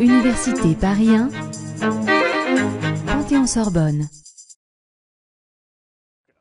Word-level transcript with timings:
Université 0.00 0.74
Paris 0.80 1.08
1, 1.08 1.30
Panthéon-Sorbonne. 3.06 4.08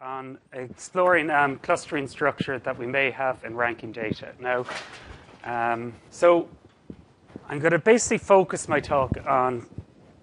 on 0.02 0.40
exploring 0.54 1.30
um, 1.30 1.60
clustering 1.60 2.08
structure 2.08 2.58
that 2.58 2.80
we 2.80 2.88
may 2.88 3.12
have 3.12 3.44
in 3.44 3.56
ranking 3.56 3.92
data. 3.92 4.34
Now, 4.40 4.66
um, 5.44 5.94
so 6.10 6.50
I'm 7.48 7.60
going 7.60 7.74
to 7.74 7.80
basically 7.80 8.18
focus 8.18 8.68
my 8.68 8.80
talk 8.80 9.12
on 9.28 9.68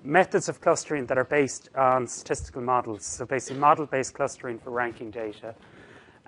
methods 0.02 0.48
of 0.48 0.60
clustering 0.60 1.06
that 1.06 1.18
are 1.18 1.24
based 1.24 1.68
on 1.76 2.08
statistical 2.08 2.62
models. 2.62 3.04
So 3.04 3.26
basically, 3.26 3.60
model-based 3.60 4.12
clustering 4.12 4.58
for 4.58 4.70
ranking 4.70 5.10
data. 5.12 5.54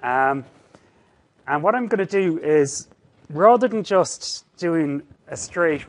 Um, 0.03 0.45
and 1.49 1.63
what 1.63 1.75
I'm 1.75 1.87
going 1.87 2.07
to 2.07 2.21
do 2.21 2.39
is, 2.39 2.89
rather 3.31 3.69
than 3.69 3.83
just 3.83 4.45
doing 4.57 5.03
a 5.29 5.37
straight 5.37 5.85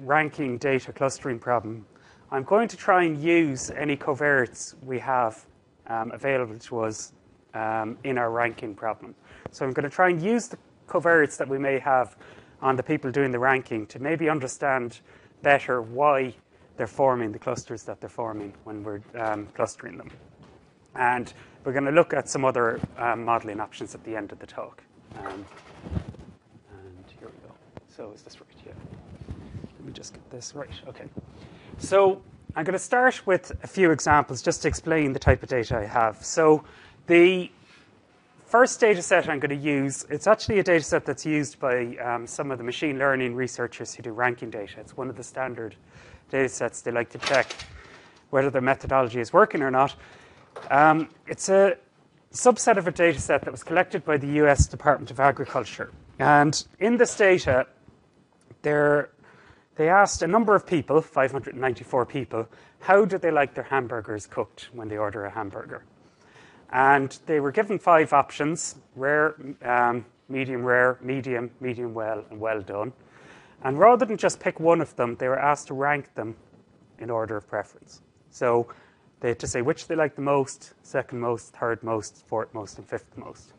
ranking 0.00 0.58
data 0.58 0.92
clustering 0.92 1.38
problem, 1.38 1.86
I'm 2.30 2.44
going 2.44 2.68
to 2.68 2.76
try 2.76 3.04
and 3.04 3.20
use 3.22 3.70
any 3.70 3.96
covariates 3.96 4.74
we 4.82 4.98
have 4.98 5.46
um, 5.86 6.10
available 6.12 6.58
to 6.58 6.80
us 6.80 7.12
um, 7.54 7.96
in 8.04 8.18
our 8.18 8.30
ranking 8.30 8.74
problem. 8.74 9.14
So 9.50 9.64
I'm 9.64 9.72
going 9.72 9.84
to 9.84 9.90
try 9.90 10.10
and 10.10 10.22
use 10.22 10.48
the 10.48 10.58
covariates 10.86 11.36
that 11.38 11.48
we 11.48 11.58
may 11.58 11.78
have 11.78 12.16
on 12.60 12.76
the 12.76 12.82
people 12.82 13.10
doing 13.10 13.30
the 13.30 13.38
ranking 13.38 13.86
to 13.86 13.98
maybe 13.98 14.28
understand 14.28 15.00
better 15.42 15.80
why 15.80 16.34
they're 16.76 16.86
forming 16.86 17.32
the 17.32 17.38
clusters 17.38 17.82
that 17.84 18.00
they're 18.00 18.08
forming 18.08 18.52
when 18.64 18.82
we're 18.82 19.00
um, 19.14 19.46
clustering 19.54 19.96
them. 19.96 20.10
And 20.94 21.32
we're 21.64 21.72
going 21.72 21.84
to 21.84 21.90
look 21.92 22.12
at 22.12 22.28
some 22.28 22.44
other 22.44 22.80
um, 22.96 23.24
modeling 23.24 23.60
options 23.60 23.94
at 23.94 24.04
the 24.04 24.16
end 24.16 24.32
of 24.32 24.38
the 24.38 24.46
talk. 24.46 24.82
Um, 25.18 25.44
and 26.70 27.04
here 27.18 27.28
we 27.28 27.48
go. 27.48 27.54
So 27.98 28.12
is 28.14 28.22
this 28.22 28.40
right? 28.40 28.48
Yeah. 28.64 28.72
Let 29.76 29.84
me 29.84 29.92
just 29.92 30.12
get 30.12 30.30
this 30.30 30.54
right. 30.54 30.70
Okay. 30.86 31.06
So 31.78 32.22
I'm 32.54 32.64
going 32.64 32.74
to 32.74 32.78
start 32.78 33.26
with 33.26 33.50
a 33.64 33.66
few 33.66 33.90
examples 33.90 34.40
just 34.40 34.62
to 34.62 34.68
explain 34.68 35.12
the 35.12 35.18
type 35.18 35.42
of 35.42 35.48
data 35.48 35.76
I 35.76 35.84
have. 35.84 36.24
So 36.24 36.62
the 37.08 37.50
first 38.46 38.78
data 38.78 39.02
set 39.02 39.28
I'm 39.28 39.40
going 39.40 39.50
to 39.50 39.56
use, 39.56 40.06
it's 40.10 40.28
actually 40.28 40.60
a 40.60 40.62
data 40.62 40.84
set 40.84 41.06
that's 41.06 41.26
used 41.26 41.58
by 41.58 41.96
um, 41.96 42.24
some 42.28 42.52
of 42.52 42.58
the 42.58 42.62
machine 42.62 43.00
learning 43.00 43.34
researchers 43.34 43.92
who 43.96 44.04
do 44.04 44.12
ranking 44.12 44.50
data. 44.50 44.78
It's 44.78 44.96
one 44.96 45.10
of 45.10 45.16
the 45.16 45.24
standard 45.24 45.74
data 46.30 46.48
sets 46.48 46.82
they 46.82 46.92
like 46.92 47.10
to 47.10 47.18
check 47.18 47.52
whether 48.30 48.48
their 48.48 48.62
methodology 48.62 49.18
is 49.18 49.32
working 49.32 49.60
or 49.60 49.72
not. 49.72 49.96
Um, 50.70 51.08
it's 51.26 51.48
a 51.48 51.76
subset 52.32 52.76
of 52.76 52.86
a 52.86 52.92
data 52.92 53.20
set 53.20 53.42
that 53.42 53.50
was 53.50 53.64
collected 53.64 54.04
by 54.04 54.18
the 54.18 54.28
US 54.44 54.68
Department 54.68 55.10
of 55.10 55.18
Agriculture. 55.18 55.90
And 56.20 56.64
in 56.78 56.96
this 56.96 57.16
data, 57.16 57.66
there 58.62 59.10
they 59.78 59.88
asked 59.88 60.22
a 60.22 60.26
number 60.26 60.56
of 60.56 60.66
people, 60.66 61.00
594 61.00 62.04
people, 62.06 62.48
how 62.80 63.04
do 63.04 63.16
they 63.16 63.30
like 63.30 63.54
their 63.54 63.64
hamburgers 63.64 64.26
cooked 64.26 64.70
when 64.72 64.88
they 64.88 64.96
order 64.96 65.24
a 65.24 65.30
hamburger? 65.30 65.84
And 66.72 67.16
they 67.26 67.38
were 67.38 67.52
given 67.52 67.78
five 67.78 68.12
options 68.12 68.74
rare, 68.96 69.36
um, 69.62 70.04
medium 70.28 70.64
rare, 70.64 70.98
medium, 71.00 71.52
medium 71.60 71.94
well, 71.94 72.24
and 72.28 72.40
well 72.40 72.60
done. 72.60 72.92
And 73.62 73.78
rather 73.78 74.04
than 74.04 74.16
just 74.16 74.40
pick 74.40 74.58
one 74.58 74.80
of 74.80 74.96
them, 74.96 75.14
they 75.14 75.28
were 75.28 75.38
asked 75.38 75.68
to 75.68 75.74
rank 75.74 76.12
them 76.16 76.36
in 76.98 77.08
order 77.08 77.36
of 77.36 77.46
preference. 77.46 78.02
So 78.30 78.66
they 79.20 79.28
had 79.28 79.38
to 79.38 79.46
say 79.46 79.62
which 79.62 79.86
they 79.86 79.94
liked 79.94 80.16
the 80.16 80.22
most, 80.22 80.74
second 80.82 81.20
most, 81.20 81.54
third 81.54 81.84
most, 81.84 82.26
fourth 82.26 82.52
most, 82.52 82.78
and 82.78 82.88
fifth 82.88 83.16
most. 83.16 83.52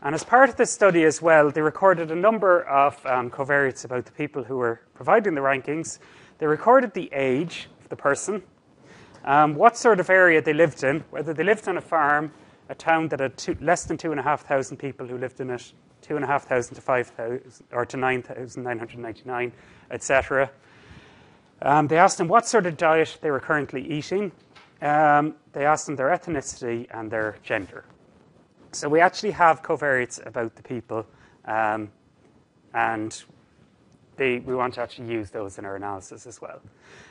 And 0.00 0.14
as 0.14 0.22
part 0.22 0.48
of 0.48 0.56
this 0.56 0.70
study 0.70 1.04
as 1.04 1.20
well, 1.20 1.50
they 1.50 1.60
recorded 1.60 2.12
a 2.12 2.14
number 2.14 2.62
of 2.62 3.04
um, 3.04 3.30
covariates 3.30 3.84
about 3.84 4.06
the 4.06 4.12
people 4.12 4.44
who 4.44 4.56
were 4.56 4.80
providing 4.94 5.34
the 5.34 5.40
rankings. 5.40 5.98
They 6.38 6.46
recorded 6.46 6.94
the 6.94 7.10
age 7.12 7.68
of 7.80 7.88
the 7.88 7.96
person, 7.96 8.42
um, 9.24 9.56
what 9.56 9.76
sort 9.76 9.98
of 9.98 10.08
area 10.08 10.40
they 10.40 10.52
lived 10.52 10.84
in, 10.84 11.00
whether 11.10 11.34
they 11.34 11.42
lived 11.42 11.66
on 11.66 11.76
a 11.76 11.80
farm, 11.80 12.32
a 12.68 12.76
town 12.76 13.08
that 13.08 13.18
had 13.18 13.36
two, 13.36 13.56
less 13.60 13.84
than 13.86 13.96
two 13.96 14.12
and 14.12 14.20
a 14.20 14.22
half 14.22 14.46
thousand 14.46 14.76
people 14.76 15.04
who 15.04 15.18
lived 15.18 15.40
in 15.40 15.50
it, 15.50 15.72
two 16.00 16.14
and 16.14 16.24
a 16.24 16.28
half 16.28 16.44
thousand 16.44 16.76
to 16.76 16.80
five 16.80 17.08
thousand 17.08 17.64
or 17.72 17.84
to 17.84 17.96
nine 17.96 18.22
thousand 18.22 18.62
nine 18.62 18.78
hundred 18.78 19.00
ninety-nine, 19.00 19.52
etc. 19.90 20.48
Um, 21.60 21.88
they 21.88 21.98
asked 21.98 22.18
them 22.18 22.28
what 22.28 22.46
sort 22.46 22.66
of 22.66 22.76
diet 22.76 23.18
they 23.20 23.32
were 23.32 23.40
currently 23.40 23.82
eating. 23.82 24.30
Um, 24.80 25.34
they 25.52 25.64
asked 25.64 25.86
them 25.86 25.96
their 25.96 26.08
ethnicity 26.08 26.86
and 26.92 27.10
their 27.10 27.36
gender. 27.42 27.84
So 28.72 28.88
we 28.88 29.00
actually 29.00 29.30
have 29.30 29.62
covariates 29.62 30.24
about 30.26 30.54
the 30.54 30.62
people, 30.62 31.06
um, 31.46 31.90
and 32.74 33.22
they, 34.16 34.40
we 34.40 34.54
want 34.54 34.74
to 34.74 34.82
actually 34.82 35.10
use 35.10 35.30
those 35.30 35.58
in 35.58 35.64
our 35.64 35.76
analysis 35.76 36.26
as 36.26 36.42
well. 36.42 36.60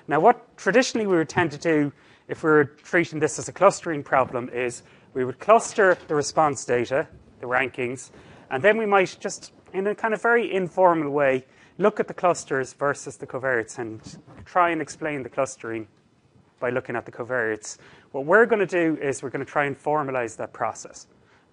Now, 0.08 0.20
what 0.20 0.56
traditionally 0.58 1.08
we 1.08 1.18
would 1.18 1.30
tend 1.30 1.52
to 1.52 1.58
do 1.58 1.92
if 2.28 2.44
we 2.44 2.52
were 2.52 2.66
treating 2.66 3.20
this 3.20 3.40
as 3.40 3.48
a 3.48 3.52
clustering 3.52 4.04
problem 4.04 4.50
is 4.50 4.84
we 5.14 5.26
would 5.26 5.40
cluster 5.40 5.98
the 6.08 6.14
response 6.14 6.64
data, 6.64 7.08
the 7.40 7.48
rankings, 7.48 8.12
and 8.52 8.64
then 8.64 8.78
we 8.78 8.86
might 8.86 9.18
just, 9.20 9.52
in 9.74 9.88
a 9.88 9.96
kind 9.96 10.14
of 10.14 10.22
very 10.22 10.54
informal 10.54 11.10
way, 11.10 11.44
look 11.80 12.00
at 12.00 12.08
the 12.08 12.14
clusters 12.14 12.74
versus 12.74 13.18
the 13.18 13.26
covariates 13.26 13.80
and 13.80 14.20
try 14.46 14.70
and 14.70 14.82
explain 14.82 15.24
the 15.24 15.30
clustering 15.30 15.88
by 16.60 16.70
looking 16.70 16.96
at 16.96 17.06
the 17.06 17.12
covariates. 17.12 17.78
What 18.12 18.26
we're 18.26 18.46
going 18.46 18.60
to 18.60 18.66
do 18.66 19.02
is 19.02 19.24
we're 19.24 19.30
going 19.30 19.46
to 19.46 19.52
try 19.52 19.66
and 19.66 19.76
formalize 19.76 20.38
that 20.38 20.54
process 20.54 21.08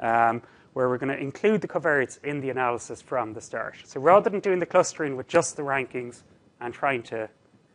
um, 0.05 0.43
where 0.75 0.89
we're 0.89 0.99
going 0.99 1.17
to 1.17 1.21
include 1.21 1.61
the 1.61 1.69
covariates 1.69 2.23
in 2.23 2.41
the 2.41 2.51
analysis 2.51 3.01
from 3.01 3.33
the 3.33 3.41
start. 3.41 3.77
So 3.85 4.01
rather 4.01 4.29
than 4.29 4.41
doing 4.41 4.59
the 4.59 4.67
clustering 4.67 5.17
with 5.17 5.27
just 5.27 5.57
the 5.57 5.63
rankings 5.63 6.23
and 6.61 6.75
trying 6.75 7.03
to 7.05 7.29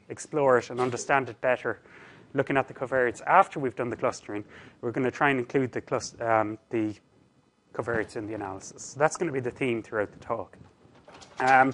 explore 0.09 0.57
it 0.59 0.69
and 0.69 0.79
understand 0.79 1.29
it 1.29 1.41
better, 1.41 1.79
looking 2.34 2.57
at 2.57 2.67
the 2.67 2.73
covariates 2.73 3.22
after 3.25 3.59
we've 3.59 3.75
done 3.75 3.90
the 3.90 3.95
clustering, 3.95 4.44
we're 4.81 4.91
going 4.91 5.06
to 5.06 5.12
try 5.12 5.31
and 5.31 5.40
include 5.40 5.72
the, 5.72 5.81
um, 6.19 6.57
the 6.69 6.94
covariates 7.73 8.16
in 8.16 8.28
the 8.28 8.34
analysis. 8.35 8.84
So 8.84 9.00
that's 9.00 9.17
going 9.17 9.28
to 9.28 9.34
be 9.34 9.40
the 9.40 9.51
theme 9.51 9.81
throughout 9.81 10.11
the 10.11 10.19
talk. 10.19 10.57
Um, 11.40 11.73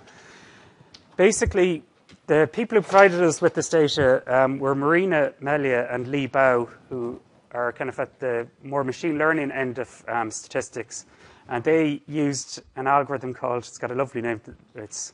basically, 1.17 1.83
the 2.27 2.49
people 2.51 2.77
who 2.77 2.81
provided 2.81 3.22
us 3.22 3.41
with 3.41 3.55
this 3.55 3.69
data 3.69 4.23
um, 4.27 4.59
were 4.59 4.75
Marina 4.75 5.33
Meila 5.41 5.93
and 5.93 6.07
Le 6.07 6.27
Bao, 6.27 6.69
who 6.89 7.19
are 7.55 7.71
kind 7.71 7.89
of 7.89 7.99
at 7.99 8.19
the 8.19 8.47
more 8.63 8.83
machine 8.83 9.17
learning 9.17 9.51
end 9.51 9.79
of 9.79 10.03
um, 10.07 10.29
statistics. 10.29 11.05
And 11.47 11.63
they 11.63 12.01
used 12.07 12.61
an 12.75 12.88
algorithm 12.88 13.33
called, 13.33 13.63
it's 13.63 13.77
got 13.77 13.91
a 13.91 13.95
lovely 13.95 14.21
name, 14.21 14.41
it's 14.75 15.13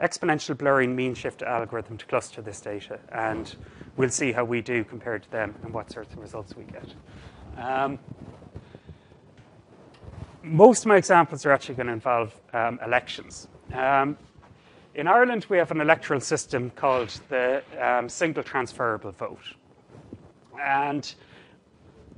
exponential 0.00 0.56
blurring 0.56 0.94
mean 0.96 1.14
shift 1.14 1.42
algorithm 1.42 1.98
to 1.98 2.06
cluster 2.06 2.40
this 2.40 2.60
data. 2.60 2.98
And 3.10 3.54
we'll 3.96 4.10
see 4.10 4.32
how 4.32 4.44
we 4.44 4.60
do 4.60 4.84
compared 4.84 5.24
to 5.24 5.30
them 5.30 5.54
and 5.62 5.72
what 5.72 5.90
sorts 5.90 6.12
of 6.12 6.20
results 6.20 6.56
we 6.56 6.64
get. 6.64 6.94
Um, 7.56 7.98
most 10.42 10.80
of 10.80 10.86
my 10.86 10.96
examples 10.96 11.44
are 11.46 11.52
actually 11.52 11.76
going 11.76 11.86
to 11.88 11.92
involve 11.92 12.34
um, 12.52 12.80
elections. 12.84 13.48
Um, 13.72 14.16
in 14.94 15.06
Ireland, 15.06 15.46
we 15.48 15.56
have 15.58 15.70
an 15.70 15.80
electoral 15.80 16.20
system 16.20 16.70
called 16.70 17.20
the 17.28 17.62
um, 17.80 18.08
single 18.08 18.42
transferable 18.42 19.12
vote. 19.12 19.54
And 20.60 21.14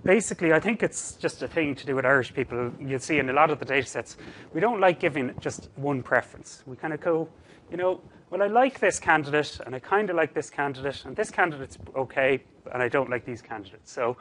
basically, 0.04 0.53
I 0.53 0.60
think 0.60 0.82
it's 0.82 1.15
just 1.15 1.42
a 1.42 1.48
thing 1.48 1.75
to 1.75 1.87
do 1.87 1.97
with 1.97 2.04
Irish 2.04 2.32
people. 2.32 2.70
You'll 2.78 3.00
see 3.00 3.19
in 3.19 3.31
a 3.31 3.32
lot 3.32 3.50
of 3.50 3.59
the 3.59 3.65
data 3.65 3.87
sets, 3.87 4.16
we 4.53 4.60
don't 4.60 4.81
like 4.81 5.00
giving 5.00 5.34
just 5.41 5.70
one 5.76 6.03
preference. 6.03 6.62
We 6.66 6.76
kind 6.76 6.94
of 6.94 7.00
go, 7.00 7.28
you 7.70 7.76
know, 7.76 8.00
well, 8.31 8.42
I 8.42 8.47
like 8.47 8.81
this 8.81 8.98
candidate, 8.98 9.60
and 9.65 9.75
I 9.75 9.78
kind 9.78 10.10
of 10.10 10.16
like 10.16 10.34
this 10.34 10.50
candidate, 10.50 11.04
and 11.04 11.16
this 11.16 11.31
candidate's 11.31 11.78
okay, 11.97 12.42
and 12.72 12.82
I 12.82 12.88
don't 12.88 13.10
like 13.10 13.25
these 13.25 13.42
candidates. 13.42 13.92
So 13.92 14.16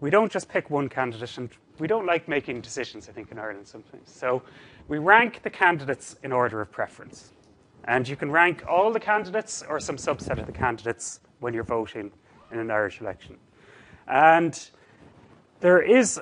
we 0.00 0.10
don't 0.10 0.30
just 0.30 0.48
pick 0.48 0.70
one 0.70 0.88
candidate, 0.88 1.38
and 1.38 1.48
we 1.78 1.86
don't 1.86 2.06
like 2.06 2.28
making 2.28 2.60
decisions, 2.60 3.08
I 3.08 3.12
think, 3.12 3.30
in 3.30 3.38
Ireland 3.38 3.66
sometimes. 3.66 4.10
So 4.10 4.42
we 4.88 4.98
rank 4.98 5.42
the 5.42 5.50
candidates 5.50 6.16
in 6.22 6.32
order 6.32 6.60
of 6.60 6.70
preference. 6.70 7.30
And 7.84 8.06
you 8.06 8.16
can 8.16 8.30
rank 8.30 8.64
all 8.68 8.92
the 8.92 9.00
candidates 9.00 9.64
or 9.68 9.80
some 9.80 9.96
subset 9.96 10.38
of 10.38 10.46
the 10.46 10.52
candidates 10.52 11.20
when 11.40 11.52
you're 11.52 11.64
voting 11.64 12.12
in 12.52 12.58
an 12.58 12.70
Irish 12.70 13.00
election. 13.00 13.36
And 14.06 14.70
there 15.62 15.80
is 15.80 16.20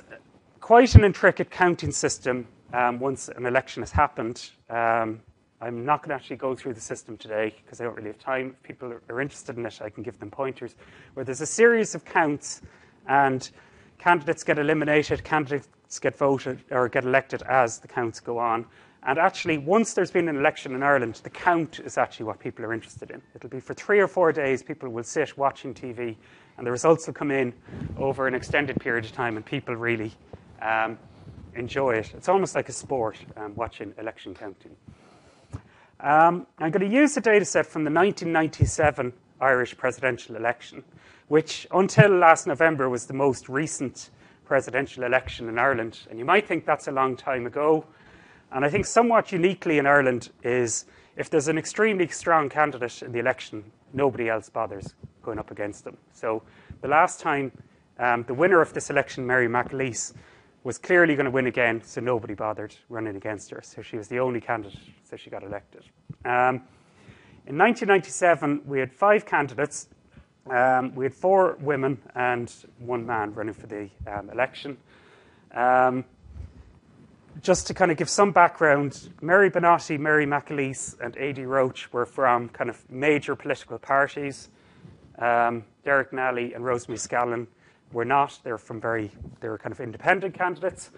quite 0.60 0.94
an 0.94 1.02
intricate 1.02 1.50
counting 1.50 1.90
system 1.90 2.46
um, 2.74 3.00
once 3.00 3.30
an 3.30 3.46
election 3.46 3.82
has 3.82 3.90
happened. 3.90 4.50
Um, 4.68 5.22
I'm 5.62 5.82
not 5.86 6.02
going 6.02 6.10
to 6.10 6.14
actually 6.14 6.36
go 6.36 6.54
through 6.54 6.74
the 6.74 6.80
system 6.80 7.16
today 7.16 7.54
because 7.64 7.80
I 7.80 7.84
don't 7.84 7.96
really 7.96 8.08
have 8.08 8.18
time. 8.18 8.48
If 8.50 8.62
people 8.62 8.94
are 9.08 9.20
interested 9.20 9.56
in 9.56 9.64
it, 9.64 9.80
I 9.82 9.88
can 9.88 10.02
give 10.02 10.18
them 10.20 10.30
pointers. 10.30 10.74
Where 11.14 11.24
there's 11.24 11.40
a 11.40 11.46
series 11.46 11.94
of 11.94 12.04
counts, 12.04 12.60
and 13.08 13.50
candidates 13.98 14.44
get 14.44 14.58
eliminated, 14.58 15.24
candidates 15.24 15.98
get 15.98 16.18
voted 16.18 16.62
or 16.70 16.90
get 16.90 17.04
elected 17.04 17.40
as 17.42 17.78
the 17.78 17.88
counts 17.88 18.20
go 18.20 18.36
on. 18.36 18.66
And 19.04 19.18
actually, 19.18 19.56
once 19.56 19.94
there's 19.94 20.10
been 20.10 20.28
an 20.28 20.36
election 20.36 20.74
in 20.74 20.82
Ireland, 20.82 21.20
the 21.22 21.30
count 21.30 21.80
is 21.80 21.96
actually 21.96 22.26
what 22.26 22.38
people 22.38 22.62
are 22.66 22.74
interested 22.74 23.10
in. 23.10 23.22
It'll 23.34 23.48
be 23.48 23.60
for 23.60 23.72
three 23.72 24.00
or 24.00 24.08
four 24.08 24.32
days, 24.32 24.62
people 24.62 24.90
will 24.90 25.02
sit 25.02 25.38
watching 25.38 25.72
TV, 25.72 26.16
and 26.60 26.66
the 26.66 26.70
results 26.70 27.06
will 27.06 27.14
come 27.14 27.30
in 27.30 27.54
over 27.96 28.26
an 28.26 28.34
extended 28.34 28.78
period 28.78 29.06
of 29.06 29.12
time, 29.12 29.38
and 29.38 29.46
people 29.46 29.74
really 29.74 30.12
um, 30.60 30.98
enjoy 31.54 31.92
it. 31.92 32.12
It's 32.14 32.28
almost 32.28 32.54
like 32.54 32.68
a 32.68 32.72
sport, 32.72 33.16
um, 33.38 33.54
watching 33.54 33.94
election 33.96 34.34
counting. 34.34 34.76
Um, 36.00 36.46
I'm 36.58 36.70
going 36.70 36.86
to 36.86 36.94
use 36.94 37.14
the 37.14 37.22
data 37.22 37.46
set 37.46 37.64
from 37.64 37.84
the 37.84 37.90
1997 37.90 39.10
Irish 39.40 39.74
presidential 39.74 40.36
election, 40.36 40.84
which 41.28 41.66
until 41.70 42.10
last 42.10 42.46
November 42.46 42.90
was 42.90 43.06
the 43.06 43.14
most 43.14 43.48
recent 43.48 44.10
presidential 44.44 45.04
election 45.04 45.48
in 45.48 45.58
Ireland. 45.58 46.00
And 46.10 46.18
you 46.18 46.26
might 46.26 46.46
think 46.46 46.66
that's 46.66 46.88
a 46.88 46.92
long 46.92 47.16
time 47.16 47.46
ago. 47.46 47.86
And 48.52 48.66
I 48.66 48.68
think 48.68 48.84
somewhat 48.84 49.32
uniquely 49.32 49.78
in 49.78 49.86
Ireland 49.86 50.28
is 50.42 50.84
if 51.16 51.30
there's 51.30 51.48
an 51.48 51.56
extremely 51.56 52.08
strong 52.08 52.50
candidate 52.50 53.00
in 53.00 53.12
the 53.12 53.18
election, 53.18 53.64
nobody 53.94 54.28
else 54.28 54.50
bothers 54.50 54.94
going 55.22 55.38
up 55.38 55.50
against 55.50 55.84
them. 55.84 55.96
So 56.12 56.42
the 56.80 56.88
last 56.88 57.20
time 57.20 57.52
um, 57.98 58.24
the 58.26 58.34
winner 58.34 58.60
of 58.60 58.72
this 58.72 58.90
election, 58.90 59.26
Mary 59.26 59.48
McAleese, 59.48 60.14
was 60.64 60.78
clearly 60.78 61.14
going 61.14 61.24
to 61.24 61.30
win 61.30 61.46
again, 61.46 61.82
so 61.82 62.00
nobody 62.00 62.34
bothered 62.34 62.74
running 62.88 63.16
against 63.16 63.50
her. 63.50 63.60
So 63.62 63.82
she 63.82 63.96
was 63.96 64.08
the 64.08 64.18
only 64.18 64.40
candidate, 64.40 64.78
so 65.08 65.16
she 65.16 65.30
got 65.30 65.42
elected. 65.42 65.84
Um, 66.24 66.62
in 67.46 67.56
1997, 67.56 68.62
we 68.66 68.78
had 68.78 68.92
five 68.92 69.24
candidates. 69.24 69.88
Um, 70.48 70.94
we 70.94 71.04
had 71.04 71.14
four 71.14 71.56
women 71.60 71.98
and 72.14 72.52
one 72.78 73.06
man 73.06 73.34
running 73.34 73.54
for 73.54 73.66
the 73.66 73.88
um, 74.06 74.30
election. 74.30 74.76
Um, 75.52 76.04
just 77.42 77.66
to 77.68 77.74
kind 77.74 77.90
of 77.90 77.96
give 77.96 78.08
some 78.08 78.32
background, 78.32 79.08
Mary 79.22 79.50
Banotti, 79.50 79.98
Mary 79.98 80.26
McAleese, 80.26 81.00
and 81.00 81.16
Adi 81.16 81.46
Roche 81.46 81.88
were 81.92 82.04
from 82.04 82.48
kind 82.50 82.68
of 82.68 82.88
major 82.90 83.34
political 83.34 83.78
parties. 83.78 84.50
Um, 85.20 85.64
Derek 85.84 86.12
Nally 86.12 86.54
and 86.54 86.64
Rosemary 86.64 86.98
Scallon 86.98 87.46
were 87.92 88.04
not. 88.04 88.38
They 88.42 88.50
were 88.50 88.58
from 88.58 88.80
very, 88.80 89.10
they 89.40 89.48
were 89.48 89.58
kind 89.58 89.72
of 89.72 89.80
independent 89.80 90.34
candidates. 90.34 90.90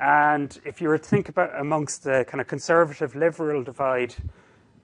And 0.00 0.58
if 0.64 0.80
you 0.80 0.88
were 0.88 0.98
to 0.98 1.04
think 1.04 1.28
about 1.28 1.58
amongst 1.58 2.04
the 2.04 2.24
kind 2.28 2.40
of 2.40 2.46
conservative 2.46 3.16
liberal 3.16 3.64
divide, 3.64 4.14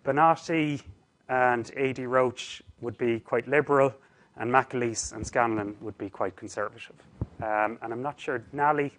Banotti 0.05 0.83
and 1.29 1.71
Adi 1.79 2.07
Roche 2.07 2.63
would 2.81 2.99
be 2.99 3.21
quite 3.21 3.47
liberal, 3.47 3.95
and 4.37 4.51
McAleese 4.51 5.13
and 5.13 5.27
Scanlon 5.27 5.77
would 5.81 5.97
be 5.99 6.11
quite 6.11 6.35
conservative. 6.37 6.97
Um, 7.43 7.79
and 7.83 7.93
I'm 7.93 8.03
not 8.03 8.19
sure 8.19 8.43
Nally, 8.53 8.93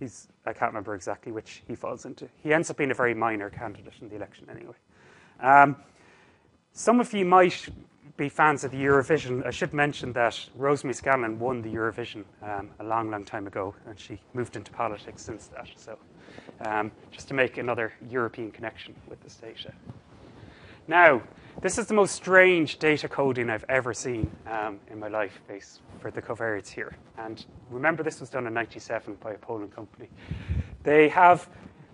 he's, 0.00 0.28
I 0.46 0.52
can't 0.52 0.72
remember 0.72 0.94
exactly 0.94 1.32
which 1.32 1.62
he 1.68 1.74
falls 1.74 2.04
into. 2.04 2.28
He 2.42 2.52
ends 2.52 2.70
up 2.70 2.76
being 2.76 2.90
a 2.90 2.94
very 2.94 3.14
minor 3.14 3.48
candidate 3.48 3.94
in 4.00 4.08
the 4.08 4.16
election 4.16 4.48
anyway. 4.50 4.74
Um, 5.40 5.76
some 6.72 7.00
of 7.00 7.12
you 7.12 7.24
might 7.24 7.68
be 8.16 8.28
fans 8.28 8.64
of 8.64 8.70
the 8.70 8.76
Eurovision, 8.76 9.46
I 9.46 9.50
should 9.50 9.72
mention 9.72 10.12
that 10.12 10.38
Rosemary 10.56 10.94
Scallon 10.94 11.38
won 11.38 11.62
the 11.62 11.70
Eurovision 11.70 12.24
um, 12.42 12.70
a 12.78 12.84
long, 12.84 13.10
long 13.10 13.24
time 13.24 13.46
ago, 13.46 13.74
and 13.86 13.98
she 13.98 14.20
moved 14.34 14.56
into 14.56 14.70
politics 14.70 15.22
since 15.22 15.46
that. 15.48 15.68
So, 15.76 15.98
um, 16.66 16.92
just 17.10 17.28
to 17.28 17.34
make 17.34 17.58
another 17.58 17.92
European 18.10 18.50
connection 18.50 18.94
with 19.08 19.22
this 19.22 19.36
data. 19.36 19.72
Now, 20.88 21.22
this 21.60 21.78
is 21.78 21.86
the 21.86 21.94
most 21.94 22.14
strange 22.14 22.78
data 22.78 23.08
coding 23.08 23.48
I've 23.48 23.64
ever 23.68 23.94
seen 23.94 24.30
um, 24.46 24.80
in 24.90 24.98
my 24.98 25.08
life 25.08 25.40
based 25.46 25.80
for 26.00 26.10
the 26.10 26.20
covariates 26.20 26.68
here. 26.68 26.96
And 27.18 27.44
remember, 27.70 28.02
this 28.02 28.20
was 28.20 28.30
done 28.30 28.46
in 28.46 28.54
97 28.54 29.16
by 29.22 29.32
a 29.32 29.38
Poland 29.38 29.74
company. 29.74 30.08
They 30.82 31.08
have, 31.10 31.48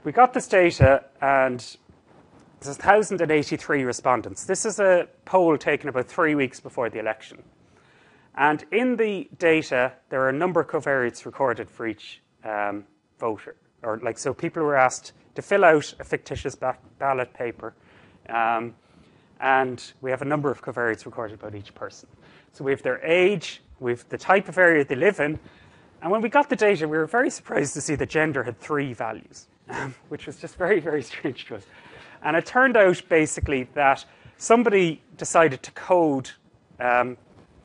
we 0.05 0.13
got 0.13 0.33
this 0.33 0.49
data, 0.49 1.05
and 1.21 1.77
there's 2.61 2.79
1,083 2.79 3.85
respondents. 3.85 4.45
This 4.45 4.65
is 4.65 4.81
a 4.81 5.09
poll 5.25 5.57
taken 5.57 5.89
about 5.89 6.07
three 6.07 6.35
weeks 6.35 6.61
before 6.61 6.91
the 6.91 6.99
election. 6.99 7.43
And 8.37 8.65
in 8.73 8.97
the 8.97 9.29
data, 9.39 9.93
there 10.11 10.21
are 10.23 10.29
a 10.29 10.33
number 10.33 10.61
of 10.61 10.69
covariates 10.69 11.25
recorded 11.25 11.71
for 11.71 11.87
each 11.87 12.21
um, 12.45 12.85
voter. 13.19 13.57
Or 13.83 13.99
like, 14.03 14.19
so 14.19 14.35
people 14.35 14.63
were 14.63 14.77
asked 14.77 15.13
to 15.35 15.43
fill 15.43 15.65
out 15.65 15.95
a 16.01 16.05
fictitious 16.05 16.55
ba- 16.55 16.79
ballot 16.99 17.33
paper. 17.33 17.75
Um, 18.29 18.75
and 19.41 19.93
we 20.01 20.11
have 20.11 20.23
a 20.23 20.25
number 20.25 20.51
of 20.51 20.63
covariates 20.63 21.05
recorded 21.05 21.39
about 21.39 21.55
each 21.55 21.75
person. 21.75 22.09
So 22.53 22.65
we 22.65 22.73
have 22.73 22.83
their 22.83 23.05
age, 23.05 23.61
we 23.79 23.93
have 23.93 24.09
the 24.09 24.19
type 24.19 24.49
of 24.49 24.59
area 24.59 24.85
they 24.85 24.97
live 24.97 25.21
in, 25.21 25.39
and 26.03 26.13
when 26.13 26.23
we 26.23 26.29
got 26.29 26.49
the 26.49 26.57
data, 26.57 26.87
we 26.87 26.97
were 26.97 27.07
very 27.07 27.31
surprised 27.31 27.75
to 27.75 27.81
see 27.81 27.95
that 27.97 28.09
gender 28.09 28.45
had 28.45 28.59
three 28.61 28.93
values, 28.93 29.49
um, 29.69 29.95
which 30.09 30.27
was 30.27 30.37
just 30.37 30.57
very, 30.57 30.81
very 30.81 31.03
strange 31.03 31.47
to 31.47 31.57
us. 31.57 31.67
And 32.23 32.37
it 32.37 32.47
turned 32.47 32.77
out 32.77 33.03
basically 33.09 33.69
that 33.75 34.05
somebody 34.37 35.03
decided 35.17 35.63
to 35.63 35.71
code 35.73 36.31
um, 36.81 37.17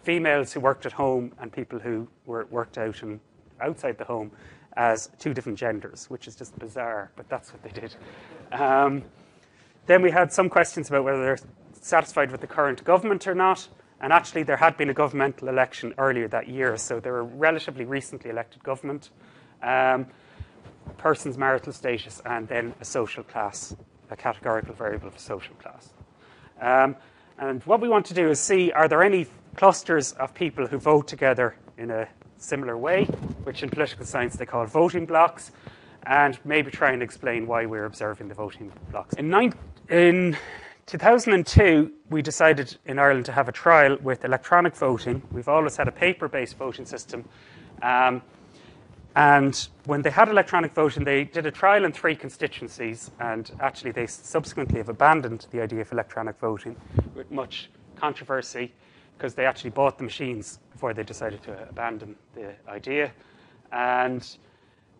females 0.03 0.53
who 0.53 0.59
worked 0.59 0.85
at 0.85 0.91
home 0.91 1.31
and 1.39 1.51
people 1.51 1.79
who 1.79 2.07
were 2.25 2.45
worked 2.49 2.77
out 2.77 3.01
and 3.03 3.19
outside 3.61 3.97
the 3.97 4.03
home 4.03 4.31
as 4.75 5.09
two 5.19 5.33
different 5.33 5.57
genders, 5.57 6.09
which 6.09 6.27
is 6.27 6.35
just 6.35 6.57
bizarre, 6.57 7.11
but 7.15 7.29
that's 7.29 7.53
what 7.53 7.63
they 7.63 7.69
did. 7.69 7.95
Um, 8.51 9.03
then 9.85 10.01
we 10.01 10.11
had 10.11 10.31
some 10.31 10.49
questions 10.49 10.89
about 10.89 11.03
whether 11.03 11.23
they're 11.23 11.37
satisfied 11.79 12.31
with 12.31 12.41
the 12.41 12.47
current 12.47 12.83
government 12.83 13.27
or 13.27 13.35
not. 13.35 13.67
And 14.01 14.11
actually, 14.11 14.43
there 14.43 14.57
had 14.57 14.75
been 14.75 14.89
a 14.89 14.93
governmental 14.93 15.47
election 15.47 15.93
earlier 15.97 16.27
that 16.27 16.49
year, 16.49 16.75
so 16.77 16.99
they 16.99 17.11
were 17.11 17.23
relatively 17.23 17.85
recently 17.85 18.31
elected 18.31 18.63
government. 18.63 19.11
Um, 19.61 20.07
person's 20.97 21.37
marital 21.37 21.71
status, 21.71 22.21
and 22.25 22.47
then 22.47 22.73
a 22.81 22.85
social 22.85 23.23
class 23.23 23.75
a 24.13 24.15
categorical 24.15 24.73
variable 24.73 25.07
of 25.07 25.15
a 25.15 25.19
social 25.19 25.55
class. 25.55 25.89
Um, 26.61 26.95
and 27.37 27.61
what 27.63 27.81
we 27.81 27.89
want 27.89 28.05
to 28.05 28.13
do 28.13 28.29
is 28.29 28.39
see 28.39 28.71
are 28.71 28.87
there 28.87 29.03
any 29.03 29.27
clusters 29.55 30.13
of 30.13 30.33
people 30.33 30.67
who 30.67 30.77
vote 30.77 31.07
together 31.07 31.55
in 31.77 31.91
a 31.91 32.07
similar 32.37 32.77
way, 32.77 33.05
which 33.43 33.63
in 33.63 33.69
political 33.69 34.05
science 34.05 34.35
they 34.35 34.45
call 34.45 34.65
voting 34.65 35.05
blocks, 35.05 35.51
and 36.05 36.37
maybe 36.45 36.69
try 36.69 36.91
and 36.91 37.01
explain 37.01 37.47
why 37.47 37.65
we're 37.65 37.85
observing 37.85 38.27
the 38.27 38.33
voting 38.33 38.71
blocks. 38.91 39.15
In, 39.15 39.33
in 39.89 40.37
2002, 40.85 41.91
we 42.09 42.21
decided 42.21 42.77
in 42.85 42.99
Ireland 42.99 43.25
to 43.25 43.31
have 43.31 43.47
a 43.47 43.51
trial 43.51 43.97
with 44.01 44.25
electronic 44.25 44.75
voting. 44.75 45.21
We've 45.31 45.47
always 45.47 45.77
had 45.77 45.87
a 45.87 45.91
paper 45.91 46.27
based 46.27 46.57
voting 46.57 46.85
system. 46.85 47.25
Um, 47.81 48.21
and 49.15 49.67
when 49.85 50.01
they 50.01 50.09
had 50.09 50.27
electronic 50.27 50.73
voting, 50.73 51.03
they 51.03 51.23
did 51.23 51.45
a 51.45 51.51
trial 51.51 51.85
in 51.85 51.91
three 51.91 52.15
constituencies, 52.15 53.11
and 53.19 53.51
actually, 53.59 53.91
they 53.91 54.07
subsequently 54.07 54.79
have 54.79 54.89
abandoned 54.89 55.45
the 55.51 55.61
idea 55.61 55.81
of 55.81 55.91
electronic 55.91 56.39
voting 56.39 56.75
with 57.15 57.29
much 57.29 57.69
controversy 57.95 58.73
because 59.17 59.35
they 59.35 59.45
actually 59.45 59.69
bought 59.69 59.97
the 59.97 60.03
machines 60.03 60.59
before 60.71 60.93
they 60.93 61.03
decided 61.03 61.43
to 61.43 61.69
abandon 61.69 62.15
the 62.33 62.53
idea. 62.67 63.11
And 63.71 64.27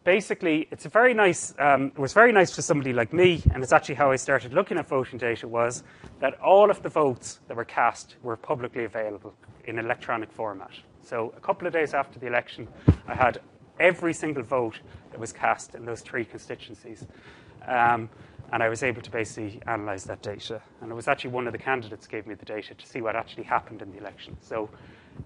basically, 0.03 0.67
it's 0.69 0.85
a 0.85 0.89
very 0.89 1.15
nice. 1.15 1.55
Um, 1.57 1.87
it 1.87 1.99
was 1.99 2.13
very 2.13 2.31
nice 2.31 2.53
for 2.53 2.61
somebody 2.61 2.93
like 2.93 3.13
me, 3.13 3.41
and 3.51 3.63
it's 3.63 3.73
actually 3.73 3.95
how 3.95 4.11
I 4.11 4.17
started 4.17 4.53
looking 4.53 4.77
at 4.77 4.87
voting 4.87 5.17
data. 5.17 5.47
Was 5.47 5.83
that 6.19 6.39
all 6.39 6.69
of 6.69 6.83
the 6.83 6.89
votes 6.89 7.39
that 7.47 7.57
were 7.57 7.65
cast 7.65 8.15
were 8.21 8.37
publicly 8.37 8.85
available 8.85 9.33
in 9.65 9.79
electronic 9.79 10.31
format. 10.31 10.71
So 11.01 11.33
a 11.35 11.39
couple 11.39 11.67
of 11.67 11.73
days 11.73 11.93
after 11.93 12.19
the 12.19 12.27
election, 12.27 12.67
I 13.07 13.15
had 13.15 13.41
every 13.79 14.13
single 14.13 14.43
vote 14.43 14.79
that 15.11 15.19
was 15.19 15.33
cast 15.33 15.75
in 15.75 15.85
those 15.85 16.01
three 16.01 16.25
constituencies. 16.25 17.05
Um, 17.67 18.09
and 18.51 18.61
I 18.61 18.69
was 18.69 18.83
able 18.83 19.01
to 19.01 19.09
basically 19.09 19.59
analyse 19.65 20.03
that 20.03 20.21
data. 20.21 20.61
And 20.81 20.91
it 20.91 20.93
was 20.93 21.07
actually 21.07 21.31
one 21.31 21.47
of 21.47 21.53
the 21.53 21.59
candidates 21.59 22.05
gave 22.05 22.27
me 22.27 22.35
the 22.35 22.45
data 22.45 22.75
to 22.75 22.85
see 22.85 23.01
what 23.01 23.15
actually 23.15 23.43
happened 23.43 23.81
in 23.81 23.91
the 23.91 23.97
election. 23.97 24.37
So 24.41 24.69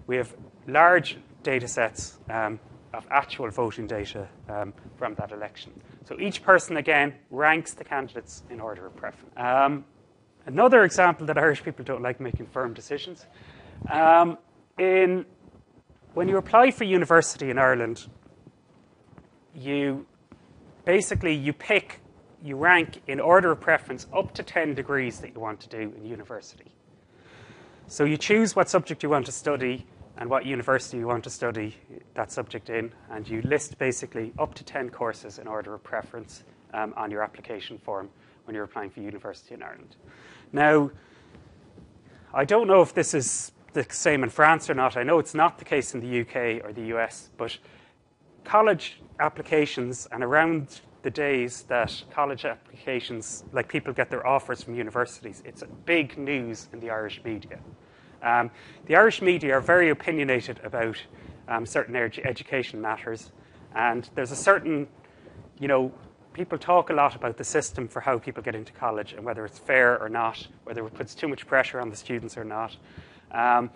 we 0.06 0.16
have 0.16 0.34
large 0.66 1.18
data 1.42 1.68
sets 1.68 2.18
um, 2.30 2.58
of 2.94 3.06
actual 3.10 3.50
voting 3.50 3.86
data 3.86 4.26
um, 4.48 4.72
from 4.96 5.14
that 5.16 5.32
election. 5.32 5.78
So 6.04 6.18
each 6.18 6.42
person, 6.42 6.78
again, 6.78 7.14
ranks 7.30 7.74
the 7.74 7.84
candidates 7.84 8.44
in 8.48 8.60
order 8.60 8.86
of 8.86 8.96
preference. 8.96 9.34
Um, 9.36 9.84
another 10.46 10.84
example 10.84 11.26
that 11.26 11.36
Irish 11.36 11.62
people 11.62 11.84
don't 11.84 12.02
like 12.02 12.20
making 12.20 12.46
firm 12.46 12.72
decisions. 12.72 13.26
Um, 13.90 14.38
in, 14.78 15.26
when 16.14 16.28
you 16.28 16.38
apply 16.38 16.70
for 16.70 16.84
university 16.84 17.50
in 17.50 17.58
Ireland, 17.58 18.06
you 19.58 20.06
basically 20.84 21.34
you 21.34 21.52
pick, 21.52 22.00
you 22.42 22.56
rank 22.56 23.02
in 23.06 23.20
order 23.20 23.50
of 23.50 23.60
preference 23.60 24.06
up 24.16 24.32
to 24.34 24.42
10 24.42 24.74
degrees 24.74 25.20
that 25.20 25.34
you 25.34 25.40
want 25.40 25.60
to 25.60 25.68
do 25.68 25.92
in 25.96 26.04
university. 26.04 26.72
So 27.86 28.04
you 28.04 28.16
choose 28.16 28.54
what 28.54 28.68
subject 28.68 29.02
you 29.02 29.08
want 29.08 29.26
to 29.26 29.32
study 29.32 29.86
and 30.18 30.28
what 30.28 30.44
university 30.44 30.98
you 30.98 31.06
want 31.06 31.24
to 31.24 31.30
study 31.30 31.76
that 32.14 32.32
subject 32.32 32.70
in, 32.70 32.92
and 33.10 33.28
you 33.28 33.40
list 33.42 33.78
basically 33.78 34.32
up 34.38 34.54
to 34.54 34.64
10 34.64 34.90
courses 34.90 35.38
in 35.38 35.46
order 35.46 35.74
of 35.74 35.82
preference 35.82 36.42
um, 36.74 36.92
on 36.96 37.10
your 37.10 37.22
application 37.22 37.78
form 37.78 38.08
when 38.44 38.54
you're 38.54 38.64
applying 38.64 38.90
for 38.90 39.00
university 39.00 39.54
in 39.54 39.62
Ireland. 39.62 39.96
Now, 40.52 40.90
I 42.34 42.44
don't 42.44 42.66
know 42.66 42.82
if 42.82 42.94
this 42.94 43.14
is 43.14 43.52
the 43.72 43.86
same 43.88 44.22
in 44.22 44.30
France 44.30 44.68
or 44.68 44.74
not. 44.74 44.96
I 44.96 45.02
know 45.02 45.18
it's 45.18 45.34
not 45.34 45.58
the 45.58 45.64
case 45.64 45.94
in 45.94 46.00
the 46.00 46.20
UK 46.20 46.64
or 46.64 46.72
the 46.72 46.94
US, 46.96 47.30
but 47.36 47.56
college 48.48 48.98
applications 49.20 50.08
and 50.10 50.24
around 50.24 50.80
the 51.02 51.10
days 51.10 51.64
that 51.64 52.02
college 52.10 52.46
applications, 52.46 53.44
like 53.52 53.68
people 53.68 53.92
get 53.92 54.08
their 54.08 54.26
offers 54.26 54.62
from 54.62 54.74
universities, 54.74 55.42
it's 55.44 55.60
a 55.60 55.66
big 55.66 56.16
news 56.16 56.68
in 56.72 56.80
the 56.80 56.88
Irish 56.88 57.20
media. 57.24 57.58
Um, 58.22 58.50
the 58.86 58.96
Irish 58.96 59.20
media 59.20 59.58
are 59.58 59.60
very 59.60 59.90
opinionated 59.90 60.60
about 60.64 60.96
um, 61.46 61.66
certain 61.66 61.94
education 61.94 62.80
matters, 62.80 63.32
and 63.74 64.08
there's 64.14 64.32
a 64.32 64.36
certain, 64.36 64.88
you 65.60 65.68
know, 65.68 65.92
people 66.32 66.56
talk 66.56 66.88
a 66.88 66.94
lot 66.94 67.14
about 67.14 67.36
the 67.36 67.44
system 67.44 67.86
for 67.86 68.00
how 68.00 68.18
people 68.18 68.42
get 68.42 68.54
into 68.54 68.72
college 68.72 69.12
and 69.12 69.26
whether 69.26 69.44
it's 69.44 69.58
fair 69.58 70.00
or 70.02 70.08
not, 70.08 70.48
whether 70.64 70.86
it 70.86 70.94
puts 70.94 71.14
too 71.14 71.28
much 71.28 71.46
pressure 71.46 71.82
on 71.82 71.90
the 71.90 71.96
students 71.96 72.38
or 72.38 72.44
not. 72.44 72.74
Um, 73.30 73.70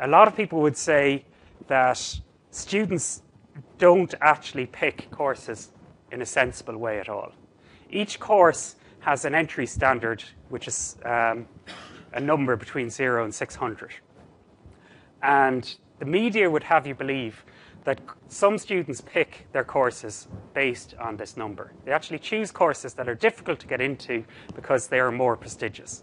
a 0.00 0.06
lot 0.06 0.28
of 0.28 0.36
people 0.36 0.60
would 0.60 0.76
say 0.76 1.24
that 1.66 2.20
students 2.50 3.22
don't 3.78 4.14
actually 4.20 4.66
pick 4.66 5.10
courses 5.10 5.70
in 6.12 6.22
a 6.22 6.26
sensible 6.26 6.76
way 6.76 7.00
at 7.00 7.08
all. 7.08 7.32
Each 7.90 8.18
course 8.20 8.76
has 9.00 9.24
an 9.24 9.34
entry 9.34 9.66
standard, 9.66 10.22
which 10.48 10.68
is 10.68 10.96
um, 11.04 11.46
a 12.12 12.20
number 12.20 12.56
between 12.56 12.90
0 12.90 13.24
and 13.24 13.34
600. 13.34 13.94
And 15.22 15.76
the 15.98 16.04
media 16.04 16.50
would 16.50 16.64
have 16.64 16.86
you 16.86 16.94
believe 16.94 17.44
that 17.84 18.00
some 18.28 18.58
students 18.58 19.00
pick 19.00 19.46
their 19.52 19.64
courses 19.64 20.28
based 20.52 20.94
on 21.00 21.16
this 21.16 21.36
number. 21.36 21.72
They 21.84 21.92
actually 21.92 22.18
choose 22.18 22.50
courses 22.50 22.94
that 22.94 23.08
are 23.08 23.14
difficult 23.14 23.60
to 23.60 23.66
get 23.66 23.80
into 23.80 24.24
because 24.54 24.88
they 24.88 25.00
are 25.00 25.10
more 25.10 25.36
prestigious. 25.36 26.02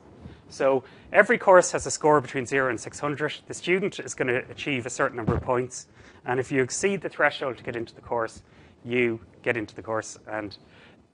So 0.49 0.83
every 1.11 1.37
course 1.37 1.71
has 1.71 1.85
a 1.85 1.91
score 1.91 2.21
between 2.21 2.45
0 2.45 2.69
and 2.69 2.79
600. 2.79 3.35
The 3.47 3.53
student 3.53 3.99
is 3.99 4.13
going 4.13 4.27
to 4.27 4.49
achieve 4.49 4.85
a 4.85 4.89
certain 4.89 5.17
number 5.17 5.35
of 5.35 5.41
points. 5.41 5.87
And 6.25 6.39
if 6.39 6.51
you 6.51 6.61
exceed 6.61 7.01
the 7.01 7.09
threshold 7.09 7.57
to 7.57 7.63
get 7.63 7.75
into 7.75 7.93
the 7.93 8.01
course, 8.01 8.41
you 8.83 9.19
get 9.43 9.57
into 9.57 9.75
the 9.75 9.81
course. 9.81 10.17
And 10.27 10.57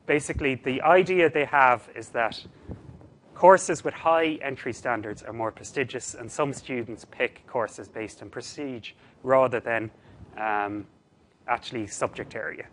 basically, 0.06 0.56
the 0.56 0.82
idea 0.82 1.30
they 1.30 1.46
have 1.46 1.90
is 1.96 2.10
that 2.10 2.46
courses 3.34 3.84
with 3.84 3.94
high 3.94 4.40
entry 4.42 4.74
standards 4.74 5.24
are 5.24 5.34
more 5.34 5.52
prestigious, 5.52 6.14
and 6.14 6.32
some 6.32 6.54
students 6.54 7.06
pick 7.06 7.46
courses 7.48 7.88
based 7.88 8.22
on 8.22 8.30
prestige 8.30 8.92
rather 9.24 9.60
than 9.60 9.92
um, 10.38 10.86
actually 11.48 11.88
subject 11.88 12.36
area. 12.36 12.68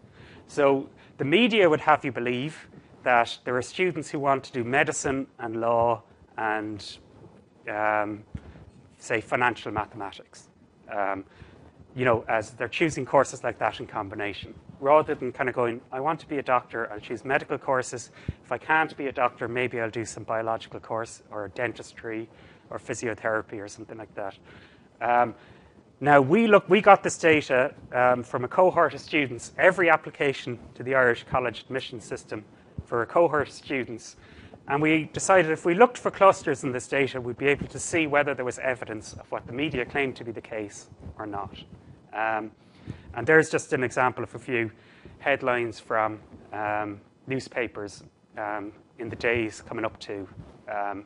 So 0.46 0.88
the 1.16 1.24
media 1.24 1.68
would 1.68 1.80
have 1.80 2.04
you 2.04 2.12
believe 2.12 2.68
that 3.02 3.38
there 3.44 3.56
are 3.56 3.62
students 3.62 4.10
who 4.10 4.18
want 4.18 4.44
to 4.44 4.52
do 4.52 4.64
medicine 4.64 5.26
and 5.38 5.60
law 5.60 6.02
and, 6.36 6.98
um, 7.70 8.24
say, 8.98 9.20
financial 9.20 9.72
mathematics. 9.72 10.48
Um, 10.94 11.24
you 11.98 12.04
know, 12.04 12.24
as 12.28 12.52
they're 12.52 12.68
choosing 12.68 13.04
courses 13.04 13.42
like 13.42 13.58
that 13.58 13.80
in 13.80 13.86
combination, 13.88 14.54
rather 14.78 15.16
than 15.16 15.32
kind 15.32 15.48
of 15.48 15.54
going, 15.56 15.80
I 15.90 15.98
want 15.98 16.20
to 16.20 16.28
be 16.28 16.38
a 16.38 16.42
doctor, 16.44 16.88
I'll 16.92 17.00
choose 17.00 17.24
medical 17.24 17.58
courses. 17.58 18.10
If 18.44 18.52
I 18.52 18.58
can't 18.58 18.96
be 18.96 19.08
a 19.08 19.12
doctor, 19.12 19.48
maybe 19.48 19.80
I'll 19.80 19.90
do 19.90 20.04
some 20.04 20.22
biological 20.22 20.78
course 20.78 21.24
or 21.32 21.48
dentistry 21.56 22.28
or 22.70 22.78
physiotherapy 22.78 23.54
or 23.54 23.66
something 23.66 23.98
like 23.98 24.14
that. 24.14 24.36
Um, 25.00 25.34
now, 26.00 26.20
we, 26.20 26.46
look, 26.46 26.68
we 26.68 26.80
got 26.80 27.02
this 27.02 27.18
data 27.18 27.74
um, 27.92 28.22
from 28.22 28.44
a 28.44 28.48
cohort 28.48 28.94
of 28.94 29.00
students. 29.00 29.50
Every 29.58 29.90
application 29.90 30.56
to 30.76 30.84
the 30.84 30.94
Irish 30.94 31.24
College 31.28 31.62
admission 31.62 32.00
system 32.00 32.44
for 32.86 33.02
a 33.02 33.06
cohort 33.06 33.48
of 33.48 33.54
students 33.54 34.14
and 34.68 34.82
we 34.82 35.04
decided 35.14 35.50
if 35.50 35.64
we 35.64 35.74
looked 35.74 35.96
for 35.96 36.10
clusters 36.10 36.62
in 36.62 36.72
this 36.72 36.86
data, 36.86 37.18
we'd 37.18 37.38
be 37.38 37.46
able 37.46 37.66
to 37.68 37.78
see 37.78 38.06
whether 38.06 38.34
there 38.34 38.44
was 38.44 38.58
evidence 38.58 39.14
of 39.14 39.30
what 39.32 39.46
the 39.46 39.52
media 39.52 39.86
claimed 39.86 40.14
to 40.16 40.24
be 40.24 40.30
the 40.30 40.42
case 40.42 40.88
or 41.18 41.26
not. 41.26 41.56
Um, 42.12 42.50
and 43.14 43.26
there's 43.26 43.50
just 43.50 43.72
an 43.72 43.82
example 43.82 44.22
of 44.24 44.34
a 44.34 44.38
few 44.38 44.70
headlines 45.18 45.80
from 45.80 46.20
um, 46.52 47.00
newspapers 47.26 48.02
um, 48.36 48.72
in 48.98 49.08
the 49.08 49.16
days 49.16 49.62
coming 49.62 49.84
up 49.84 49.98
to 50.00 50.26
um, 50.72 51.04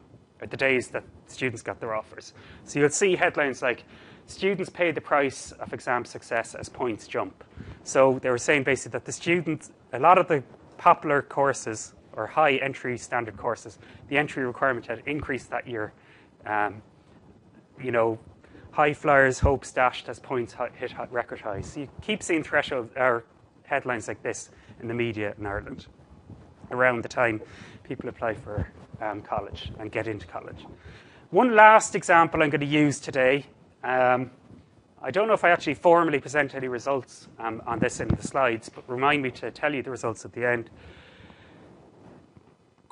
the 0.50 0.56
days 0.56 0.88
that 0.88 1.04
students 1.26 1.62
got 1.62 1.80
their 1.80 1.94
offers. 1.94 2.34
So 2.64 2.80
you'll 2.80 2.90
see 2.90 3.16
headlines 3.16 3.62
like 3.62 3.84
students 4.26 4.70
pay 4.70 4.90
the 4.90 5.00
price 5.00 5.52
of 5.52 5.72
exam 5.72 6.04
success 6.04 6.54
as 6.54 6.68
points 6.68 7.06
jump. 7.06 7.44
So 7.84 8.18
they 8.20 8.30
were 8.30 8.38
saying 8.38 8.64
basically 8.64 8.92
that 8.92 9.04
the 9.04 9.12
students, 9.12 9.70
a 9.92 9.98
lot 9.98 10.18
of 10.18 10.28
the 10.28 10.42
popular 10.78 11.22
courses 11.22 11.94
or 12.14 12.26
high 12.26 12.56
entry 12.56 12.98
standard 12.98 13.36
courses, 13.36 13.78
the 14.08 14.18
entry 14.18 14.44
requirement 14.44 14.86
had 14.86 15.02
increased 15.06 15.50
that 15.50 15.66
year. 15.66 15.92
Um, 16.44 16.82
you 17.80 17.90
know, 17.90 18.18
high 18.72 18.92
flyers, 18.92 19.38
hopes 19.38 19.70
dashed 19.72 20.08
as 20.08 20.18
points 20.18 20.54
hit 20.74 20.92
record 21.10 21.40
highs. 21.40 21.72
So 21.72 21.80
you 21.80 21.88
keep 22.00 22.22
seeing 22.22 22.42
threshold 22.42 22.90
or 22.96 23.24
headlines 23.64 24.08
like 24.08 24.22
this 24.22 24.50
in 24.80 24.88
the 24.88 24.94
media 24.94 25.34
in 25.38 25.46
Ireland 25.46 25.86
around 26.70 27.02
the 27.02 27.08
time 27.08 27.40
people 27.84 28.08
apply 28.08 28.34
for 28.34 28.66
um, 29.00 29.22
college 29.22 29.70
and 29.78 29.92
get 29.92 30.06
into 30.06 30.26
college. 30.26 30.66
One 31.30 31.54
last 31.54 31.94
example 31.94 32.42
I'm 32.42 32.50
going 32.50 32.60
to 32.60 32.66
use 32.66 32.98
today. 32.98 33.46
Um, 33.84 34.30
I 35.02 35.10
don't 35.10 35.26
know 35.28 35.34
if 35.34 35.44
I 35.44 35.50
actually 35.50 35.74
formally 35.74 36.20
present 36.20 36.54
any 36.54 36.68
results 36.68 37.28
um, 37.38 37.62
on 37.66 37.78
this 37.78 38.00
in 38.00 38.08
the 38.08 38.22
slides, 38.22 38.68
but 38.68 38.88
remind 38.88 39.22
me 39.22 39.30
to 39.32 39.50
tell 39.50 39.74
you 39.74 39.82
the 39.82 39.90
results 39.90 40.24
at 40.24 40.32
the 40.32 40.46
end 40.46 40.70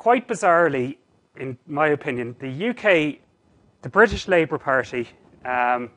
quite 0.01 0.27
bizarrely, 0.27 0.97
in 1.37 1.59
my 1.67 1.89
opinion, 1.89 2.35
the 2.39 2.71
UK, 2.71 3.19
the 3.83 3.89
British 3.91 4.27
Labour 4.29 4.57
Party, 4.57 5.07
um, 5.45 5.91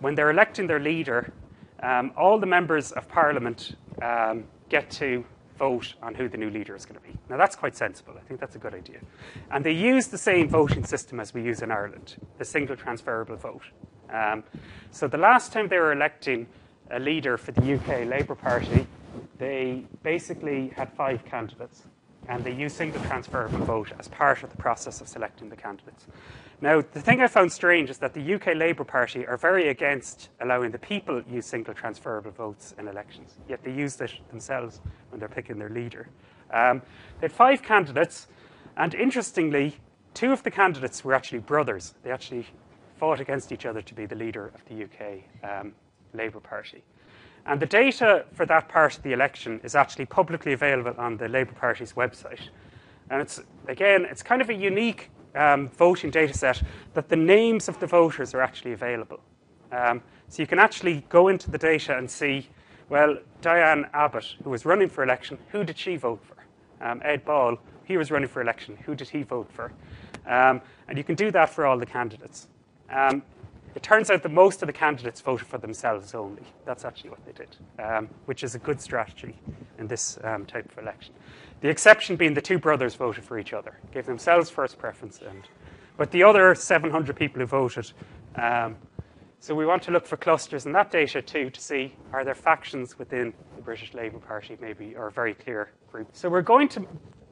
when 0.00 0.14
they're 0.14 0.30
electing 0.30 0.66
their 0.66 0.80
leader, 0.80 1.32
um, 1.82 2.12
all 2.16 2.38
the 2.38 2.46
members 2.46 2.92
of 2.92 3.08
Parliament 3.08 3.76
um, 4.00 4.44
get 4.68 4.90
to 4.90 5.24
vote 5.58 5.94
on 6.02 6.14
who 6.14 6.28
the 6.28 6.36
new 6.36 6.50
leader 6.50 6.74
is 6.74 6.84
going 6.84 6.98
to 7.00 7.06
be. 7.06 7.16
Now, 7.28 7.36
that's 7.36 7.54
quite 7.54 7.76
sensible. 7.76 8.14
I 8.16 8.20
think 8.26 8.40
that's 8.40 8.56
a 8.56 8.58
good 8.58 8.74
idea. 8.74 8.98
And 9.50 9.64
they 9.64 9.72
use 9.72 10.08
the 10.08 10.18
same 10.18 10.48
voting 10.48 10.84
system 10.84 11.20
as 11.20 11.34
we 11.34 11.42
use 11.42 11.62
in 11.62 11.70
Ireland, 11.70 12.16
the 12.38 12.44
single 12.44 12.76
transferable 12.76 13.36
vote. 13.36 13.62
Um, 14.10 14.44
so, 14.90 15.06
the 15.06 15.18
last 15.18 15.52
time 15.52 15.68
they 15.68 15.78
were 15.78 15.92
electing 15.92 16.46
a 16.90 16.98
leader 16.98 17.38
for 17.38 17.52
the 17.52 17.74
UK 17.74 18.06
Labour 18.06 18.34
Party, 18.34 18.86
they 19.38 19.84
basically 20.02 20.68
had 20.76 20.92
five 20.92 21.24
candidates 21.24 21.84
and 22.28 22.44
they 22.44 22.52
use 22.52 22.72
single 22.72 23.02
transferable 23.02 23.64
vote 23.64 23.92
as 23.98 24.08
part 24.08 24.42
of 24.42 24.50
the 24.50 24.56
process 24.56 25.00
of 25.00 25.08
selecting 25.08 25.48
the 25.48 25.56
candidates. 25.56 26.06
Now, 26.62 26.80
the 26.80 27.00
thing 27.00 27.20
I 27.20 27.26
found 27.26 27.50
strange 27.50 27.90
is 27.90 27.98
that 27.98 28.14
the 28.14 28.34
UK 28.34 28.54
Labour 28.54 28.84
Party 28.84 29.26
are 29.26 29.36
very 29.36 29.70
against 29.70 30.28
allowing 30.40 30.70
the 30.70 30.78
people 30.78 31.20
use 31.28 31.44
single 31.44 31.74
transferable 31.74 32.30
votes 32.30 32.72
in 32.78 32.86
elections, 32.86 33.36
yet 33.48 33.64
they 33.64 33.72
use 33.72 34.00
it 34.00 34.12
themselves 34.30 34.80
when 35.10 35.18
they're 35.18 35.28
picking 35.28 35.58
their 35.58 35.70
leader. 35.70 36.08
Um, 36.52 36.80
they 37.18 37.24
had 37.24 37.32
five 37.32 37.64
candidates, 37.64 38.28
and 38.76 38.94
interestingly, 38.94 39.76
two 40.14 40.30
of 40.30 40.44
the 40.44 40.52
candidates 40.52 41.04
were 41.04 41.14
actually 41.14 41.40
brothers. 41.40 41.94
They 42.04 42.12
actually 42.12 42.46
fought 42.96 43.18
against 43.18 43.50
each 43.50 43.66
other 43.66 43.82
to 43.82 43.94
be 43.94 44.06
the 44.06 44.14
leader 44.14 44.52
of 44.54 44.64
the 44.66 44.84
UK 44.84 45.24
um, 45.42 45.72
Labour 46.14 46.38
Party. 46.38 46.84
And 47.44 47.58
the 47.58 47.66
data 47.66 48.24
for 48.34 48.46
that 48.46 48.68
part 48.68 48.96
of 48.96 49.02
the 49.02 49.12
election 49.12 49.60
is 49.64 49.74
actually 49.74 50.06
publicly 50.06 50.52
available 50.52 50.94
on 50.96 51.16
the 51.16 51.28
Labour 51.28 51.54
Party's 51.54 51.94
website. 51.94 52.50
And 53.10 53.20
it's, 53.20 53.40
again, 53.66 54.06
it's 54.08 54.22
kind 54.22 54.40
of 54.40 54.48
a 54.48 54.54
unique 54.54 55.10
um, 55.34 55.68
voting 55.70 56.10
data 56.10 56.34
set 56.34 56.62
that 56.94 57.08
the 57.08 57.16
names 57.16 57.68
of 57.68 57.78
the 57.80 57.86
voters 57.86 58.34
are 58.34 58.40
actually 58.40 58.72
available. 58.72 59.20
Um, 59.70 60.02
so 60.28 60.42
you 60.42 60.46
can 60.46 60.58
actually 60.58 61.04
go 61.08 61.28
into 61.28 61.50
the 61.50 61.58
data 61.58 61.96
and 61.96 62.10
see, 62.10 62.48
well, 62.88 63.16
Diane 63.40 63.86
Abbott, 63.94 64.36
who 64.44 64.50
was 64.50 64.64
running 64.64 64.88
for 64.88 65.02
election, 65.02 65.38
who 65.50 65.64
did 65.64 65.78
she 65.78 65.96
vote 65.96 66.22
for? 66.22 66.36
Um, 66.84 67.00
Ed 67.04 67.24
Balls, 67.24 67.58
he 67.84 67.96
was 67.96 68.10
running 68.10 68.28
for 68.28 68.42
election, 68.42 68.76
who 68.84 68.94
did 68.94 69.08
he 69.08 69.22
vote 69.22 69.50
for? 69.50 69.72
Um, 70.26 70.60
and 70.88 70.98
you 70.98 71.04
can 71.04 71.14
do 71.14 71.30
that 71.30 71.50
for 71.50 71.66
all 71.66 71.78
the 71.78 71.86
candidates. 71.86 72.48
Um, 72.90 73.22
it 73.74 73.82
turns 73.82 74.10
out 74.10 74.22
that 74.22 74.28
most 74.28 74.62
of 74.62 74.66
the 74.66 74.72
candidates 74.72 75.20
voted 75.22 75.46
for 75.46 75.56
themselves 75.58 76.14
only. 76.14 76.42
That's 76.66 76.84
actually 76.84 77.10
what 77.10 77.24
they 77.24 77.32
did, 77.32 77.56
um, 77.78 78.08
which 78.26 78.44
is 78.44 78.54
a 78.54 78.58
good 78.58 78.80
strategy 78.80 79.34
in 79.78 79.86
this 79.86 80.18
type 80.46 80.70
of 80.70 80.78
election. 80.78 81.14
The 81.62 81.68
exception 81.68 82.16
being 82.16 82.34
the 82.34 82.40
two 82.40 82.58
brothers 82.58 82.96
voted 82.96 83.22
for 83.22 83.38
each 83.38 83.52
other, 83.52 83.78
gave 83.92 84.04
themselves 84.04 84.50
first 84.50 84.78
preference, 84.78 85.20
and 85.22 85.48
but 85.96 86.10
the 86.10 86.24
other 86.24 86.54
700 86.54 87.14
people 87.14 87.40
who 87.40 87.46
voted. 87.46 87.92
Um, 88.34 88.76
so 89.38 89.54
we 89.54 89.64
want 89.64 89.82
to 89.84 89.92
look 89.92 90.04
for 90.04 90.16
clusters 90.16 90.66
in 90.66 90.72
that 90.72 90.90
data 90.90 91.22
too 91.22 91.50
to 91.50 91.60
see 91.60 91.94
are 92.12 92.24
there 92.24 92.34
factions 92.34 92.98
within 92.98 93.32
the 93.56 93.62
British 93.62 93.94
Labour 93.94 94.18
Party, 94.18 94.56
maybe, 94.60 94.96
or 94.96 95.06
a 95.06 95.12
very 95.12 95.34
clear 95.34 95.70
group. 95.90 96.08
So 96.12 96.28
we're 96.28 96.42
going 96.42 96.68
to 96.70 96.86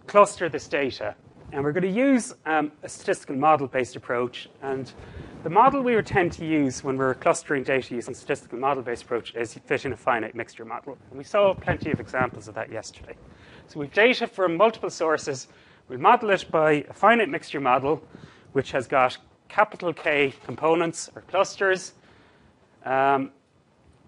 cluster 0.06 0.48
this 0.48 0.68
data, 0.68 1.16
and 1.52 1.64
we're 1.64 1.72
going 1.72 1.92
to 1.92 2.00
use 2.00 2.32
um, 2.46 2.70
a 2.84 2.88
statistical 2.88 3.34
model-based 3.34 3.96
approach 3.96 4.48
and 4.62 4.92
the 5.42 5.50
model 5.50 5.82
we 5.82 5.96
would 5.96 6.06
tend 6.06 6.32
to 6.32 6.44
use 6.44 6.84
when 6.84 6.98
we're 6.98 7.14
clustering 7.14 7.62
data 7.62 7.94
using 7.94 8.12
statistical 8.12 8.58
model-based 8.58 9.04
approach 9.04 9.34
is 9.34 9.54
fit 9.54 9.86
in 9.86 9.92
a 9.92 9.96
finite 9.96 10.34
mixture 10.34 10.66
model. 10.66 10.98
And 11.08 11.16
we 11.16 11.24
saw 11.24 11.54
plenty 11.54 11.90
of 11.90 11.98
examples 11.98 12.46
of 12.46 12.54
that 12.56 12.70
yesterday. 12.70 13.14
So 13.70 13.78
we've 13.78 13.92
data 13.92 14.26
from 14.26 14.56
multiple 14.56 14.90
sources. 14.90 15.46
We 15.88 15.96
model 15.96 16.30
it 16.30 16.50
by 16.50 16.84
a 16.88 16.92
finite 16.92 17.28
mixture 17.28 17.60
model, 17.60 18.02
which 18.50 18.72
has 18.72 18.88
got 18.88 19.16
capital 19.48 19.92
K 19.92 20.34
components 20.44 21.08
or 21.14 21.22
clusters. 21.22 21.92
Um, 22.84 23.30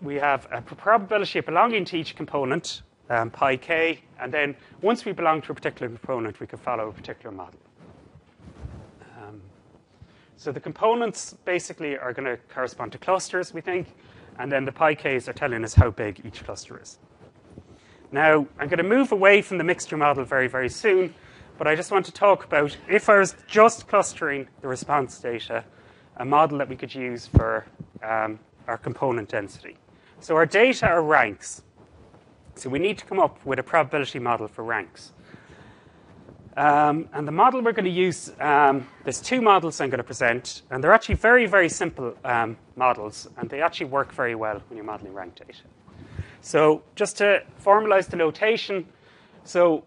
we 0.01 0.17
have 0.17 0.49
a 0.51 0.61
probability 0.63 1.39
of 1.39 1.47
belonging 1.47 1.85
to 1.85 1.97
each 1.97 2.17
component, 2.17 2.83
um, 3.09 3.31
pi 3.31 3.57
k, 3.57 4.01
and 4.19 4.35
then 4.35 4.57
once 4.81 5.05
we 5.05 5.13
belong 5.13 5.41
to 5.43 5.53
a 5.53 5.55
particular 5.55 5.87
component, 5.87 6.41
we 6.41 6.49
can 6.49 6.59
follow 6.59 6.89
a 6.89 6.93
particular 6.93 7.31
model. 7.31 7.61
So 10.37 10.51
the 10.51 10.59
components 10.59 11.37
basically 11.45 11.97
are 11.97 12.13
going 12.13 12.25
to 12.25 12.37
correspond 12.53 12.91
to 12.93 12.99
clusters, 12.99 13.55
we 13.55 13.61
think, 13.61 13.87
and 14.41 14.51
then 14.51 14.65
the 14.65 14.73
pi 14.73 14.97
k's 14.97 15.29
are 15.29 15.33
telling 15.33 15.63
us 15.63 15.73
how 15.73 15.91
big 15.91 16.21
each 16.25 16.43
cluster 16.43 16.83
is. 16.83 16.99
Now, 18.13 18.47
I'm 18.59 18.69
going 18.69 18.77
to 18.77 18.83
move 18.83 19.11
away 19.11 19.41
from 19.41 19.57
the 19.57 19.65
mixture 19.65 19.97
model 19.97 20.23
very, 20.25 20.47
very 20.47 20.69
soon, 20.69 21.15
but 21.57 21.67
I 21.67 21.75
just 21.75 21.91
want 21.91 22.05
to 22.07 22.13
talk 22.13 22.45
about 22.45 22.77
if 22.87 23.09
I 23.09 23.19
was 23.19 23.35
just 23.47 23.89
clustering 23.89 24.49
the 24.61 24.69
response 24.69 25.19
data, 25.19 25.65
a 26.19 26.25
model 26.25 26.59
that 26.59 26.69
we 26.69 26.77
could 26.77 26.95
use 26.95 27.27
for 27.27 27.65
um, 28.03 28.39
our 28.69 28.77
component 28.77 29.31
density. 29.31 29.79
So 30.21 30.37
our 30.37 30.45
data 30.45 30.89
are 30.89 31.03
ranks. 31.03 31.63
So 32.55 32.69
we 32.69 32.79
need 32.79 32.99
to 32.99 33.07
come 33.07 33.19
up 33.19 33.45
with 33.47 33.59
a 33.59 33.63
probability 33.63 34.19
model 34.19 34.47
for 34.47 34.63
ranks. 34.63 35.13
Um, 36.55 37.09
and 37.15 37.27
the 37.27 37.33
model 37.33 37.63
we're 37.63 37.73
going 37.73 37.87
to 37.87 37.91
use, 37.91 38.31
um, 38.41 38.87
there's 39.05 39.23
two 39.23 39.41
models 39.41 39.81
I'm 39.81 39.89
going 39.89 39.97
to 39.97 40.05
present, 40.05 40.61
and 40.71 40.85
they're 40.85 40.93
actually 40.93 41.15
very, 41.15 41.47
very 41.47 41.71
simple 41.71 42.15
um, 42.27 42.59
models, 42.77 43.27
and 43.39 43.49
they 43.49 43.63
actually 43.63 43.87
work 43.87 44.13
very 44.13 44.35
well 44.35 44.61
when 44.69 44.77
you're 44.77 44.85
modeling 44.85 45.15
rank 45.15 45.37
data. 45.37 45.63
So 46.43 46.83
just 46.97 47.19
to 47.19 47.45
formalize 47.65 48.09
the 48.09 48.17
notation, 48.17 48.87
so 49.45 49.85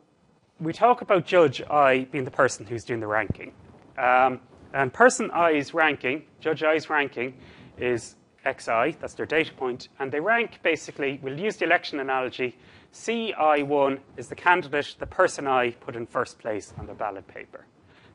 we 0.62 0.71
talk 0.71 1.01
about 1.01 1.25
judge 1.25 1.62
I 1.69 2.07
being 2.12 2.24
the 2.24 2.31
person 2.31 2.65
who's 2.65 2.85
doing 2.85 3.01
the 3.01 3.07
ranking. 3.07 3.51
Um, 3.97 4.39
and 4.74 4.91
person 4.91 5.29
I's 5.31 5.74
ranking, 5.74 6.24
judge 6.39 6.63
I's 6.63 6.89
ranking, 6.89 7.33
is 7.77 8.15
xi, 8.45 8.95
that's 9.01 9.15
their 9.15 9.25
data 9.25 9.51
point, 9.53 9.89
and 10.00 10.09
they 10.09 10.21
rank 10.21 10.59
basically, 10.63 11.19
we'll 11.21 11.38
use 11.38 11.57
the 11.57 11.65
election 11.65 12.00
analogy, 12.00 12.55
CI1 12.93 14.00
is 14.15 14.29
the 14.29 14.35
candidate, 14.35 14.95
the 14.97 15.07
person 15.07 15.47
I 15.47 15.71
put 15.71 15.97
in 15.97 16.07
first 16.07 16.39
place 16.39 16.74
on 16.77 16.88
the 16.88 16.93
ballot 16.93 17.27
paper. 17.27 17.65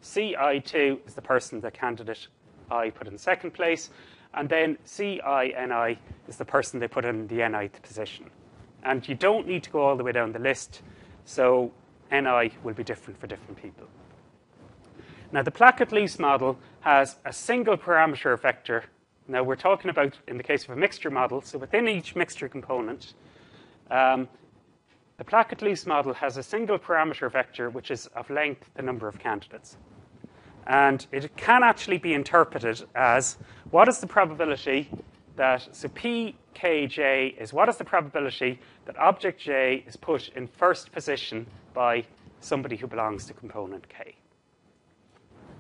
CI2 0.03 1.07
is 1.07 1.13
the 1.13 1.21
person, 1.21 1.61
the 1.61 1.71
candidate 1.71 2.29
I 2.71 2.89
put 2.89 3.07
in 3.07 3.19
second 3.19 3.51
place, 3.51 3.91
and 4.35 4.49
then 4.49 4.79
CINI 4.87 5.99
is 6.29 6.37
the 6.37 6.45
person 6.45 6.81
they 6.81 6.89
put 6.89 7.05
in 7.05 7.27
the 7.27 7.43
nth 7.43 7.83
position. 7.83 8.31
And 8.83 9.07
you 9.09 9.15
don't 9.15 9.47
need 9.47 9.63
to 9.65 9.71
go 9.71 9.83
all 9.83 9.97
the 9.97 10.05
way 10.05 10.13
down 10.13 10.33
the 10.33 10.39
list, 10.39 10.83
so 11.25 11.73
NI 12.11 12.53
will 12.63 12.75
be 12.75 12.85
different 12.85 13.21
for 13.21 13.27
different 13.27 13.61
people. 13.61 13.87
Now, 15.33 15.43
the 15.43 15.51
Plackett-Luce 15.51 16.19
model 16.19 16.59
has 16.81 17.17
a 17.25 17.33
single 17.33 17.77
parameter 17.77 18.41
vector. 18.41 18.85
Now, 19.29 19.45
we're 19.45 19.55
talking 19.57 19.91
about, 19.91 20.19
in 20.27 20.37
the 20.37 20.43
case 20.43 20.65
of 20.65 20.71
a 20.71 20.77
mixture 20.77 21.11
model, 21.11 21.41
so 21.43 21.59
within 21.59 21.87
each 21.89 22.17
mixture 22.17 22.49
component, 22.49 23.15
um, 23.91 24.29
the 25.19 25.25
Plackett-Luce 25.25 25.87
model 25.87 26.15
has 26.15 26.37
a 26.37 26.43
single 26.43 26.79
parameter 26.79 27.31
vector 27.31 27.71
which 27.71 27.91
is 27.91 28.07
of 28.17 28.29
length 28.31 28.71
the 28.75 28.83
number 28.83 29.07
of 29.07 29.19
candidates. 29.19 29.77
And 30.67 31.07
it 31.13 31.37
can 31.37 31.63
actually 31.63 31.99
be 31.99 32.15
interpreted 32.15 32.83
as 32.95 33.37
what 33.71 33.89
is 33.89 33.99
the 33.99 34.07
probability 34.07 34.91
that, 35.37 35.69
so 35.75 35.89
pkj 35.89 37.39
is 37.41 37.53
what 37.53 37.69
is 37.69 37.77
the 37.77 37.85
probability 37.85 38.59
that 38.85 38.99
object 38.99 39.41
j 39.41 39.85
is 39.87 39.97
put 39.97 40.29
in 40.31 40.47
first 40.47 40.93
position 40.93 41.47
by 41.73 42.05
somebody 42.41 42.77
who 42.77 42.87
belongs 42.87 43.27
to 43.27 43.33
component 43.33 43.89
k. 43.89 44.17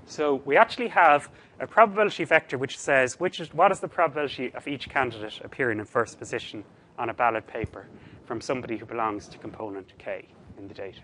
So 0.07 0.43
we 0.45 0.57
actually 0.57 0.89
have 0.89 1.31
a 1.61 1.67
probability 1.67 2.25
vector 2.25 2.59
which 2.59 2.79
says 2.79 3.21
which 3.21 3.39
is, 3.39 3.55
what 3.55 3.71
is 3.71 3.81
the 3.81 3.89
probability 3.89 4.53
of 4.55 4.67
each 4.67 4.89
candidate 4.89 5.41
appearing 5.45 5.79
in 5.79 5.85
first 5.85 6.19
position 6.19 6.65
on 6.99 7.11
a 7.11 7.15
ballot 7.15 7.47
paper 7.47 7.87
from 8.25 8.41
somebody 8.41 8.77
who 8.77 8.87
belongs 8.87 9.29
to 9.29 9.39
component 9.39 9.93
k 9.99 10.27
in 10.59 10.67
the 10.69 10.75
data. 10.75 11.01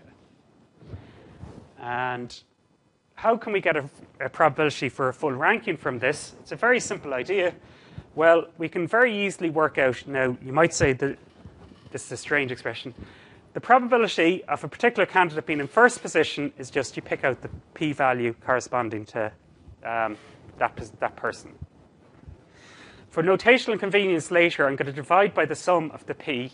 And 1.79 2.37
how 3.17 3.35
can 3.35 3.51
we 3.51 3.59
get 3.59 3.75
a, 3.75 3.89
a, 4.21 4.29
probability 4.29 4.89
for 4.89 5.09
a 5.09 5.13
full 5.13 5.31
ranking 5.31 5.75
from 5.75 5.97
this? 5.97 6.35
It's 6.39 6.51
a 6.51 6.55
very 6.55 6.79
simple 6.79 7.15
idea. 7.15 7.53
Well, 8.13 8.45
we 8.59 8.69
can 8.69 8.87
very 8.87 9.25
easily 9.25 9.49
work 9.49 9.79
out. 9.79 10.05
Now, 10.05 10.37
you 10.45 10.53
might 10.53 10.71
say 10.71 10.93
that 10.93 11.17
this 11.91 12.05
is 12.05 12.11
a 12.11 12.17
strange 12.17 12.51
expression. 12.51 12.93
The 13.53 13.59
probability 13.59 14.43
of 14.45 14.63
a 14.63 14.67
particular 14.67 15.07
candidate 15.07 15.47
being 15.47 15.59
in 15.59 15.67
first 15.67 16.03
position 16.03 16.53
is 16.59 16.69
just 16.69 16.95
you 16.95 17.01
pick 17.01 17.23
out 17.23 17.41
the 17.41 17.49
p 17.73 17.91
value 17.91 18.35
corresponding 18.45 19.03
to 19.05 19.31
um, 19.83 20.15
that, 20.59 20.79
that 20.99 21.15
person. 21.15 21.55
For 23.09 23.23
notational 23.23 23.79
convenience 23.79 24.29
later, 24.29 24.67
I'm 24.67 24.75
going 24.75 24.85
to 24.85 24.93
divide 24.93 25.33
by 25.33 25.45
the 25.45 25.55
sum 25.55 25.89
of 25.89 26.05
the 26.05 26.13
p, 26.13 26.51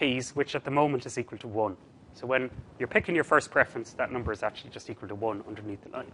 p's, 0.00 0.34
which 0.34 0.56
at 0.56 0.64
the 0.64 0.70
moment 0.72 1.06
is 1.06 1.16
equal 1.16 1.38
to 1.38 1.46
1. 1.46 1.76
So 2.14 2.26
when 2.26 2.50
you're 2.78 2.88
picking 2.88 3.14
your 3.14 3.24
first 3.24 3.50
preference, 3.50 3.92
that 3.94 4.12
number 4.12 4.32
is 4.32 4.42
actually 4.42 4.70
just 4.70 4.90
equal 4.90 5.08
to 5.08 5.14
1 5.14 5.44
underneath 5.48 5.82
the 5.82 5.90
line. 5.90 6.12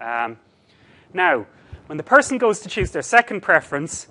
Um, 0.00 0.38
now, 1.12 1.46
when 1.86 1.96
the 1.96 2.04
person 2.04 2.38
goes 2.38 2.60
to 2.60 2.68
choose 2.68 2.90
their 2.90 3.02
second 3.02 3.40
preference, 3.42 4.08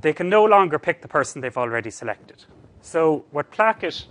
they 0.00 0.12
can 0.12 0.28
no 0.28 0.44
longer 0.44 0.78
pick 0.78 1.02
the 1.02 1.08
person 1.08 1.40
they've 1.40 1.56
already 1.56 1.90
selected. 1.90 2.44
So 2.82 3.24
what 3.30 3.50
Plackett 3.50 4.04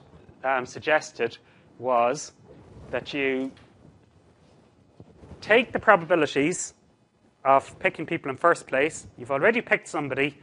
um, 0.43 0.65
suggested 0.65 1.37
was 1.77 2.33
that 2.91 3.13
you 3.13 3.51
take 5.41 5.71
the 5.71 5.79
probabilities 5.79 6.73
of 7.45 7.77
picking 7.79 8.05
people 8.05 8.31
in 8.31 8.37
first 8.37 8.67
place. 8.67 9.07
You've 9.17 9.31
already 9.31 9.61
picked 9.61 9.87
somebody, 9.87 10.37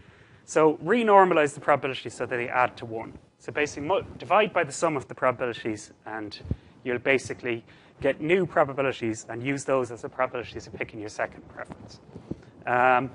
so 0.44 0.74
renormalize 0.84 1.54
the 1.54 1.60
probability 1.60 2.10
so 2.10 2.26
that 2.26 2.36
they 2.36 2.48
add 2.48 2.76
to 2.76 2.84
1. 2.84 3.18
So 3.40 3.50
basically, 3.52 3.90
divide 4.18 4.52
by 4.52 4.64
the 4.64 4.72
sum 4.72 4.96
of 4.96 5.08
the 5.08 5.14
probabilities, 5.14 5.92
and 6.06 6.38
you'll 6.84 6.98
basically 6.98 7.64
get 8.00 8.20
new 8.20 8.46
probabilities 8.46 9.26
and 9.28 9.42
use 9.42 9.64
those 9.64 9.90
as 9.90 10.02
the 10.02 10.08
probabilities 10.08 10.66
of 10.66 10.74
picking 10.74 11.00
your 11.00 11.08
second 11.08 11.48
preference. 11.48 12.00
Um, 12.66 13.10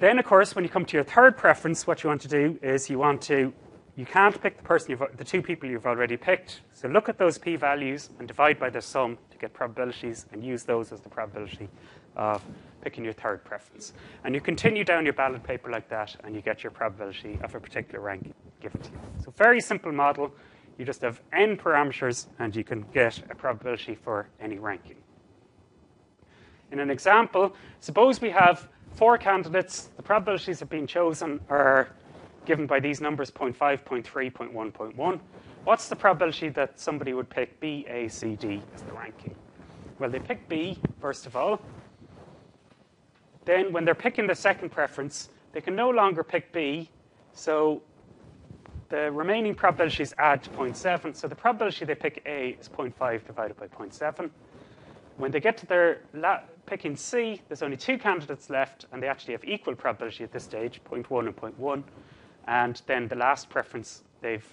then, 0.00 0.18
of 0.18 0.24
course, 0.24 0.54
when 0.54 0.64
you 0.64 0.70
come 0.70 0.84
to 0.84 0.96
your 0.96 1.04
third 1.04 1.36
preference, 1.36 1.86
what 1.86 2.02
you 2.02 2.08
want 2.08 2.22
to 2.22 2.28
do 2.28 2.58
is 2.60 2.90
you 2.90 2.98
want 2.98 3.22
to 3.22 3.52
you 3.96 4.04
can't 4.04 4.40
pick 4.42 4.56
the 4.56 4.62
person 4.64 4.98
the 5.16 5.24
two 5.24 5.40
people 5.40 5.68
you've 5.68 5.86
already 5.86 6.16
picked. 6.16 6.62
So 6.72 6.88
look 6.88 7.08
at 7.08 7.16
those 7.16 7.38
p-values 7.38 8.10
and 8.18 8.26
divide 8.26 8.58
by 8.58 8.68
their 8.70 8.80
sum 8.80 9.18
to 9.30 9.38
get 9.38 9.52
probabilities, 9.54 10.26
and 10.32 10.44
use 10.44 10.64
those 10.64 10.90
as 10.92 11.00
the 11.00 11.08
probability 11.08 11.68
of 12.16 12.42
picking 12.82 13.04
your 13.04 13.12
third 13.12 13.44
preference. 13.44 13.92
And 14.24 14.34
you 14.34 14.40
continue 14.40 14.82
down 14.82 15.04
your 15.04 15.14
ballot 15.14 15.44
paper 15.44 15.70
like 15.70 15.88
that, 15.90 16.16
and 16.24 16.34
you 16.34 16.40
get 16.40 16.64
your 16.64 16.72
probability 16.72 17.38
of 17.44 17.54
a 17.54 17.60
particular 17.60 18.00
rank 18.00 18.34
given 18.64 18.80
to 18.80 18.90
you. 18.90 18.98
So 19.22 19.30
very 19.36 19.60
simple 19.60 19.92
model. 19.92 20.34
You 20.78 20.84
just 20.84 21.02
have 21.02 21.20
n 21.32 21.56
parameters, 21.56 22.26
and 22.38 22.56
you 22.56 22.64
can 22.64 22.84
get 22.92 23.20
a 23.30 23.34
probability 23.34 23.94
for 23.94 24.26
any 24.40 24.58
ranking. 24.58 24.96
In 26.72 26.80
an 26.80 26.90
example, 26.90 27.54
suppose 27.80 28.20
we 28.20 28.30
have 28.30 28.68
four 28.94 29.18
candidates. 29.18 29.90
The 29.96 30.02
probabilities 30.02 30.62
of 30.62 30.70
being 30.70 30.86
chosen 30.86 31.40
are 31.48 31.88
given 32.46 32.66
by 32.66 32.80
these 32.80 33.00
numbers 33.00 33.30
0.5, 33.30 33.56
0.3, 33.84 34.32
0.1, 34.32 34.72
0.1. 34.72 35.20
What's 35.64 35.88
the 35.88 35.96
probability 35.96 36.48
that 36.50 36.80
somebody 36.80 37.12
would 37.12 37.28
pick 37.28 37.60
B, 37.60 37.86
A, 37.88 38.08
C, 38.08 38.34
D 38.34 38.62
as 38.74 38.82
the 38.82 38.92
ranking? 38.92 39.34
Well, 39.98 40.10
they 40.10 40.18
pick 40.18 40.48
B, 40.48 40.78
first 41.00 41.26
of 41.26 41.36
all. 41.36 41.60
Then, 43.44 43.72
when 43.72 43.84
they're 43.84 43.94
picking 43.94 44.26
the 44.26 44.34
second 44.34 44.70
preference, 44.70 45.28
they 45.52 45.60
can 45.60 45.76
no 45.76 45.90
longer 45.90 46.24
pick 46.24 46.50
B, 46.52 46.90
so 47.32 47.82
the 48.94 49.10
remaining 49.10 49.56
probabilities 49.56 50.14
add 50.18 50.44
to 50.44 50.50
0.7. 50.50 51.16
So 51.16 51.26
the 51.26 51.34
probability 51.34 51.84
they 51.84 51.96
pick 51.96 52.22
A 52.26 52.50
is 52.60 52.68
0.5 52.68 53.26
divided 53.26 53.56
by 53.56 53.66
0.7. 53.66 54.30
When 55.16 55.32
they 55.32 55.40
get 55.40 55.56
to 55.58 55.66
their 55.66 56.02
la- 56.12 56.42
picking 56.66 56.94
C, 56.94 57.40
there's 57.48 57.62
only 57.64 57.76
two 57.76 57.98
candidates 57.98 58.50
left, 58.50 58.86
and 58.92 59.02
they 59.02 59.08
actually 59.08 59.32
have 59.32 59.44
equal 59.44 59.74
probability 59.74 60.22
at 60.22 60.30
this 60.30 60.44
stage 60.44 60.80
0.1 60.88 61.26
and 61.26 61.36
0.1. 61.36 61.82
And 62.46 62.80
then 62.86 63.08
the 63.08 63.16
last 63.16 63.50
preference, 63.50 64.04
they've 64.20 64.46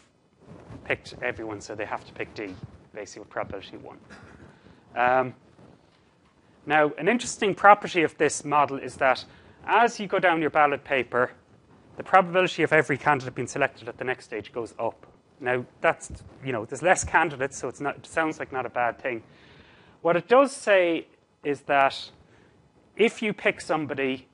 picked 0.86 1.14
everyone, 1.22 1.62
so 1.62 1.76
they 1.76 1.86
have 1.86 2.04
to 2.06 2.14
pick 2.14 2.34
D, 2.34 2.56
basically 2.96 3.20
with 3.20 3.30
probability 3.30 3.78
1. 3.78 3.98
Um, 4.96 5.36
now, 6.66 6.92
an 6.98 7.08
interesting 7.08 7.54
property 7.54 8.02
of 8.02 8.18
this 8.18 8.44
model 8.44 8.80
is 8.80 8.96
that 8.96 9.24
as 9.68 10.00
you 10.00 10.08
go 10.08 10.18
down 10.18 10.42
your 10.42 10.50
ballot 10.50 10.84
paper, 10.84 11.30
the 11.98 12.04
probability 12.04 12.64
of 12.64 12.74
every 12.74 12.98
candidate 12.98 13.36
being 13.36 13.48
selected 13.48 13.88
at 13.88 13.98
the 13.98 14.04
next 14.04 14.26
stage 14.26 14.52
goes 14.52 14.74
up. 14.80 15.06
Now, 15.40 15.66
that's, 15.82 16.12
you 16.46 16.52
know, 16.52 16.66
there's 16.66 16.84
less 16.84 17.04
candidates, 17.04 17.58
so 17.58 17.68
it's 17.68 17.82
not, 17.82 17.98
it 17.98 18.06
sounds 18.06 18.40
like 18.40 18.52
not 18.52 18.66
a 18.66 18.70
bad 18.70 19.00
thing. 19.02 19.24
What 20.02 20.16
it 20.16 20.28
does 20.28 20.52
say 20.52 21.08
is 21.44 21.62
that 21.62 22.12
if 22.96 23.22
you 23.22 23.34
pick 23.34 23.60
somebody, 23.62 24.28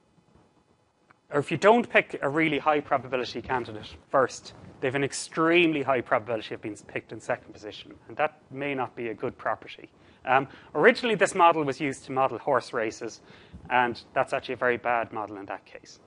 or 1.32 1.40
if 1.40 1.52
you 1.52 1.58
don't 1.58 1.90
pick 1.90 2.20
a 2.22 2.30
really 2.30 2.60
high 2.60 2.80
probability 2.80 3.42
candidate 3.42 3.96
first, 4.10 4.54
they 4.80 4.88
have 4.88 4.96
an 4.96 5.04
extremely 5.04 5.82
high 5.82 6.02
probability 6.02 6.54
of 6.54 6.62
being 6.62 6.78
picked 6.88 7.12
in 7.12 7.20
second 7.20 7.52
position, 7.54 7.94
and 8.08 8.18
that 8.18 8.42
may 8.52 8.76
not 8.76 8.96
be 8.96 9.10
a 9.10 9.14
good 9.14 9.38
property. 9.38 9.90
Um, 10.26 10.48
originally, 10.76 11.16
this 11.16 11.34
model 11.34 11.64
was 11.64 11.80
used 11.80 12.06
to 12.06 12.12
model 12.12 12.38
horse 12.38 12.74
races, 12.74 13.22
and 13.70 14.02
that's 14.14 14.34
actually 14.34 14.54
a 14.54 14.58
very 14.58 14.78
bad 14.78 15.14
model 15.14 15.38
in 15.38 15.46
that 15.46 15.66
case. 15.66 16.00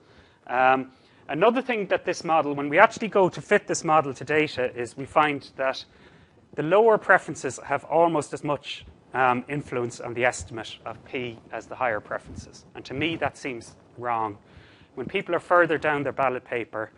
Um, 0.47 0.93
Another 1.31 1.63
thing 1.63 1.87
that 1.87 2.05
this 2.05 2.25
model, 2.25 2.57
when 2.57 2.69
we 2.69 2.81
actually 2.81 3.07
go 3.07 3.29
to 3.29 3.41
fit 3.41 3.69
this 3.69 3.85
model 3.85 4.13
to 4.13 4.25
data, 4.25 4.75
is 4.77 4.97
we 4.97 5.07
find 5.07 5.49
that 5.55 5.85
the 6.57 6.63
lower 6.65 6.99
preferences 6.99 7.61
have 7.65 7.85
almost 7.85 8.35
as 8.35 8.43
much 8.43 8.85
um, 9.15 9.45
influence 9.49 10.01
on 10.01 10.13
the 10.13 10.25
estimate 10.25 10.77
of 10.85 11.03
P 11.05 11.39
as 11.53 11.67
the 11.67 11.77
higher 11.77 12.01
preferences. 12.01 12.65
And 12.75 12.85
to 12.85 12.95
me, 12.95 13.15
that 13.15 13.39
seems 13.39 13.77
wrong. 13.97 14.39
When 14.97 15.07
people 15.07 15.33
are 15.33 15.41
further 15.41 15.79
down 15.79 16.03
their 16.03 16.13
ballot 16.13 16.45
paper, 16.45 16.91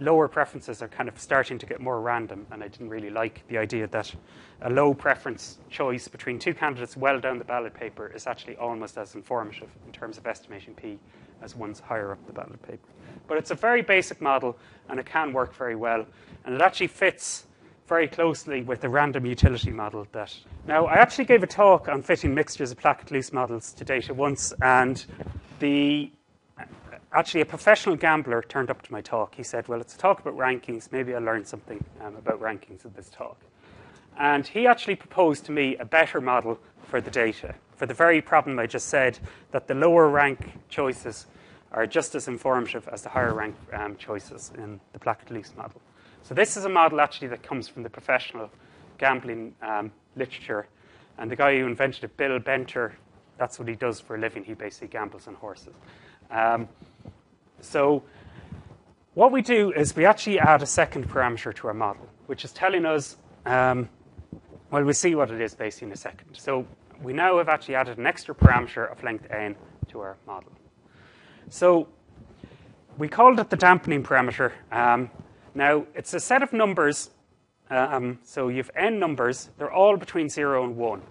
lower 0.00 0.28
preferences 0.28 0.82
are 0.82 0.88
kind 0.88 1.08
of 1.08 1.18
starting 1.18 1.58
to 1.58 1.66
get 1.66 1.80
more 1.80 2.00
random, 2.00 2.46
and 2.50 2.62
I 2.62 2.68
didn't 2.68 2.88
really 2.88 3.10
like 3.10 3.46
the 3.48 3.58
idea 3.58 3.86
that 3.88 4.14
a 4.62 4.70
low 4.70 4.94
preference 4.94 5.58
choice 5.70 6.08
between 6.08 6.38
two 6.38 6.54
candidates 6.54 6.96
well 6.96 7.20
down 7.20 7.38
the 7.38 7.44
ballot 7.44 7.74
paper 7.74 8.10
is 8.14 8.26
actually 8.26 8.56
almost 8.56 8.96
as 8.98 9.14
informative 9.14 9.68
in 9.86 9.92
terms 9.92 10.18
of 10.18 10.26
estimating 10.26 10.74
p 10.74 10.98
as 11.42 11.54
one's 11.56 11.80
higher 11.80 12.12
up 12.12 12.26
the 12.26 12.32
ballot 12.32 12.62
paper. 12.62 12.88
But 13.26 13.38
it's 13.38 13.50
a 13.50 13.54
very 13.54 13.82
basic 13.82 14.20
model, 14.20 14.56
and 14.88 14.98
it 14.98 15.06
can 15.06 15.32
work 15.32 15.54
very 15.54 15.76
well, 15.76 16.06
and 16.44 16.54
it 16.54 16.60
actually 16.60 16.88
fits 16.88 17.46
very 17.88 18.08
closely 18.08 18.62
with 18.62 18.80
the 18.80 18.88
random 18.88 19.26
utility 19.26 19.70
model 19.70 20.06
that. 20.12 20.34
Now, 20.66 20.86
I 20.86 20.94
actually 20.94 21.24
gave 21.24 21.42
a 21.42 21.46
talk 21.46 21.88
on 21.88 22.00
fitting 22.02 22.34
mixtures 22.34 22.70
of 22.70 22.78
Plackett-Luce 22.78 23.32
models 23.32 23.72
to 23.74 23.84
data 23.84 24.14
once, 24.14 24.52
and 24.62 25.04
the 25.58 26.10
actually 27.12 27.40
a 27.40 27.46
professional 27.46 27.96
gambler 27.96 28.42
turned 28.42 28.70
up 28.70 28.82
to 28.82 28.92
my 28.92 29.00
talk. 29.00 29.34
He 29.34 29.42
said, 29.42 29.68
"Well, 29.68 29.80
it's 29.80 29.94
a 29.94 29.98
talk 29.98 30.20
about 30.20 30.36
rankings. 30.36 30.90
Maybe 30.92 31.14
I'll 31.14 31.22
learn 31.22 31.44
something 31.44 31.84
um, 32.00 32.16
about 32.16 32.40
rankings 32.40 32.84
in 32.84 32.92
this 32.94 33.08
talk." 33.08 33.38
And 34.18 34.46
he 34.46 34.66
actually 34.66 34.96
proposed 34.96 35.44
to 35.46 35.52
me 35.52 35.76
a 35.76 35.84
better 35.84 36.20
model 36.20 36.58
for 36.88 37.00
the 37.00 37.10
data 37.10 37.54
for 37.82 37.86
the 37.86 37.94
very 37.94 38.22
problem 38.22 38.60
I 38.60 38.66
just 38.68 38.86
said 38.86 39.18
that 39.50 39.66
the 39.66 39.74
lower 39.74 40.08
rank 40.08 40.52
choices 40.68 41.26
are 41.72 41.84
just 41.84 42.14
as 42.14 42.28
informative 42.28 42.86
as 42.92 43.02
the 43.02 43.08
higher 43.08 43.34
rank 43.34 43.56
um, 43.72 43.96
choices 43.96 44.52
in 44.56 44.78
the 44.92 45.00
Plackett-Luce 45.00 45.52
model. 45.56 45.80
So 46.22 46.32
this 46.32 46.56
is 46.56 46.64
a 46.64 46.68
model 46.68 47.00
actually 47.00 47.26
that 47.26 47.42
comes 47.42 47.66
from 47.66 47.82
the 47.82 47.90
professional 47.90 48.50
gambling 48.98 49.56
um, 49.62 49.90
literature. 50.14 50.68
And 51.18 51.28
the 51.28 51.34
guy 51.34 51.58
who 51.58 51.66
invented 51.66 52.04
it, 52.04 52.16
Bill 52.16 52.38
Benter, 52.38 52.92
that's 53.36 53.58
what 53.58 53.66
he 53.66 53.74
does 53.74 53.98
for 53.98 54.14
a 54.14 54.18
living. 54.20 54.44
He 54.44 54.54
basically 54.54 54.86
gambles 54.86 55.26
on 55.26 55.34
horses. 55.34 55.74
Um, 56.30 56.68
so 57.62 58.02
what 59.14 59.32
we 59.32 59.40
do 59.40 59.72
is 59.72 59.94
we 59.96 60.04
actually 60.04 60.38
add 60.38 60.62
a 60.62 60.66
second 60.66 61.08
parameter 61.08 61.54
to 61.54 61.68
our 61.68 61.74
model, 61.74 62.06
which 62.26 62.44
is 62.44 62.52
telling 62.52 62.84
us, 62.84 63.16
um, 63.46 63.88
well, 64.70 64.84
we'll 64.84 64.94
see 64.94 65.14
what 65.14 65.30
it 65.30 65.40
is 65.40 65.54
basically 65.54 65.86
in 65.86 65.92
a 65.92 65.96
second. 65.96 66.34
So 66.34 66.66
we 67.02 67.12
now 67.12 67.38
have 67.38 67.48
actually 67.48 67.76
added 67.76 67.98
an 67.98 68.06
extra 68.06 68.34
parameter 68.34 68.90
of 68.90 69.02
length 69.02 69.30
n 69.30 69.54
to 69.88 70.00
our 70.00 70.16
model. 70.26 70.52
So 71.48 71.88
we 72.98 73.08
called 73.08 73.38
it 73.38 73.48
the 73.48 73.56
dampening 73.56 74.02
parameter. 74.02 74.52
Um, 74.70 75.10
now, 75.54 75.86
it's 75.94 76.14
a 76.14 76.20
set 76.20 76.42
of 76.42 76.52
numbers. 76.52 77.10
Um, 77.70 78.18
so 78.24 78.48
you 78.48 78.58
have 78.58 78.70
n 78.74 78.98
numbers. 78.98 79.50
They're 79.58 79.72
all 79.72 79.96
between 79.96 80.28
0 80.28 80.64
and 80.64 80.76
1. 80.76 81.02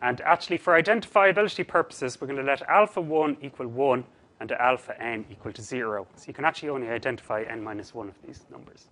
And 0.00 0.20
actually, 0.22 0.56
for 0.56 0.80
identifiability 0.80 1.66
purposes, 1.66 2.20
we're 2.20 2.26
going 2.26 2.40
to 2.40 2.44
let 2.44 2.62
alpha 2.62 3.00
1 3.00 3.36
equal 3.40 3.68
1 3.68 4.04
and 4.42 4.50
alpha 4.52 5.00
n 5.00 5.24
equal 5.30 5.52
to 5.52 5.62
0. 5.62 6.04
So 6.16 6.24
you 6.26 6.34
can 6.34 6.44
actually 6.44 6.70
only 6.70 6.88
identify 6.88 7.44
n 7.48 7.62
minus 7.62 7.94
1 7.94 8.08
of 8.08 8.14
these 8.26 8.44
numbers. 8.50 8.88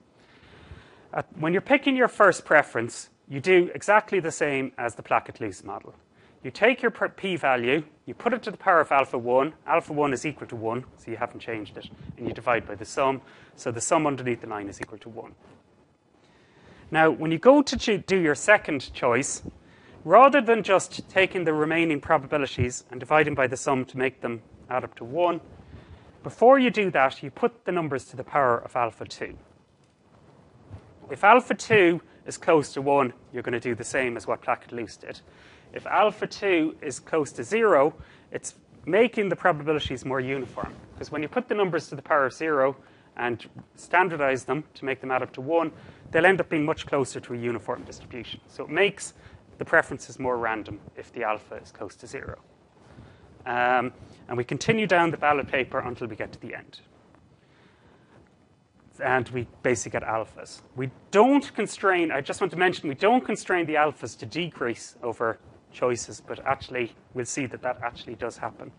Uh, 1.13 1.23
when 1.41 1.53
you're 1.53 1.61
picking 1.61 1.97
your 1.97 2.07
first 2.07 2.45
preference, 2.45 3.11
you 3.29 3.41
do 3.41 3.69
exactly 3.75 4.21
the 4.21 4.31
same 4.31 4.71
as 4.79 4.95
the 4.95 5.03
Plackett-Luce 5.03 5.65
model. 5.65 5.93
You 6.45 6.53
take 6.53 6.81
your 6.83 6.93
p-value, 6.93 7.83
you 8.07 8.15
put 8.15 8.33
it 8.33 8.43
to 8.45 8.53
the 8.53 8.57
power 8.57 8.81
of 8.81 8.93
alpha 8.93 9.19
1. 9.19 9.53
Alpha 9.67 9.93
1 9.93 10.13
is 10.13 10.25
equal 10.25 10.47
to 10.47 10.57
1, 10.57 10.85
so 10.97 11.11
you 11.11 11.17
haven't 11.17 11.41
changed 11.41 11.77
it. 11.77 11.91
And 12.17 12.29
you 12.29 12.33
divide 12.33 12.67
by 12.67 12.77
the 12.77 12.85
sum. 12.85 13.21
So 13.57 13.73
the 13.73 13.81
sum 13.81 14.07
underneath 14.07 14.41
the 14.41 14.47
line 14.47 14.69
is 14.69 14.81
equal 14.81 14.99
to 14.99 15.09
1. 15.09 15.35
Now, 16.93 17.11
when 17.11 17.33
you 17.33 17.39
go 17.39 17.61
to 17.61 17.99
do 17.99 18.17
your 18.17 18.37
second 18.37 18.93
choice, 18.95 19.43
rather 20.05 20.41
than 20.41 20.63
just 20.63 21.09
taking 21.11 21.45
the 21.45 21.53
remaining 21.53 22.01
probabilities 22.01 22.85
and 22.91 23.01
dividing 23.01 23.35
by 23.35 23.49
the 23.49 23.57
sum 23.57 23.85
to 23.85 23.99
make 23.99 24.21
them 24.21 24.43
add 24.71 24.85
up 24.85 24.95
to 24.97 25.05
1, 25.05 25.41
before 26.23 26.59
you 26.59 26.71
do 26.71 26.91
that, 26.91 27.23
you 27.23 27.31
put 27.31 27.65
the 27.65 27.73
numbers 27.73 28.05
to 28.07 28.17
the 28.17 28.25
power 28.25 28.59
of 28.59 28.77
alpha 28.77 29.07
2. 29.07 29.37
If 31.11 31.25
alpha 31.25 31.55
2 31.55 32.01
is 32.27 32.37
close 32.37 32.73
to 32.75 32.83
1, 32.83 33.13
you're 33.33 33.43
going 33.43 33.53
to 33.53 33.61
do 33.61 33.75
the 33.75 33.85
same 33.85 34.17
as 34.17 34.27
what 34.27 34.43
Plackett-Luce 34.43 34.97
did. 34.97 35.21
If 35.73 35.87
alpha 35.87 36.27
2 36.27 36.77
is 36.83 37.01
close 37.01 37.33
to 37.33 37.45
0, 37.45 37.95
it's 38.31 38.55
making 38.87 39.29
the 39.29 39.37
probabilities 39.37 40.05
more 40.05 40.21
uniform. 40.21 40.75
Because 40.93 41.11
when 41.11 41.23
you 41.23 41.29
put 41.29 41.49
the 41.49 41.55
numbers 41.55 41.89
to 41.89 41.97
the 41.97 42.03
power 42.03 42.27
of 42.27 42.35
0 42.35 42.77
and 43.17 43.49
standardize 43.75 44.45
them 44.45 44.65
to 44.75 44.85
make 44.85 45.01
them 45.01 45.11
add 45.11 45.23
up 45.23 45.33
to 45.33 45.41
1, 45.41 45.73
they'll 46.11 46.27
end 46.27 46.41
up 46.41 46.49
being 46.49 46.65
much 46.65 46.87
closer 46.87 47.19
to 47.21 47.35
a 47.35 47.37
uniform 47.37 47.83
distribution. 47.85 48.41
So 48.47 48.65
it 48.65 48.71
makes 48.71 49.15
the 49.59 49.65
preferences 49.65 50.19
more 50.19 50.39
random 50.39 50.81
if 50.97 51.13
the 51.13 51.23
alpha 51.23 51.57
is 51.57 51.73
close 51.73 51.97
to 51.97 52.07
0. 52.07 52.39
Um, 53.47 53.93
and 54.31 54.37
we 54.37 54.45
continue 54.45 54.87
down 54.87 55.11
the 55.11 55.17
ballot 55.17 55.49
paper 55.49 55.81
until 55.81 56.07
we 56.07 56.15
get 56.15 56.33
to 56.33 56.41
the 56.41 56.55
end. 56.55 56.81
And 59.03 59.29
we 59.31 59.49
basically 59.65 59.99
get 59.99 60.09
alphas. 60.09 60.63
We 60.77 60.93
don't 61.11 61.53
constrain, 61.55 62.13
I 62.13 62.21
just 62.21 62.41
want 62.41 62.53
to 62.53 62.57
mention, 62.57 62.89
we 62.89 62.95
don't 62.95 63.25
constrain 63.25 63.67
the 63.67 63.75
alphas 63.75 64.17
to 64.19 64.27
decrease 64.27 64.95
over 65.03 65.41
choices, 65.73 66.23
but 66.25 66.39
actually, 66.47 66.93
we'll 67.13 67.25
see 67.25 67.47
that 67.47 67.61
that 67.63 67.81
actually 67.83 68.15
does 68.15 68.37
happen 68.37 68.71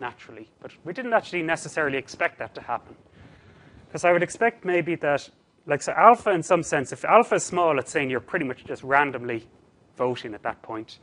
naturally. 0.00 0.50
But 0.60 0.72
we 0.84 0.92
didn't 0.92 1.12
actually 1.12 1.42
necessarily 1.42 1.98
expect 1.98 2.40
that 2.40 2.52
to 2.56 2.60
happen. 2.60 2.96
Because 3.86 4.04
I 4.04 4.10
would 4.10 4.24
expect 4.24 4.64
maybe 4.64 4.96
that, 4.96 5.30
like, 5.66 5.82
so 5.82 5.92
alpha 5.92 6.30
in 6.30 6.42
some 6.42 6.64
sense, 6.64 6.90
if 6.90 7.04
alpha 7.04 7.36
is 7.36 7.44
small, 7.44 7.78
it's 7.78 7.92
saying 7.92 8.10
you're 8.10 8.18
pretty 8.18 8.44
much 8.44 8.64
just 8.64 8.82
randomly 8.82 9.46
voting 9.96 10.34
at 10.34 10.42
that 10.42 10.62
point. 10.62 10.98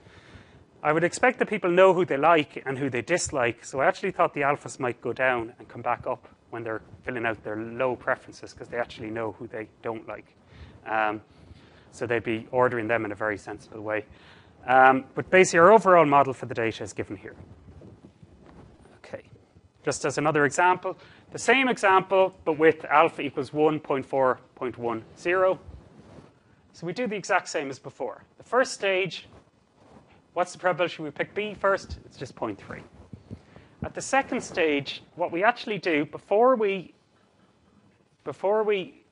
I 0.83 0.91
would 0.91 1.05
expect 1.05 1.39
that 1.39 1.47
people 1.47 1.71
know 1.71 1.93
who 1.93 2.03
they 2.03 2.17
like 2.17 2.61
and 2.65 2.77
who 2.77 2.89
they 2.89 3.01
dislike, 3.01 3.63
so 3.63 3.79
I 3.79 3.85
actually 3.85 4.11
thought 4.11 4.33
the 4.33 4.41
alphas 4.41 4.81
might 4.81 4.99
go 4.99 5.13
down 5.13 5.53
and 5.57 5.69
come 5.69 5.81
back 5.81 6.05
up 6.05 6.27
when 6.49 6.61
they're 6.61 6.81
filling 7.03 7.25
out 7.25 7.41
their 7.45 7.55
low 7.55 7.95
preferences 7.95 8.53
because 8.53 8.67
they 8.67 8.77
actually 8.77 9.09
know 9.09 9.31
who 9.31 9.47
they 9.47 9.69
don't 9.81 10.05
like. 10.09 10.25
Um, 10.85 11.21
so 11.91 12.05
they'd 12.05 12.23
be 12.23 12.49
ordering 12.51 12.89
them 12.89 13.05
in 13.05 13.13
a 13.13 13.15
very 13.15 13.37
sensible 13.37 13.79
way. 13.79 14.03
Um, 14.67 15.05
but 15.15 15.29
basically, 15.29 15.59
our 15.59 15.71
overall 15.71 16.05
model 16.05 16.33
for 16.33 16.47
the 16.47 16.53
data 16.53 16.83
is 16.83 16.91
given 16.91 17.15
here. 17.15 17.35
Okay. 18.97 19.23
Just 19.85 20.03
as 20.03 20.17
another 20.17 20.43
example, 20.43 20.97
the 21.31 21.39
same 21.39 21.69
example, 21.69 22.35
but 22.43 22.59
with 22.59 22.83
alpha 22.85 23.21
equals 23.21 23.51
1.4.10. 23.51 25.59
So 26.73 26.87
we 26.87 26.91
do 26.91 27.07
the 27.07 27.15
exact 27.15 27.47
same 27.47 27.69
as 27.69 27.79
before. 27.79 28.25
The 28.37 28.43
first 28.43 28.73
stage, 28.73 29.27
what's 30.33 30.51
the 30.51 30.59
probability 30.59 31.01
we 31.01 31.11
pick 31.11 31.33
B 31.33 31.53
first? 31.53 31.99
It's 32.05 32.17
just 32.17 32.35
0.3. 32.35 32.81
At 33.83 33.93
the 33.93 34.01
second 34.01 34.41
stage, 34.41 35.03
what 35.15 35.31
we 35.31 35.43
actually 35.43 35.77
do 35.77 36.05
before 36.05 36.55
we 36.55 36.93
before 38.23 38.63
we 38.63 39.03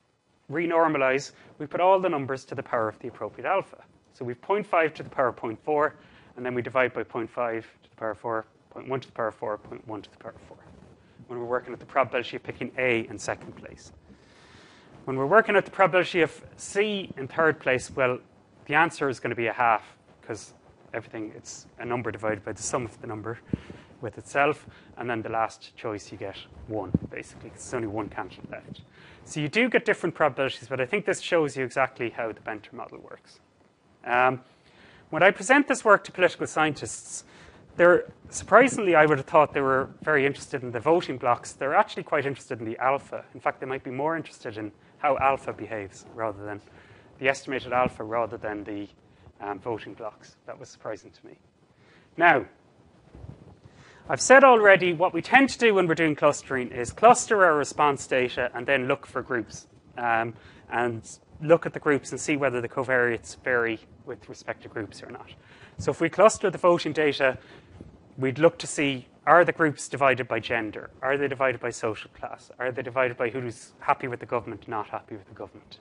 renormalize, 0.50 1.32
we 1.58 1.66
put 1.66 1.80
all 1.80 2.00
the 2.00 2.08
numbers 2.08 2.46
to 2.46 2.54
the 2.54 2.62
power 2.62 2.88
of 2.88 2.98
the 3.00 3.08
appropriate 3.08 3.46
alpha. 3.46 3.76
So 4.14 4.24
we've 4.24 4.40
0.5 4.40 4.94
to 4.94 5.02
the 5.02 5.10
power 5.10 5.28
of 5.28 5.36
0.4, 5.36 5.92
and 6.36 6.46
then 6.46 6.54
we 6.54 6.62
divide 6.62 6.94
by 6.94 7.02
0.5 7.02 7.60
to 7.60 7.90
the 7.90 7.96
power 7.96 8.10
of 8.12 8.18
4, 8.18 8.46
0.1 8.74 9.00
to 9.02 9.06
the 9.08 9.12
power 9.12 9.28
of 9.28 9.34
4, 9.34 9.58
0.1 9.58 10.02
to 10.02 10.10
the 10.10 10.16
power 10.16 10.32
of 10.32 10.40
4. 10.48 10.56
When 11.26 11.38
we're 11.38 11.44
working 11.44 11.74
at 11.74 11.80
the 11.80 11.86
probability 11.86 12.36
of 12.36 12.42
picking 12.42 12.72
A 12.78 13.06
in 13.08 13.18
second 13.18 13.54
place. 13.56 13.92
When 15.04 15.16
we're 15.16 15.26
working 15.26 15.56
at 15.56 15.64
the 15.64 15.70
probability 15.70 16.22
of 16.22 16.42
C 16.56 17.12
in 17.16 17.28
third 17.28 17.58
place, 17.58 17.90
well, 17.90 18.18
the 18.66 18.74
answer 18.74 19.08
is 19.08 19.20
going 19.20 19.30
to 19.30 19.36
be 19.36 19.48
a 19.48 19.52
half 19.52 19.96
because 20.20 20.54
everything, 20.94 21.32
it's 21.36 21.66
a 21.78 21.84
number 21.84 22.10
divided 22.10 22.44
by 22.44 22.52
the 22.52 22.62
sum 22.62 22.84
of 22.84 23.00
the 23.00 23.06
number 23.06 23.38
with 24.00 24.18
itself, 24.18 24.66
and 24.96 25.08
then 25.08 25.22
the 25.22 25.28
last 25.28 25.74
choice 25.76 26.10
you 26.10 26.18
get 26.18 26.36
one, 26.66 26.90
basically. 27.10 27.50
There's 27.50 27.72
only 27.72 27.88
one 27.88 28.08
candidate 28.08 28.50
left. 28.50 28.82
So 29.24 29.40
you 29.40 29.48
do 29.48 29.68
get 29.68 29.84
different 29.84 30.14
probabilities, 30.14 30.68
but 30.68 30.80
I 30.80 30.86
think 30.86 31.04
this 31.04 31.20
shows 31.20 31.56
you 31.56 31.64
exactly 31.64 32.10
how 32.10 32.32
the 32.32 32.40
Benter 32.40 32.72
model 32.72 32.98
works. 32.98 33.38
Um, 34.04 34.40
when 35.10 35.22
I 35.22 35.30
present 35.30 35.68
this 35.68 35.84
work 35.84 36.04
to 36.04 36.12
political 36.12 36.46
scientists, 36.46 37.24
they're 37.76 38.12
surprisingly, 38.28 38.94
I 38.94 39.06
would 39.06 39.18
have 39.18 39.26
thought 39.26 39.54
they 39.54 39.60
were 39.60 39.88
very 40.02 40.26
interested 40.26 40.62
in 40.62 40.72
the 40.72 40.80
voting 40.80 41.16
blocks. 41.16 41.52
They're 41.52 41.74
actually 41.74 42.02
quite 42.02 42.26
interested 42.26 42.58
in 42.58 42.66
the 42.66 42.78
alpha. 42.78 43.24
In 43.34 43.40
fact, 43.40 43.60
they 43.60 43.66
might 43.66 43.84
be 43.84 43.90
more 43.90 44.16
interested 44.16 44.58
in 44.58 44.72
how 44.98 45.16
alpha 45.18 45.52
behaves 45.52 46.04
rather 46.14 46.44
than 46.44 46.60
the 47.18 47.28
estimated 47.28 47.72
alpha 47.72 48.04
rather 48.04 48.36
than 48.36 48.64
the 48.64 48.88
um, 49.42 49.58
voting 49.58 49.94
blocks. 49.94 50.36
That 50.46 50.58
was 50.58 50.68
surprising 50.68 51.10
to 51.10 51.26
me. 51.26 51.38
Now, 52.16 52.46
I've 54.08 54.20
said 54.20 54.44
already 54.44 54.92
what 54.92 55.12
we 55.12 55.22
tend 55.22 55.50
to 55.50 55.58
do 55.58 55.74
when 55.74 55.86
we're 55.86 55.94
doing 55.94 56.14
clustering 56.14 56.70
is 56.70 56.92
cluster 56.92 57.44
our 57.44 57.54
response 57.54 58.06
data 58.06 58.50
and 58.54 58.66
then 58.66 58.88
look 58.88 59.06
for 59.06 59.22
groups. 59.22 59.66
Um, 59.96 60.34
and 60.70 61.02
look 61.42 61.66
at 61.66 61.72
the 61.72 61.80
groups 61.80 62.10
and 62.10 62.20
see 62.20 62.36
whether 62.36 62.60
the 62.60 62.68
covariates 62.68 63.36
vary 63.42 63.78
with 64.06 64.28
respect 64.28 64.62
to 64.62 64.68
groups 64.68 65.02
or 65.02 65.10
not. 65.10 65.30
So 65.78 65.90
if 65.90 66.00
we 66.00 66.08
cluster 66.08 66.50
the 66.50 66.58
voting 66.58 66.92
data, 66.92 67.38
we'd 68.16 68.38
look 68.38 68.58
to 68.58 68.66
see 68.66 69.06
are 69.24 69.44
the 69.44 69.52
groups 69.52 69.88
divided 69.88 70.26
by 70.26 70.40
gender? 70.40 70.90
Are 71.00 71.16
they 71.16 71.28
divided 71.28 71.60
by 71.60 71.70
social 71.70 72.10
class? 72.10 72.50
Are 72.58 72.72
they 72.72 72.82
divided 72.82 73.16
by 73.16 73.30
who's 73.30 73.72
happy 73.78 74.08
with 74.08 74.18
the 74.18 74.26
government, 74.26 74.66
not 74.66 74.88
happy 74.88 75.14
with 75.14 75.28
the 75.28 75.34
government? 75.34 75.78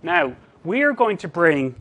Now, 0.00 0.36
we 0.62 0.82
are 0.82 0.92
going 0.92 1.16
to 1.18 1.28
bring 1.28 1.74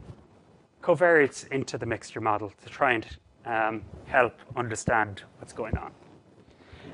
covariates 0.87 1.45
into 1.51 1.77
the 1.77 1.85
mixture 1.85 2.21
model 2.21 2.49
to 2.63 2.69
try 2.69 2.93
and 2.93 3.05
um, 3.45 3.81
help 4.05 4.33
understand 4.55 5.21
what's 5.39 5.51
going 5.51 5.77
on. 5.77 5.91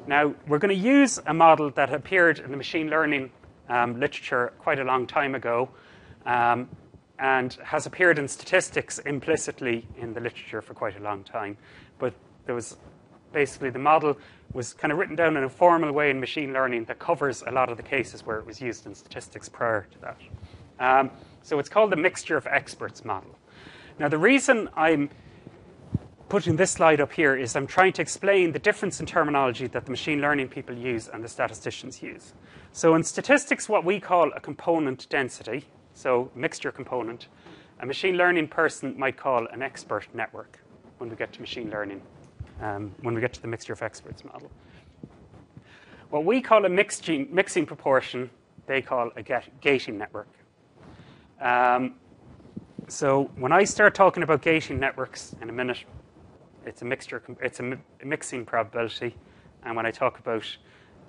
Now, 0.08 0.34
we're 0.48 0.58
going 0.58 0.76
to 0.76 0.84
use 0.84 1.20
a 1.28 1.34
model 1.34 1.70
that 1.72 1.94
appeared 1.94 2.40
in 2.40 2.50
the 2.50 2.58
machine 2.58 2.90
learning 2.90 3.30
um, 3.70 4.00
literature 4.00 4.52
quite 4.58 4.80
a 4.80 4.84
long 4.84 5.06
time 5.06 5.36
ago 5.36 5.70
um, 6.26 6.68
and 7.20 7.54
has 7.64 7.86
appeared 7.86 8.18
in 8.18 8.28
statistics 8.28 8.98
implicitly 8.98 9.88
in 9.98 10.16
the 10.16 10.20
literature 10.20 10.64
for 10.64 10.74
quite 10.74 10.98
a 10.98 11.04
long 11.04 11.24
time. 11.24 11.56
But 12.00 12.16
there 12.48 12.56
was 12.56 12.78
basically 13.32 13.70
the 13.70 13.78
model 13.78 14.18
was 14.54 14.74
kind 14.74 14.92
of 14.92 14.98
written 14.98 15.16
down 15.16 15.38
in 15.38 15.44
a 15.44 15.50
formal 15.50 15.92
way 15.92 16.10
in 16.10 16.20
machine 16.20 16.52
learning 16.52 16.86
that 16.86 16.98
covers 16.98 17.44
a 17.46 17.52
lot 17.52 17.70
of 17.70 17.78
the 17.78 17.84
cases 17.84 18.26
where 18.26 18.40
it 18.40 18.46
was 18.46 18.60
used 18.60 18.88
in 18.88 18.96
statistics 18.96 19.48
prior 19.48 19.86
to 19.92 20.00
that. 20.00 20.18
Um, 20.80 21.12
so 21.44 21.60
it's 21.60 21.70
called 21.70 21.92
the 21.92 21.96
mixture 21.96 22.38
of 22.38 22.48
experts 22.48 23.06
model. 23.06 23.38
Now, 24.00 24.08
the 24.08 24.18
reason 24.18 24.70
I'm 24.76 25.10
putting 26.30 26.56
this 26.56 26.72
slide 26.72 27.00
up 27.00 27.14
here 27.14 27.36
is 27.36 27.56
I'm 27.56 27.68
trying 27.68 27.94
to 27.94 28.02
explain 28.02 28.52
the 28.52 28.60
difference 28.60 29.00
in 29.00 29.06
terminology 29.06 29.68
that 29.68 29.86
the 29.86 29.92
machine 29.92 30.20
learning 30.20 30.50
people 30.50 30.76
use 30.76 31.08
and 31.08 31.24
the 31.24 31.28
statisticians 31.28 32.02
use. 32.02 32.34
So, 32.72 32.96
in 32.96 33.04
statistics, 33.04 33.70
what 33.70 33.86
we 33.86 34.00
call 34.00 34.32
a 34.34 34.40
component 34.40 35.08
density, 35.10 35.66
so 35.94 36.32
mixture 36.36 36.72
component, 36.72 37.28
a 37.82 37.86
machine 37.86 38.18
learning 38.18 38.48
person 38.48 38.98
might 38.98 39.16
call 39.16 39.46
an 39.48 39.62
expert 39.62 40.08
network 40.14 40.60
when 40.98 41.10
we 41.10 41.16
get 41.16 41.32
to 41.34 41.42
machine 41.42 41.70
learning 41.70 42.02
um, 42.62 42.94
when 43.02 43.14
we 43.14 43.22
get 43.22 43.34
to 43.34 43.42
the 43.42 43.48
mixture 43.48 43.74
of 43.74 43.82
experts 43.82 44.24
model. 44.24 44.50
What 46.10 46.26
we 46.26 46.42
call 46.42 46.66
a 46.66 46.70
mixing, 46.70 47.28
mixing 47.34 47.66
proportion, 47.66 48.30
they 48.68 48.82
call 48.82 49.12
a 49.16 49.24
gating 49.62 49.98
network. 49.98 50.30
Um, 51.42 51.96
so 52.88 53.32
when 53.36 53.52
I 53.52 53.64
start 53.64 53.96
talking 53.96 54.24
about 54.24 54.42
gating 54.42 54.80
networks 54.80 55.36
in 55.42 55.50
a 55.50 55.54
minute, 55.54 55.84
it's 56.66 56.82
a 56.82 56.86
mixture, 56.86 57.22
it's 57.42 57.60
a, 57.60 57.78
mixing 58.04 58.46
probability, 58.46 59.16
and 59.64 59.76
when 59.76 59.86
I 59.86 59.92
talk 59.92 60.20
about 60.20 60.46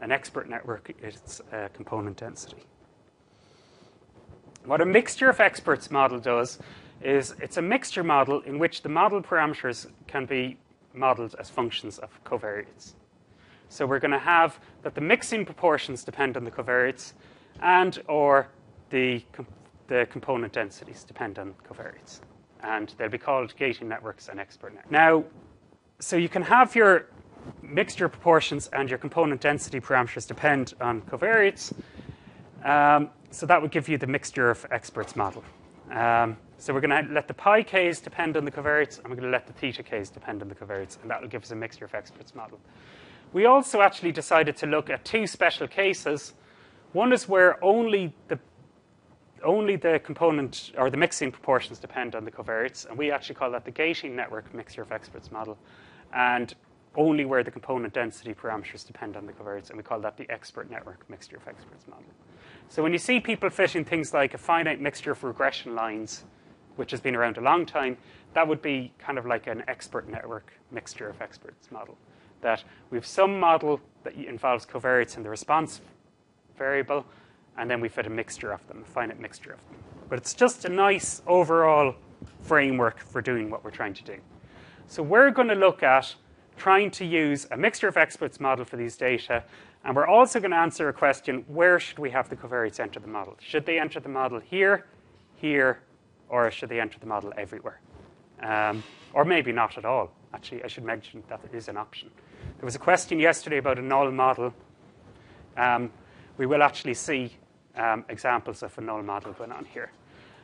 an 0.00 0.10
expert 0.12 0.48
network, 0.48 0.94
it's 1.02 1.40
a 1.52 1.68
component 1.70 2.16
density. 2.16 2.64
What 4.64 4.80
a 4.80 4.86
mixture 4.86 5.28
of 5.28 5.40
experts 5.40 5.90
model 5.90 6.18
does 6.18 6.58
is 7.02 7.34
it's 7.40 7.56
a 7.56 7.62
mixture 7.62 8.02
model 8.02 8.40
in 8.42 8.58
which 8.58 8.82
the 8.82 8.88
model 8.88 9.20
parameters 9.20 9.86
can 10.06 10.26
be 10.26 10.56
modeled 10.94 11.34
as 11.38 11.50
functions 11.50 11.98
of 11.98 12.22
covariates. 12.24 12.94
So 13.68 13.86
we're 13.86 13.98
going 13.98 14.12
to 14.12 14.18
have 14.18 14.58
that 14.82 14.94
the 14.94 15.00
mixing 15.00 15.44
proportions 15.44 16.04
depend 16.04 16.36
on 16.36 16.44
the 16.44 16.50
covariates 16.50 17.12
and 17.60 18.00
or 18.08 18.48
the, 18.90 19.22
the 19.86 20.06
component 20.10 20.52
densities 20.52 21.04
depend 21.04 21.38
on 21.38 21.54
covariates. 21.68 22.20
And 22.62 22.92
they'll 22.96 23.08
be 23.08 23.18
called 23.18 23.54
gating 23.56 23.88
networks 23.88 24.28
and 24.28 24.40
expert 24.40 24.74
networks. 24.74 24.90
Now, 24.90 25.24
so 25.98 26.16
you 26.16 26.28
can 26.28 26.42
have 26.42 26.74
your 26.74 27.06
mixture 27.62 28.08
proportions 28.08 28.68
and 28.72 28.88
your 28.88 28.98
component 28.98 29.40
density 29.40 29.80
parameters 29.80 30.26
depend 30.26 30.74
on 30.80 31.02
covariates. 31.02 31.72
Um, 32.64 33.10
so 33.30 33.46
that 33.46 33.60
would 33.60 33.70
give 33.70 33.88
you 33.88 33.98
the 33.98 34.06
mixture 34.06 34.50
of 34.50 34.64
experts 34.70 35.14
model. 35.16 35.44
Um, 35.90 36.36
so 36.56 36.72
we're 36.72 36.80
going 36.80 37.06
to 37.06 37.12
let 37.12 37.28
the 37.28 37.34
pi 37.34 37.62
k's 37.62 38.00
depend 38.00 38.36
on 38.36 38.44
the 38.44 38.50
covariates, 38.50 38.98
and 38.98 39.08
we're 39.08 39.16
going 39.16 39.30
to 39.30 39.32
let 39.32 39.46
the 39.46 39.52
theta 39.52 39.82
k's 39.82 40.08
depend 40.08 40.40
on 40.40 40.48
the 40.48 40.54
covariates, 40.54 40.98
and 41.02 41.10
that 41.10 41.20
will 41.20 41.28
give 41.28 41.42
us 41.42 41.50
a 41.50 41.56
mixture 41.56 41.84
of 41.84 41.94
experts 41.94 42.34
model. 42.34 42.58
We 43.34 43.44
also 43.46 43.82
actually 43.82 44.12
decided 44.12 44.56
to 44.58 44.66
look 44.66 44.88
at 44.88 45.04
two 45.04 45.26
special 45.26 45.68
cases. 45.68 46.32
One 46.92 47.12
is 47.12 47.28
where 47.28 47.62
only 47.62 48.14
the 48.28 48.38
only 49.44 49.76
the 49.76 50.00
component 50.02 50.72
or 50.76 50.90
the 50.90 50.96
mixing 50.96 51.30
proportions 51.30 51.78
depend 51.78 52.14
on 52.14 52.24
the 52.24 52.30
covariates, 52.30 52.88
and 52.88 52.98
we 52.98 53.10
actually 53.10 53.36
call 53.36 53.50
that 53.52 53.64
the 53.64 53.70
gating 53.70 54.16
network 54.16 54.52
mixture 54.54 54.82
of 54.82 54.92
experts 54.92 55.30
model, 55.30 55.58
and 56.12 56.54
only 56.96 57.24
where 57.24 57.42
the 57.42 57.50
component 57.50 57.92
density 57.92 58.34
parameters 58.34 58.86
depend 58.86 59.16
on 59.16 59.26
the 59.26 59.32
covariates, 59.32 59.68
and 59.68 59.76
we 59.76 59.82
call 59.82 60.00
that 60.00 60.16
the 60.16 60.30
expert 60.30 60.70
network 60.70 61.08
mixture 61.08 61.36
of 61.36 61.46
experts 61.48 61.86
model. 61.88 62.04
So 62.68 62.82
when 62.82 62.92
you 62.92 62.98
see 62.98 63.20
people 63.20 63.50
fitting 63.50 63.84
things 63.84 64.14
like 64.14 64.34
a 64.34 64.38
finite 64.38 64.80
mixture 64.80 65.12
of 65.12 65.22
regression 65.24 65.74
lines 65.74 66.24
which 66.76 66.90
has 66.90 67.00
been 67.00 67.14
around 67.14 67.36
a 67.36 67.40
long 67.40 67.66
time, 67.66 67.96
that 68.32 68.48
would 68.48 68.60
be 68.60 68.92
kind 68.98 69.16
of 69.18 69.26
like 69.26 69.46
an 69.46 69.62
expert 69.68 70.08
network 70.08 70.52
mixture 70.72 71.08
of 71.08 71.20
experts 71.20 71.70
model. 71.70 71.96
That 72.40 72.64
we 72.90 72.98
have 72.98 73.06
some 73.06 73.38
model 73.38 73.80
that 74.02 74.14
involves 74.14 74.66
covariates 74.66 75.16
in 75.16 75.22
the 75.22 75.30
response 75.30 75.80
variable, 76.58 77.06
and 77.58 77.70
then 77.70 77.80
we 77.80 77.88
fit 77.88 78.06
a 78.06 78.10
mixture 78.10 78.52
of 78.52 78.66
them, 78.68 78.82
a 78.82 78.90
finite 78.90 79.20
mixture 79.20 79.52
of 79.52 79.58
them. 79.68 79.76
But 80.08 80.18
it's 80.18 80.34
just 80.34 80.64
a 80.64 80.68
nice 80.68 81.22
overall 81.26 81.94
framework 82.40 83.00
for 83.00 83.22
doing 83.22 83.50
what 83.50 83.64
we're 83.64 83.70
trying 83.70 83.94
to 83.94 84.04
do. 84.04 84.16
So 84.86 85.02
we're 85.02 85.30
going 85.30 85.48
to 85.48 85.54
look 85.54 85.82
at 85.82 86.14
trying 86.56 86.90
to 86.92 87.04
use 87.04 87.46
a 87.50 87.56
mixture 87.56 87.88
of 87.88 87.96
experts 87.96 88.38
model 88.38 88.64
for 88.64 88.76
these 88.76 88.96
data, 88.96 89.42
and 89.84 89.96
we're 89.96 90.06
also 90.06 90.40
going 90.40 90.50
to 90.50 90.56
answer 90.56 90.88
a 90.88 90.92
question, 90.92 91.44
where 91.48 91.78
should 91.78 91.98
we 91.98 92.10
have 92.10 92.28
the 92.28 92.36
covariates 92.36 92.80
enter 92.80 93.00
the 93.00 93.08
model? 93.08 93.36
Should 93.40 93.66
they 93.66 93.78
enter 93.78 94.00
the 94.00 94.08
model 94.08 94.40
here, 94.40 94.86
here, 95.36 95.80
or 96.28 96.50
should 96.50 96.68
they 96.68 96.80
enter 96.80 96.98
the 96.98 97.06
model 97.06 97.32
everywhere? 97.36 97.80
Um, 98.42 98.82
or 99.12 99.24
maybe 99.24 99.52
not 99.52 99.76
at 99.78 99.84
all. 99.84 100.10
Actually, 100.32 100.64
I 100.64 100.68
should 100.68 100.84
mention 100.84 101.22
that 101.28 101.42
there 101.42 101.56
is 101.56 101.68
an 101.68 101.76
option. 101.76 102.10
There 102.58 102.64
was 102.64 102.74
a 102.74 102.80
question 102.80 103.18
yesterday 103.18 103.58
about 103.58 103.78
a 103.78 103.82
null 103.82 104.10
model. 104.10 104.54
Um, 105.56 105.90
we 106.36 106.46
will 106.46 106.62
actually 106.62 106.94
see 106.94 107.36
um, 107.76 108.04
examples 108.08 108.62
of 108.62 108.76
a 108.78 108.80
null 108.80 109.02
model 109.02 109.32
going 109.32 109.52
on 109.52 109.64
here. 109.64 109.90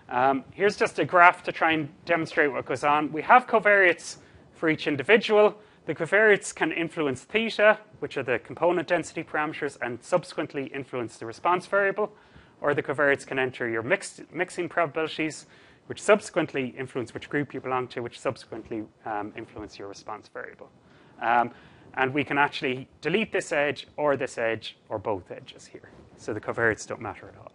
Um, 0.08 0.44
here's 0.52 0.76
just 0.76 0.98
a 0.98 1.04
graph 1.04 1.42
to 1.44 1.52
try 1.52 1.72
and 1.72 1.88
demonstrate 2.04 2.52
what 2.52 2.66
goes 2.66 2.82
on. 2.82 3.12
We 3.12 3.22
have 3.22 3.46
covariates 3.46 4.16
for 4.54 4.68
each 4.68 4.86
individual. 4.86 5.56
The 5.86 5.94
covariates 5.94 6.54
can 6.54 6.72
influence 6.72 7.22
theta, 7.22 7.78
which 8.00 8.16
are 8.16 8.22
the 8.22 8.38
component 8.40 8.88
density 8.88 9.22
parameters, 9.22 9.78
and 9.80 10.02
subsequently 10.02 10.66
influence 10.66 11.16
the 11.16 11.26
response 11.26 11.66
variable. 11.66 12.12
Or 12.60 12.74
the 12.74 12.82
covariates 12.82 13.26
can 13.26 13.38
enter 13.38 13.68
your 13.68 13.82
mixed, 13.82 14.20
mixing 14.32 14.68
probabilities, 14.68 15.46
which 15.86 16.02
subsequently 16.02 16.74
influence 16.78 17.14
which 17.14 17.28
group 17.30 17.54
you 17.54 17.60
belong 17.60 17.88
to, 17.88 18.00
which 18.00 18.20
subsequently 18.20 18.84
um, 19.06 19.32
influence 19.36 19.78
your 19.78 19.88
response 19.88 20.28
variable. 20.28 20.68
Um, 21.22 21.52
and 21.94 22.14
we 22.14 22.24
can 22.24 22.38
actually 22.38 22.88
delete 23.00 23.32
this 23.32 23.52
edge 23.52 23.86
or 23.96 24.16
this 24.16 24.38
edge 24.38 24.76
or 24.88 24.98
both 24.98 25.30
edges 25.30 25.66
here. 25.66 25.90
So 26.16 26.32
the 26.32 26.40
covariates 26.40 26.86
don't 26.86 27.00
matter 27.00 27.28
at 27.28 27.38
all. 27.38 27.52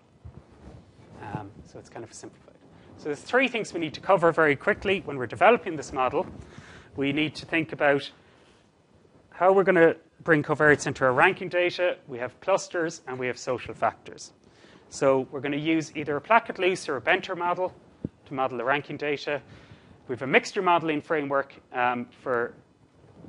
Um, 1.21 1.51
so 1.65 1.79
it's 1.79 1.89
kind 1.89 2.03
of 2.03 2.13
simplified. 2.13 2.55
So 2.97 3.05
there's 3.05 3.21
three 3.21 3.47
things 3.47 3.73
we 3.73 3.79
need 3.79 3.93
to 3.93 4.01
cover 4.01 4.31
very 4.31 4.55
quickly 4.55 5.01
when 5.05 5.17
we're 5.17 5.27
developing 5.27 5.75
this 5.75 5.91
model. 5.91 6.25
We 6.95 7.11
need 7.11 7.35
to 7.35 7.45
think 7.45 7.73
about 7.73 8.09
how 9.31 9.51
we're 9.51 9.63
going 9.63 9.75
to 9.75 9.97
bring 10.23 10.43
covariates 10.43 10.87
into 10.87 11.03
our 11.03 11.13
ranking 11.13 11.49
data. 11.49 11.97
We 12.07 12.17
have 12.19 12.39
clusters 12.39 13.01
and 13.07 13.19
we 13.19 13.27
have 13.27 13.37
social 13.37 13.73
factors. 13.73 14.31
So 14.89 15.27
we're 15.31 15.41
going 15.41 15.51
to 15.51 15.59
use 15.59 15.91
either 15.95 16.15
a 16.15 16.21
Plackett-Luce 16.21 16.87
or 16.87 16.97
a 16.97 17.01
Benter 17.01 17.37
model 17.37 17.73
to 18.25 18.33
model 18.33 18.57
the 18.57 18.63
ranking 18.63 18.97
data. 18.97 19.41
We 20.07 20.13
have 20.13 20.21
a 20.21 20.27
mixture 20.27 20.61
modeling 20.61 21.01
framework 21.01 21.53
um, 21.73 22.07
for 22.21 22.53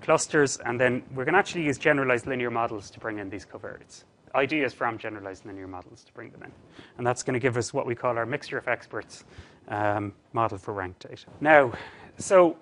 clusters, 0.00 0.59
and 0.59 0.80
then 0.80 1.02
we're 1.14 1.24
going 1.24 1.35
to 1.35 1.38
actually 1.38 1.64
use 1.64 1.78
generalized 1.78 2.26
linear 2.26 2.50
models 2.50 2.90
to 2.90 3.00
bring 3.00 3.18
in 3.18 3.30
these 3.30 3.46
covariates. 3.46 4.04
Ideas 4.35 4.74
from 4.74 4.98
generalized 4.98 5.46
linear 5.46 5.66
models 5.66 6.04
to 6.04 6.12
bring 6.12 6.30
them 6.30 6.42
in. 6.42 6.52
And 6.98 7.06
that's 7.06 7.22
going 7.22 7.35
to 7.35 7.40
give 7.40 7.56
us 7.56 7.72
what 7.72 7.87
we 7.87 7.94
call 7.94 8.18
our 8.18 8.26
mixture 8.26 8.59
of 8.59 8.68
experts 8.68 9.24
um, 9.68 10.12
model 10.32 10.59
for 10.59 10.74
ranked 10.74 11.09
data. 11.09 11.26
Now, 11.40 11.72
so 12.18 12.56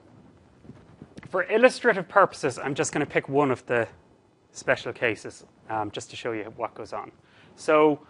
for 1.30 1.44
illustrative 1.50 2.08
purposes, 2.08 2.58
I'm 2.58 2.74
just 2.74 2.92
going 2.92 3.04
to 3.04 3.10
pick 3.10 3.28
one 3.28 3.50
of 3.50 3.66
the 3.66 3.88
special 4.52 4.92
cases 4.92 5.44
um, 5.68 5.90
just 5.90 6.10
to 6.10 6.16
show 6.16 6.32
you 6.32 6.44
what 6.56 6.74
goes 6.74 6.92
on. 6.92 7.10
So 7.56 8.00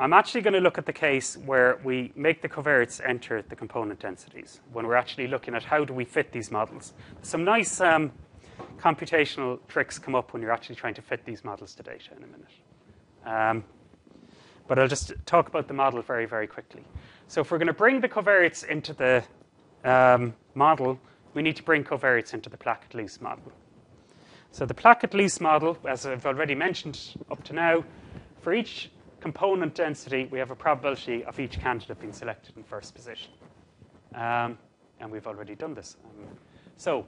I'm 0.00 0.12
actually 0.12 0.42
going 0.42 0.54
to 0.54 0.60
look 0.60 0.78
at 0.78 0.86
the 0.86 0.92
case 0.92 1.36
where 1.36 1.80
we 1.84 2.12
make 2.14 2.40
the 2.40 2.48
covariates 2.48 3.00
enter 3.06 3.42
the 3.42 3.56
component 3.56 3.98
densities, 3.98 4.60
when 4.72 4.86
we're 4.86 4.94
actually 4.94 5.26
looking 5.26 5.54
at 5.54 5.64
how 5.64 5.84
do 5.84 5.92
we 5.92 6.04
fit 6.04 6.32
these 6.32 6.50
models. 6.50 6.94
Some 7.22 7.44
nice 7.44 7.80
um, 7.80 8.12
computational 8.78 9.58
tricks 9.68 9.98
come 9.98 10.14
up 10.14 10.32
when 10.32 10.42
you're 10.42 10.52
actually 10.52 10.76
trying 10.76 10.94
to 10.94 11.02
fit 11.02 11.24
these 11.24 11.44
models 11.44 11.74
to 11.74 11.82
data 11.82 12.10
in 12.16 12.22
a 12.22 12.26
minute. 12.26 12.50
Um, 13.24 13.64
but 14.66 14.78
I'll 14.78 14.88
just 14.88 15.12
talk 15.26 15.48
about 15.48 15.66
the 15.66 15.74
model 15.74 16.02
very, 16.02 16.26
very 16.26 16.46
quickly. 16.46 16.82
So 17.26 17.40
if 17.40 17.50
we're 17.50 17.58
going 17.58 17.68
to 17.68 17.72
bring 17.72 18.00
the 18.00 18.08
covariates 18.08 18.66
into 18.66 18.92
the 18.92 19.24
um, 19.84 20.34
model, 20.54 21.00
we 21.34 21.42
need 21.42 21.56
to 21.56 21.62
bring 21.62 21.84
covariates 21.84 22.34
into 22.34 22.50
the 22.50 22.56
Plackett-Luce 22.56 23.20
model. 23.20 23.52
So 24.50 24.66
the 24.66 24.74
Plackett-Luce 24.74 25.40
model, 25.40 25.78
as 25.86 26.06
I've 26.06 26.26
already 26.26 26.54
mentioned 26.54 27.00
up 27.30 27.42
to 27.44 27.52
now, 27.52 27.84
for 28.40 28.54
each 28.54 28.90
component 29.20 29.74
density, 29.74 30.28
we 30.30 30.38
have 30.38 30.50
a 30.50 30.56
probability 30.56 31.24
of 31.24 31.38
each 31.40 31.60
candidate 31.60 32.00
being 32.00 32.12
selected 32.12 32.56
in 32.56 32.62
first 32.62 32.94
position. 32.94 33.30
Um, 34.14 34.58
and 35.00 35.10
we've 35.10 35.26
already 35.26 35.54
done 35.54 35.74
this. 35.74 35.96
Um, 36.04 36.26
so, 36.76 37.06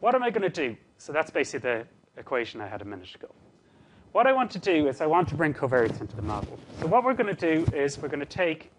what 0.00 0.14
am 0.14 0.22
I 0.22 0.30
going 0.30 0.50
to 0.50 0.68
do? 0.68 0.76
So, 0.98 1.12
that's 1.12 1.30
basically 1.30 1.70
the 1.70 1.86
equation 2.16 2.60
I 2.60 2.66
had 2.66 2.82
a 2.82 2.84
minute 2.84 3.14
ago. 3.14 3.28
What 4.12 4.26
I 4.26 4.32
want 4.32 4.50
to 4.52 4.58
do 4.58 4.88
is 4.88 5.00
I 5.00 5.06
want 5.06 5.28
to 5.28 5.34
bring 5.34 5.54
covariates 5.54 6.00
into 6.00 6.16
the 6.16 6.22
model. 6.22 6.58
So, 6.80 6.86
what 6.86 7.04
we're 7.04 7.14
going 7.14 7.34
to 7.34 7.64
do 7.64 7.70
is 7.76 7.98
we're 7.98 8.08
going 8.08 8.20
to 8.20 8.26
take 8.26 8.70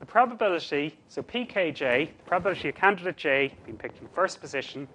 the 0.00 0.06
probability, 0.06 0.96
so 1.08 1.22
pkj, 1.22 2.08
the 2.18 2.24
probability 2.24 2.68
of 2.68 2.74
candidate 2.76 3.16
j 3.16 3.54
being 3.64 3.76
picked 3.76 4.00
in 4.00 4.08
first 4.08 4.40
position 4.40 4.86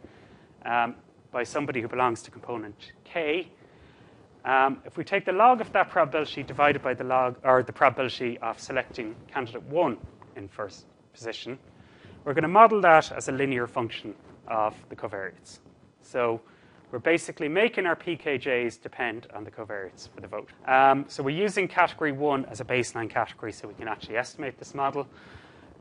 um, 0.65 0.96
by 1.32 1.43
somebody 1.43 1.82
who 1.82 1.88
belongs 1.88 2.22
to 2.22 2.32
component 2.32 2.93
k, 3.04 3.50
Um, 4.46 4.82
if 4.86 4.98
we 4.98 5.04
take 5.06 5.24
the 5.24 5.32
log 5.32 5.62
of 5.62 5.72
that 5.72 5.89
probability 5.89 6.43
divided 6.43 6.82
by 6.82 6.93
the 6.93 7.04
log 7.06 7.38
or 7.43 7.63
the 7.63 7.72
probability 7.72 8.38
of 8.39 8.60
selecting 8.60 9.15
candidate 9.32 9.63
one 9.63 9.98
in 10.36 10.50
first 10.50 10.86
position, 11.13 11.58
we're 12.26 12.34
going 12.34 12.43
to 12.43 12.50
model 12.50 12.82
that 12.82 13.12
as 13.12 13.30
a 13.30 13.32
linear 13.32 13.67
function 13.67 14.13
of 14.48 14.76
the 14.89 14.96
covariates. 14.96 15.60
So 16.04 16.42
we're 16.92 17.00
basically 17.00 17.50
making 17.50 17.88
our 17.88 17.96
PKJs 17.96 18.82
depend 18.82 19.28
on 19.34 19.44
the 19.44 19.52
covariates 19.52 20.10
for 20.13 20.22
the 20.22 20.28
vote. 20.28 20.50
Um, 20.68 21.06
so 21.08 21.24
we're 21.24 21.36
using 21.36 21.68
category 21.68 22.12
one 22.12 22.46
as 22.46 22.62
a 22.62 22.66
baseline 22.66 23.10
category 23.10 23.52
so 23.52 23.68
we 23.68 23.74
can 23.74 23.88
actually 23.88 24.18
estimate 24.18 24.60
this 24.60 24.76
model. 24.76 25.08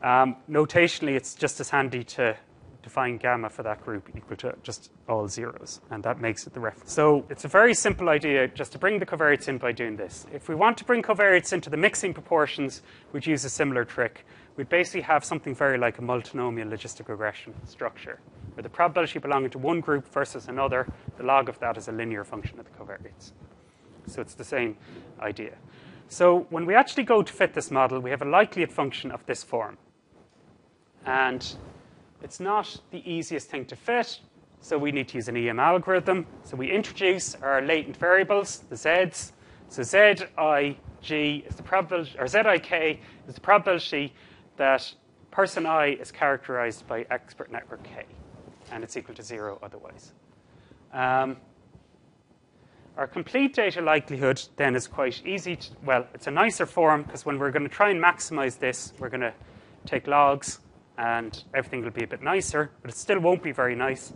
Um, 0.01 0.37
notationally, 0.49 1.15
it's 1.15 1.35
just 1.35 1.59
as 1.59 1.69
handy 1.69 2.03
to 2.03 2.35
define 2.83 3.17
gamma 3.17 3.49
for 3.49 3.63
that 3.63 3.83
group 3.83 4.09
equal 4.15 4.35
to 4.37 4.53
just 4.61 4.91
all 5.07 5.27
zeros, 5.27 5.81
and 5.89 6.03
that 6.03 6.19
makes 6.19 6.45
it 6.45 6.53
the 6.53 6.59
reference. 6.59 6.91
So 6.91 7.25
it's 7.29 7.45
a 7.45 7.47
very 7.47 7.73
simple 7.73 8.09
idea 8.09 8.47
just 8.49 8.73
to 8.73 8.77
bring 8.77 8.99
the 8.99 9.05
covariates 9.05 9.47
in 9.47 9.57
by 9.57 9.71
doing 9.71 9.95
this. 9.95 10.27
If 10.33 10.49
we 10.49 10.55
want 10.55 10.77
to 10.79 10.85
bring 10.85 11.01
covariates 11.01 11.53
into 11.53 11.69
the 11.69 11.77
mixing 11.77 12.13
proportions, 12.13 12.81
we'd 13.13 13.25
use 13.25 13.45
a 13.45 13.49
similar 13.49 13.85
trick. 13.85 14.25
We'd 14.57 14.69
basically 14.69 15.01
have 15.01 15.23
something 15.23 15.55
very 15.55 15.77
like 15.77 15.97
a 15.97 16.01
multinomial 16.01 16.69
logistic 16.69 17.07
regression 17.07 17.53
structure, 17.65 18.19
where 18.53 18.63
the 18.63 18.69
probability 18.69 19.19
belonging 19.19 19.49
to 19.51 19.57
one 19.57 19.79
group 19.79 20.07
versus 20.11 20.47
another, 20.47 20.87
the 21.17 21.23
log 21.23 21.49
of 21.49 21.59
that 21.59 21.77
is 21.77 21.87
a 21.87 21.91
linear 21.91 22.23
function 22.23 22.59
of 22.59 22.65
the 22.65 22.71
covariates. 22.71 23.31
So 24.07 24.21
it's 24.21 24.33
the 24.33 24.43
same 24.43 24.77
idea. 25.19 25.55
So 26.09 26.45
when 26.49 26.65
we 26.65 26.75
actually 26.75 27.03
go 27.03 27.23
to 27.23 27.33
fit 27.33 27.53
this 27.53 27.71
model, 27.71 27.99
we 27.99 28.09
have 28.09 28.21
a 28.21 28.29
likelihood 28.29 28.71
function 28.71 29.11
of 29.11 29.25
this 29.25 29.43
form. 29.43 29.77
And 31.05 31.55
it's 32.21 32.39
not 32.39 32.79
the 32.91 33.09
easiest 33.09 33.49
thing 33.49 33.65
to 33.65 33.75
fit, 33.75 34.19
so 34.61 34.77
we 34.77 34.91
need 34.91 35.09
to 35.09 35.15
use 35.15 35.27
an 35.27 35.35
EM 35.35 35.59
algorithm. 35.59 36.25
So 36.43 36.55
we 36.55 36.71
introduce 36.71 37.35
our 37.35 37.61
latent 37.61 37.97
variables, 37.97 38.59
the 38.69 38.77
z's. 38.77 39.33
So 39.67 39.83
zig 39.83 40.21
is 40.21 41.55
the 41.55 41.63
probability, 41.63 42.17
or 42.19 42.27
zik 42.27 42.71
is 43.27 43.35
the 43.35 43.41
probability 43.41 44.13
that 44.57 44.93
person 45.31 45.65
i 45.65 45.87
is 45.87 46.11
characterized 46.11 46.87
by 46.87 47.05
expert 47.09 47.51
network 47.51 47.83
k, 47.83 48.05
and 48.73 48.83
it's 48.83 48.97
equal 48.97 49.15
to 49.15 49.23
zero 49.23 49.59
otherwise. 49.61 50.11
Um, 50.91 51.37
our 52.97 53.07
complete 53.07 53.53
data 53.53 53.81
likelihood 53.81 54.41
then 54.57 54.75
is 54.75 54.87
quite 54.87 55.25
easy. 55.25 55.55
To, 55.55 55.69
well, 55.85 56.07
it's 56.13 56.27
a 56.27 56.31
nicer 56.31 56.65
form 56.65 57.03
because 57.03 57.25
when 57.25 57.39
we're 57.39 57.51
going 57.51 57.63
to 57.63 57.73
try 57.73 57.91
and 57.91 58.03
maximize 58.03 58.57
this, 58.57 58.93
we're 58.99 59.09
going 59.09 59.21
to 59.21 59.33
take 59.85 60.07
logs 60.07 60.59
and 60.97 61.43
everything 61.53 61.83
will 61.83 61.91
be 61.91 62.03
a 62.03 62.07
bit 62.07 62.21
nicer, 62.21 62.71
but 62.81 62.91
it 62.91 62.97
still 62.97 63.19
won't 63.19 63.41
be 63.41 63.51
very 63.51 63.75
nice. 63.75 64.13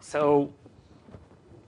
So 0.00 0.52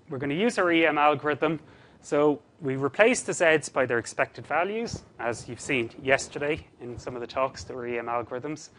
we're 0.09 0.19
going 0.19 0.31
to 0.31 0.37
use 0.37 0.59
our 0.59 0.71
EM 0.71 0.99
algorithm. 0.99 1.61
So 2.01 2.41
we 2.61 2.77
replace 2.77 3.23
the 3.23 3.35
Z's 3.35 3.69
by 3.69 3.85
their 3.85 3.99
expected 3.99 4.47
values, 4.47 5.03
as 5.19 5.49
you've 5.49 5.61
seen 5.61 5.91
yesterday 6.03 6.67
in 6.81 6.99
some 6.99 7.15
of 7.15 7.21
the 7.21 7.27
talks, 7.27 7.65
there 7.65 7.77
were 7.77 7.87
EM 7.87 8.07
algorithms. 8.07 8.71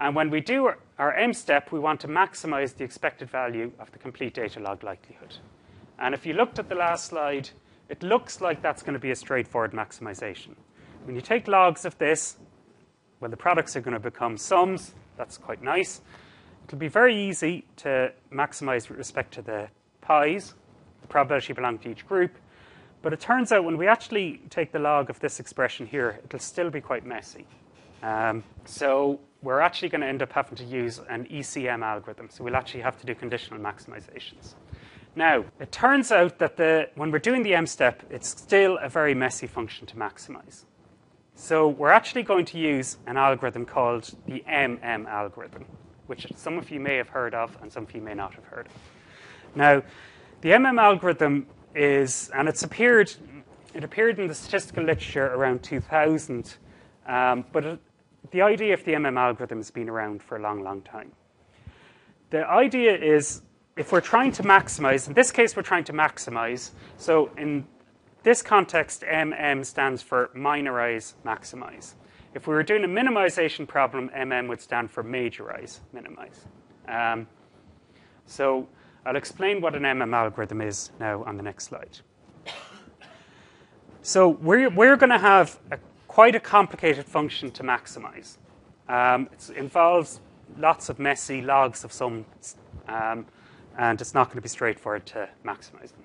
And 0.00 0.14
when 0.14 0.30
we 0.30 0.40
do 0.40 0.72
our 0.98 1.12
M 1.14 1.32
step, 1.32 1.72
we 1.72 1.78
want 1.78 2.00
to 2.00 2.08
maximize 2.08 2.76
the 2.76 2.84
expected 2.84 3.30
value 3.30 3.72
of 3.78 3.90
the 3.92 3.98
complete 3.98 4.34
data 4.34 4.60
log 4.60 4.84
likelihood. 4.84 5.36
And 5.98 6.14
if 6.14 6.24
you 6.24 6.34
looked 6.34 6.58
at 6.58 6.68
the 6.68 6.74
last 6.76 7.06
slide, 7.06 7.50
it 7.88 8.02
looks 8.02 8.40
like 8.40 8.62
that's 8.62 8.82
going 8.82 8.94
to 8.94 9.00
be 9.00 9.10
a 9.10 9.16
straightforward 9.16 9.72
maximization. 9.72 10.54
When 11.04 11.16
you 11.16 11.20
take 11.22 11.48
logs 11.48 11.84
of 11.84 11.98
this, 11.98 12.36
well, 13.18 13.30
the 13.30 13.36
products 13.36 13.74
are 13.76 13.80
going 13.80 13.94
to 13.94 14.00
become 14.00 14.36
sums. 14.36 14.94
That's 15.16 15.36
quite 15.36 15.62
nice. 15.62 16.00
It'll 16.66 16.78
be 16.78 16.88
very 16.88 17.16
easy 17.16 17.64
to 17.76 18.12
maximize 18.32 18.88
with 18.88 18.98
respect 18.98 19.34
to 19.34 19.42
the 19.42 19.68
pi's, 20.00 20.54
the 21.00 21.08
probability 21.08 21.52
belonging 21.54 21.80
to 21.80 21.90
each 21.90 22.06
group. 22.06 22.36
But 23.02 23.12
it 23.12 23.20
turns 23.20 23.50
out 23.50 23.64
when 23.64 23.78
we 23.78 23.88
actually 23.88 24.42
take 24.50 24.70
the 24.70 24.78
log 24.78 25.10
of 25.10 25.18
this 25.18 25.40
expression 25.40 25.86
here, 25.86 26.20
it'll 26.24 26.38
still 26.38 26.70
be 26.70 26.80
quite 26.80 27.06
messy. 27.06 27.46
Um, 28.02 28.44
so 28.64 29.18
we're 29.42 29.60
actually 29.60 29.88
going 29.88 30.00
to 30.00 30.06
end 30.06 30.22
up 30.22 30.32
having 30.32 30.56
to 30.56 30.64
use 30.64 31.00
an 31.08 31.24
ECM 31.26 31.82
algorithm. 31.82 32.28
So 32.30 32.44
we'll 32.44 32.56
actually 32.56 32.80
have 32.80 32.98
to 33.00 33.06
do 33.06 33.14
conditional 33.14 33.60
maximizations. 33.60 34.54
Now, 35.14 35.44
it 35.58 35.72
turns 35.72 36.12
out 36.12 36.38
that 36.38 36.56
the, 36.56 36.90
when 36.94 37.10
we're 37.10 37.18
doing 37.18 37.42
the 37.42 37.54
M 37.54 37.66
step, 37.66 38.02
it's 38.10 38.28
still 38.28 38.78
a 38.80 38.88
very 38.88 39.14
messy 39.14 39.46
function 39.46 39.86
to 39.86 39.96
maximize. 39.96 40.64
So 41.34 41.68
we're 41.68 41.90
actually 41.90 42.24
going 42.24 42.44
to 42.46 42.58
use 42.58 42.98
an 43.06 43.16
algorithm 43.16 43.64
called 43.64 44.12
the 44.26 44.44
MM 44.48 45.06
algorithm, 45.06 45.64
which 46.06 46.26
some 46.36 46.58
of 46.58 46.70
you 46.70 46.80
may 46.80 46.96
have 46.96 47.08
heard 47.08 47.34
of 47.34 47.56
and 47.62 47.72
some 47.72 47.84
of 47.84 47.94
you 47.94 48.00
may 48.00 48.14
not 48.14 48.34
have 48.34 48.44
heard 48.44 48.66
of. 48.66 48.72
Now, 49.54 49.82
the 50.40 50.50
MM 50.50 50.80
algorithm 50.80 51.46
is, 51.74 52.30
and 52.34 52.48
it's 52.48 52.62
appeared, 52.62 53.12
it 53.72 53.84
appeared 53.84 54.18
in 54.18 54.26
the 54.26 54.34
statistical 54.34 54.84
literature 54.84 55.26
around 55.26 55.62
2000, 55.62 56.56
um, 57.06 57.44
but 57.52 57.64
it, 57.64 57.80
the 58.30 58.42
idea 58.42 58.74
of 58.74 58.84
the 58.84 58.92
MM 58.92 59.18
algorithm 59.18 59.58
has 59.58 59.70
been 59.70 59.88
around 59.88 60.22
for 60.22 60.36
a 60.36 60.40
long, 60.40 60.62
long 60.62 60.82
time. 60.82 61.12
The 62.30 62.46
idea 62.46 62.96
is 62.96 63.42
if 63.76 63.92
we're 63.92 64.00
trying 64.00 64.32
to 64.32 64.42
maximize, 64.42 65.08
in 65.08 65.14
this 65.14 65.30
case, 65.30 65.56
we're 65.56 65.62
trying 65.62 65.84
to 65.84 65.92
maximize. 65.92 66.70
So 66.96 67.30
in 67.38 67.66
this 68.22 68.42
context, 68.42 69.02
MM 69.02 69.64
stands 69.64 70.02
for 70.02 70.30
minorize, 70.34 71.14
maximize. 71.24 71.94
If 72.34 72.46
we 72.46 72.54
were 72.54 72.62
doing 72.62 72.84
a 72.84 72.88
minimization 72.88 73.66
problem, 73.66 74.10
MM 74.10 74.48
would 74.48 74.60
stand 74.60 74.90
for 74.90 75.02
majorize, 75.02 75.80
minimize. 75.92 76.44
Um, 76.86 77.26
so 78.26 78.68
I'll 79.06 79.16
explain 79.16 79.60
what 79.60 79.74
an 79.74 79.82
MM 79.82 80.14
algorithm 80.14 80.60
is 80.60 80.90
now 81.00 81.24
on 81.24 81.36
the 81.36 81.42
next 81.42 81.64
slide. 81.64 81.98
So 84.02 84.28
we're, 84.28 84.70
we're 84.70 84.96
going 84.96 85.10
to 85.10 85.18
have 85.18 85.58
a, 85.70 85.78
quite 86.18 86.34
a 86.34 86.40
complicated 86.40 87.04
function 87.04 87.48
to 87.48 87.62
maximize. 87.62 88.38
Um, 88.88 89.28
it 89.32 89.50
involves 89.56 90.20
lots 90.58 90.88
of 90.88 90.98
messy 90.98 91.40
logs 91.40 91.84
of 91.84 91.92
sums, 91.92 92.56
um, 92.88 93.24
and 93.78 94.00
it's 94.00 94.14
not 94.14 94.26
going 94.26 94.38
to 94.38 94.42
be 94.42 94.48
straightforward 94.48 95.06
to 95.06 95.28
maximize 95.44 95.92
them. 95.92 96.02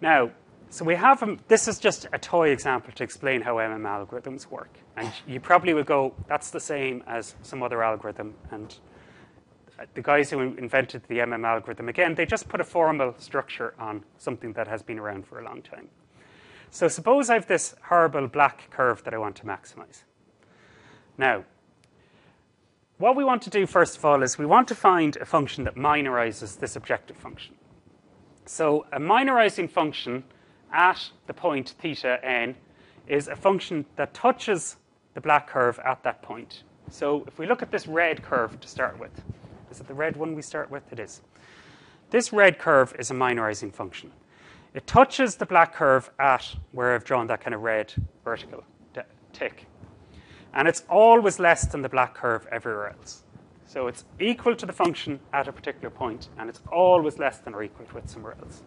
Now, 0.00 0.30
so 0.70 0.84
we 0.84 0.94
have, 0.94 1.20
um, 1.20 1.40
this 1.48 1.66
is 1.66 1.80
just 1.80 2.06
a 2.12 2.18
toy 2.20 2.50
example 2.50 2.92
to 2.92 3.02
explain 3.02 3.40
how 3.40 3.56
MM 3.56 3.82
algorithms 3.82 4.46
work. 4.46 4.78
And 4.96 5.10
you 5.26 5.40
probably 5.40 5.74
would 5.74 5.86
go, 5.86 6.14
that's 6.28 6.52
the 6.52 6.60
same 6.60 7.02
as 7.08 7.34
some 7.42 7.60
other 7.60 7.82
algorithm. 7.82 8.34
And 8.52 8.72
the 9.94 10.02
guys 10.02 10.30
who 10.30 10.38
invented 10.42 11.02
the 11.08 11.18
MM 11.18 11.44
algorithm, 11.44 11.88
again, 11.88 12.14
they 12.14 12.24
just 12.24 12.48
put 12.48 12.60
a 12.60 12.64
formal 12.64 13.16
structure 13.18 13.74
on 13.80 14.04
something 14.16 14.52
that 14.52 14.68
has 14.68 14.84
been 14.84 15.00
around 15.00 15.26
for 15.26 15.40
a 15.40 15.44
long 15.44 15.60
time. 15.60 15.88
So 16.74 16.88
suppose 16.88 17.30
I 17.30 17.34
have 17.34 17.46
this 17.46 17.76
horrible 17.82 18.26
black 18.26 18.68
curve 18.72 19.04
that 19.04 19.14
I 19.14 19.18
want 19.18 19.36
to 19.36 19.44
maximize. 19.44 20.02
Now, 21.16 21.44
what 22.98 23.14
we 23.14 23.22
want 23.22 23.42
to 23.42 23.50
do, 23.50 23.64
first 23.64 23.96
of 23.96 24.04
all, 24.04 24.24
is 24.24 24.38
we 24.38 24.44
want 24.44 24.66
to 24.66 24.74
find 24.74 25.16
a 25.18 25.24
function 25.24 25.62
that 25.64 25.76
minorizes 25.76 26.56
this 26.56 26.74
objective 26.74 27.16
function. 27.16 27.54
So 28.46 28.86
a 28.92 28.98
minorizing 28.98 29.68
function 29.68 30.24
at 30.72 31.10
the 31.28 31.32
point 31.32 31.76
theta 31.78 32.18
n 32.24 32.56
is 33.06 33.28
a 33.28 33.36
function 33.36 33.86
that 33.94 34.12
touches 34.12 34.74
the 35.14 35.20
black 35.20 35.46
curve 35.46 35.78
at 35.84 36.02
that 36.02 36.22
point. 36.22 36.64
So 36.90 37.22
if 37.28 37.38
we 37.38 37.46
look 37.46 37.62
at 37.62 37.70
this 37.70 37.86
red 37.86 38.24
curve 38.24 38.58
to 38.58 38.66
start 38.66 38.98
with, 38.98 39.22
is 39.70 39.78
it 39.78 39.86
the 39.86 39.94
red 39.94 40.16
one 40.16 40.34
we 40.34 40.42
start 40.42 40.72
with? 40.72 40.92
It 40.92 40.98
is. 40.98 41.20
This 42.10 42.32
red 42.32 42.58
curve 42.58 42.96
is 42.98 43.12
a 43.12 43.14
minorizing 43.14 43.70
function. 43.70 44.10
It 44.74 44.86
touches 44.88 45.36
the 45.36 45.46
black 45.46 45.72
curve 45.72 46.10
at 46.18 46.56
where 46.72 46.94
I've 46.94 47.04
drawn 47.04 47.28
that 47.28 47.40
kind 47.40 47.54
of 47.54 47.62
red 47.62 47.92
vertical 48.24 48.64
tick. 49.32 49.66
And 50.52 50.68
it's 50.68 50.84
always 50.88 51.38
less 51.38 51.66
than 51.66 51.82
the 51.82 51.88
black 51.88 52.14
curve 52.14 52.46
everywhere 52.50 52.90
else. 52.90 53.24
So 53.66 53.88
it's 53.88 54.04
equal 54.20 54.54
to 54.54 54.66
the 54.66 54.72
function 54.72 55.18
at 55.32 55.48
a 55.48 55.52
particular 55.52 55.90
point, 55.90 56.28
and 56.38 56.48
it's 56.48 56.60
always 56.70 57.18
less 57.18 57.38
than 57.38 57.54
or 57.54 57.62
equal 57.62 57.86
to 57.86 57.98
it 57.98 58.08
somewhere 58.08 58.36
else. 58.40 58.62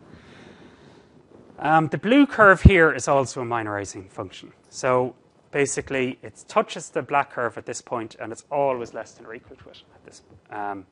Um, 1.60 1.88
the 1.88 1.98
blue 1.98 2.28
curve 2.28 2.62
here 2.62 2.92
is 2.92 3.08
also 3.08 3.42
a 3.42 3.46
minorizing 3.46 4.10
function. 4.10 4.52
So 4.70 5.16
basically, 5.52 6.20
it 6.22 6.44
touches 6.48 6.90
the 6.90 7.02
black 7.02 7.32
curve 7.32 7.58
at 7.58 7.66
this 7.66 7.82
point, 7.82 8.16
and 8.20 8.32
it's 8.32 8.46
always 8.52 8.94
less 8.94 9.14
than 9.14 9.26
or 9.26 9.34
equal 9.34 9.56
to 9.58 9.70
it 9.70 9.82
at 9.96 10.06
this, 10.06 10.22
um, 10.52 10.86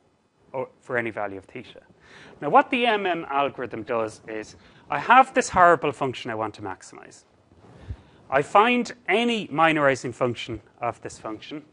for 0.80 0.96
any 0.96 1.10
value 1.10 1.38
of 1.38 1.44
theta. 1.44 1.82
Now, 2.40 2.48
what 2.48 2.70
the 2.70 2.84
MM 2.84 3.28
algorithm 3.28 3.82
does 3.82 4.22
is, 4.28 4.56
I 4.88 5.00
have 5.00 5.34
this 5.34 5.48
horrible 5.48 5.90
function 5.90 6.30
I 6.30 6.36
want 6.36 6.54
to 6.54 6.62
maximize. 6.62 7.24
I 8.30 8.42
find 8.42 8.92
any 9.08 9.48
minorizing 9.50 10.12
function 10.12 10.60
of 10.80 11.00
this 11.02 11.18
function, 11.18 11.64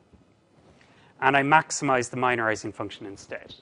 and 1.22 1.38
I 1.38 1.43
maximize 1.43 2.09
the 2.09 2.18
minorizing 2.18 2.72
function 2.72 3.05
instead. 3.05 3.55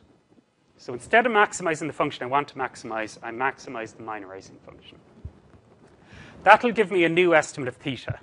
So 0.78 0.94
instead 0.94 1.26
of 1.26 1.34
maximizing 1.34 1.88
the 1.88 1.94
function 1.94 2.24
I 2.24 2.28
want 2.28 2.48
to 2.50 2.56
maximize, 2.56 3.18
I 3.22 3.32
maximize 3.32 3.96
the 3.96 4.04
minorizing 4.04 4.58
function. 4.66 4.98
That'll 6.44 6.72
give 6.72 6.90
me 6.90 7.04
a 7.04 7.10
new 7.10 7.36
estimate 7.36 7.68
of 7.68 7.76
theta. 7.76 8.20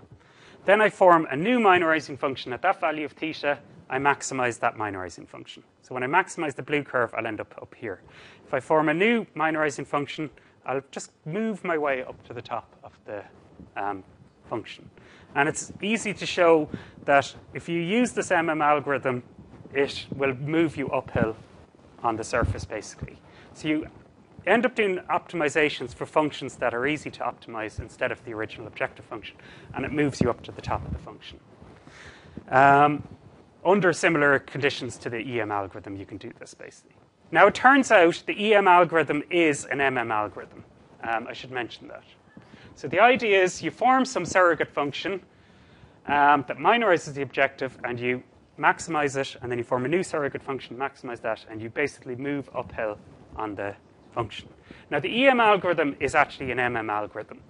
Then 0.64 0.80
I 0.80 0.90
form 0.90 1.26
a 1.30 1.36
new 1.36 1.60
minorizing 1.60 2.16
function 2.16 2.52
at 2.52 2.62
that 2.62 2.80
value 2.80 3.04
of 3.04 3.12
theta. 3.12 3.58
I 3.88 3.98
maximize 3.98 4.58
that 4.60 4.76
minorizing 4.76 5.26
function. 5.26 5.62
So 5.82 5.94
when 5.94 6.02
I 6.02 6.06
maximize 6.06 6.54
the 6.54 6.62
blue 6.62 6.82
curve, 6.82 7.14
I'll 7.14 7.26
end 7.26 7.40
up 7.40 7.54
up 7.62 7.74
here. 7.74 8.00
If 8.46 8.52
I 8.52 8.60
form 8.60 8.88
a 8.88 8.94
new 8.94 9.26
minorizing 9.34 9.84
function, 9.84 10.30
I'll 10.68 10.82
just 10.90 11.12
move 11.24 11.64
my 11.64 11.78
way 11.78 12.02
up 12.02 12.22
to 12.26 12.34
the 12.34 12.42
top 12.42 12.76
of 12.84 12.92
the 13.06 13.24
um, 13.74 14.04
function. 14.48 14.90
And 15.34 15.48
it's 15.48 15.72
easy 15.82 16.12
to 16.12 16.26
show 16.26 16.68
that 17.06 17.34
if 17.54 17.68
you 17.68 17.80
use 17.80 18.12
this 18.12 18.28
MM 18.28 18.62
algorithm, 18.62 19.22
it 19.72 20.06
will 20.14 20.34
move 20.34 20.76
you 20.76 20.88
uphill 20.90 21.36
on 22.02 22.16
the 22.16 22.24
surface, 22.24 22.66
basically. 22.66 23.18
So 23.54 23.66
you 23.66 23.86
end 24.46 24.66
up 24.66 24.74
doing 24.74 24.98
optimizations 25.10 25.94
for 25.94 26.04
functions 26.04 26.56
that 26.56 26.74
are 26.74 26.86
easy 26.86 27.10
to 27.12 27.20
optimize 27.20 27.80
instead 27.80 28.12
of 28.12 28.22
the 28.26 28.34
original 28.34 28.66
objective 28.66 29.06
function, 29.06 29.36
and 29.74 29.86
it 29.86 29.92
moves 29.92 30.20
you 30.20 30.28
up 30.28 30.42
to 30.42 30.52
the 30.52 30.62
top 30.62 30.84
of 30.84 30.92
the 30.92 30.98
function. 30.98 31.40
Um, 32.50 33.08
under 33.64 33.92
similar 33.92 34.38
conditions 34.38 34.98
to 34.98 35.10
the 35.10 35.40
EM 35.40 35.50
algorithm, 35.50 35.96
you 35.96 36.06
can 36.06 36.18
do 36.18 36.32
this 36.38 36.52
basically. 36.54 36.97
Now, 37.30 37.46
it 37.46 37.54
turns 37.54 37.90
out 37.90 38.22
the 38.26 38.54
EM 38.54 38.66
algorithm 38.66 39.22
is 39.30 39.66
an 39.66 39.78
MM 39.78 40.10
algorithm. 40.10 40.64
Um, 41.02 41.26
I 41.28 41.34
should 41.34 41.50
mention 41.50 41.88
that. 41.88 42.04
So 42.74 42.88
the 42.88 43.00
idea 43.00 43.42
is 43.42 43.62
you 43.62 43.70
form 43.70 44.04
some 44.04 44.24
surrogate 44.24 44.72
function 44.72 45.20
um, 46.06 46.44
that 46.48 46.58
minorizes 46.58 47.14
the 47.14 47.22
objective, 47.22 47.76
and 47.84 48.00
you 48.00 48.22
maximize 48.58 49.16
it, 49.16 49.36
and 49.42 49.50
then 49.50 49.58
you 49.58 49.64
form 49.64 49.84
a 49.84 49.88
new 49.88 50.02
surrogate 50.02 50.42
function, 50.42 50.76
maximize 50.76 51.20
that, 51.20 51.44
and 51.50 51.60
you 51.60 51.68
basically 51.68 52.16
move 52.16 52.48
uphill 52.54 52.98
on 53.36 53.54
the 53.54 53.74
function. 54.12 54.48
Now, 54.90 54.98
the 55.00 55.26
EM 55.26 55.38
algorithm 55.38 55.96
is 56.00 56.14
actually 56.14 56.50
an 56.50 56.58
MM 56.58 56.90
algorithm. 56.90 57.40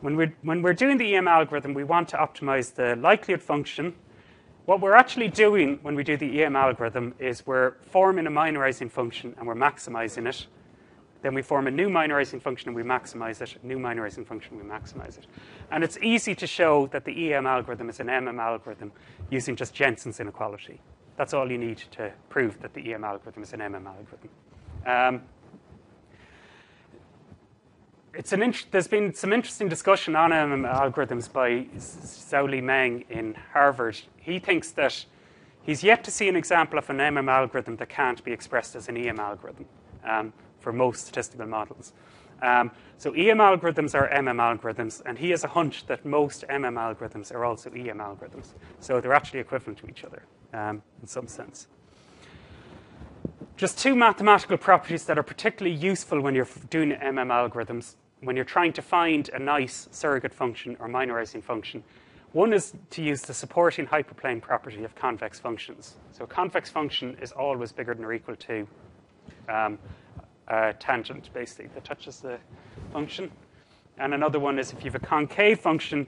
When 0.00 0.16
we're, 0.16 0.34
when 0.42 0.60
we're 0.60 0.74
doing 0.74 0.98
the 0.98 1.16
EM 1.16 1.26
algorithm, 1.26 1.72
we 1.72 1.82
want 1.82 2.08
to 2.10 2.16
optimize 2.18 2.74
the 2.74 2.94
likelihood 2.96 3.42
function 3.42 3.94
what 4.68 4.82
we're 4.82 4.94
actually 4.94 5.28
doing 5.28 5.78
when 5.80 5.94
we 5.94 6.04
do 6.04 6.14
the 6.18 6.44
EM 6.44 6.54
algorithm 6.54 7.14
is 7.18 7.46
we're 7.46 7.72
forming 7.90 8.26
a 8.26 8.30
minorizing 8.30 8.90
function 8.90 9.34
and 9.38 9.46
we're 9.46 9.54
maximizing 9.54 10.28
it. 10.28 10.46
Then 11.22 11.32
we 11.32 11.40
form 11.40 11.68
a 11.68 11.70
new 11.70 11.88
minorizing 11.88 12.38
function 12.38 12.68
and 12.68 12.76
we 12.76 12.82
maximize 12.82 13.40
it. 13.40 13.56
New 13.64 13.78
minorizing 13.78 14.26
function, 14.26 14.58
we 14.58 14.64
maximize 14.64 15.16
it. 15.16 15.26
And 15.70 15.82
it's 15.82 15.96
easy 16.02 16.34
to 16.34 16.46
show 16.46 16.86
that 16.88 17.06
the 17.06 17.32
EM 17.32 17.46
algorithm 17.46 17.88
is 17.88 17.98
an 18.00 18.08
MM 18.08 18.38
algorithm 18.38 18.92
using 19.30 19.56
just 19.56 19.72
Jensen's 19.72 20.20
inequality. 20.20 20.82
That's 21.16 21.32
all 21.32 21.50
you 21.50 21.56
need 21.56 21.78
to 21.92 22.12
prove 22.28 22.60
that 22.60 22.74
the 22.74 22.92
EM 22.92 23.04
algorithm 23.04 23.44
is 23.44 23.54
an 23.54 23.60
MM 23.60 23.86
algorithm. 23.86 24.28
Um, 24.84 25.22
it's 28.14 28.32
an 28.32 28.42
int- 28.42 28.66
there's 28.70 28.88
been 28.88 29.14
some 29.14 29.32
interesting 29.32 29.68
discussion 29.68 30.16
on 30.16 30.30
MM 30.30 30.70
algorithms 30.70 31.32
by 31.32 31.66
Xiaoli 31.76 32.62
Meng 32.62 33.04
in 33.10 33.34
Harvard. 33.52 34.00
He 34.16 34.38
thinks 34.38 34.70
that 34.72 35.04
he's 35.62 35.82
yet 35.82 36.04
to 36.04 36.10
see 36.10 36.28
an 36.28 36.36
example 36.36 36.78
of 36.78 36.88
an 36.90 36.98
MM 36.98 37.30
algorithm 37.30 37.76
that 37.76 37.88
can't 37.88 38.22
be 38.24 38.32
expressed 38.32 38.74
as 38.74 38.88
an 38.88 38.96
EM 38.96 39.20
algorithm 39.20 39.66
um, 40.04 40.32
for 40.60 40.72
most 40.72 41.06
statistical 41.06 41.46
models. 41.46 41.92
Um, 42.40 42.70
so 42.98 43.12
EM 43.12 43.38
algorithms 43.38 43.94
are 43.94 44.08
MM 44.08 44.38
algorithms, 44.38 45.02
and 45.04 45.18
he 45.18 45.30
has 45.30 45.44
a 45.44 45.48
hunch 45.48 45.86
that 45.86 46.04
most 46.04 46.44
MM 46.48 46.74
algorithms 46.74 47.32
are 47.32 47.44
also 47.44 47.70
EM 47.70 47.98
algorithms. 47.98 48.54
So 48.80 49.00
they're 49.00 49.12
actually 49.12 49.40
equivalent 49.40 49.78
to 49.78 49.88
each 49.88 50.04
other 50.04 50.22
um, 50.52 50.82
in 51.00 51.08
some 51.08 51.26
sense. 51.26 51.66
Just 53.58 53.76
two 53.76 53.96
mathematical 53.96 54.56
properties 54.56 55.04
that 55.06 55.18
are 55.18 55.24
particularly 55.24 55.76
useful 55.76 56.20
when 56.20 56.32
you're 56.32 56.46
doing 56.70 56.92
MM 56.92 57.26
algorithms, 57.26 57.96
when 58.20 58.36
you're 58.36 58.44
trying 58.44 58.72
to 58.74 58.82
find 58.82 59.28
a 59.30 59.38
nice 59.40 59.88
surrogate 59.90 60.32
function 60.32 60.76
or 60.78 60.86
minorizing 60.86 61.42
function. 61.42 61.82
One 62.30 62.52
is 62.52 62.74
to 62.90 63.02
use 63.02 63.22
the 63.22 63.34
supporting 63.34 63.84
hyperplane 63.84 64.40
property 64.40 64.84
of 64.84 64.94
convex 64.94 65.40
functions. 65.40 65.96
So 66.12 66.22
a 66.22 66.26
convex 66.28 66.70
function 66.70 67.16
is 67.20 67.32
always 67.32 67.72
bigger 67.72 67.94
than 67.94 68.04
or 68.04 68.12
equal 68.12 68.36
to 68.36 68.68
um, 69.48 69.76
a 70.46 70.72
tangent, 70.74 71.28
basically, 71.34 71.66
that 71.74 71.82
touches 71.82 72.20
the 72.20 72.38
function. 72.92 73.28
And 73.98 74.14
another 74.14 74.38
one 74.38 74.60
is 74.60 74.72
if 74.72 74.84
you 74.84 74.92
have 74.92 75.02
a 75.02 75.04
concave 75.04 75.58
function 75.58 76.06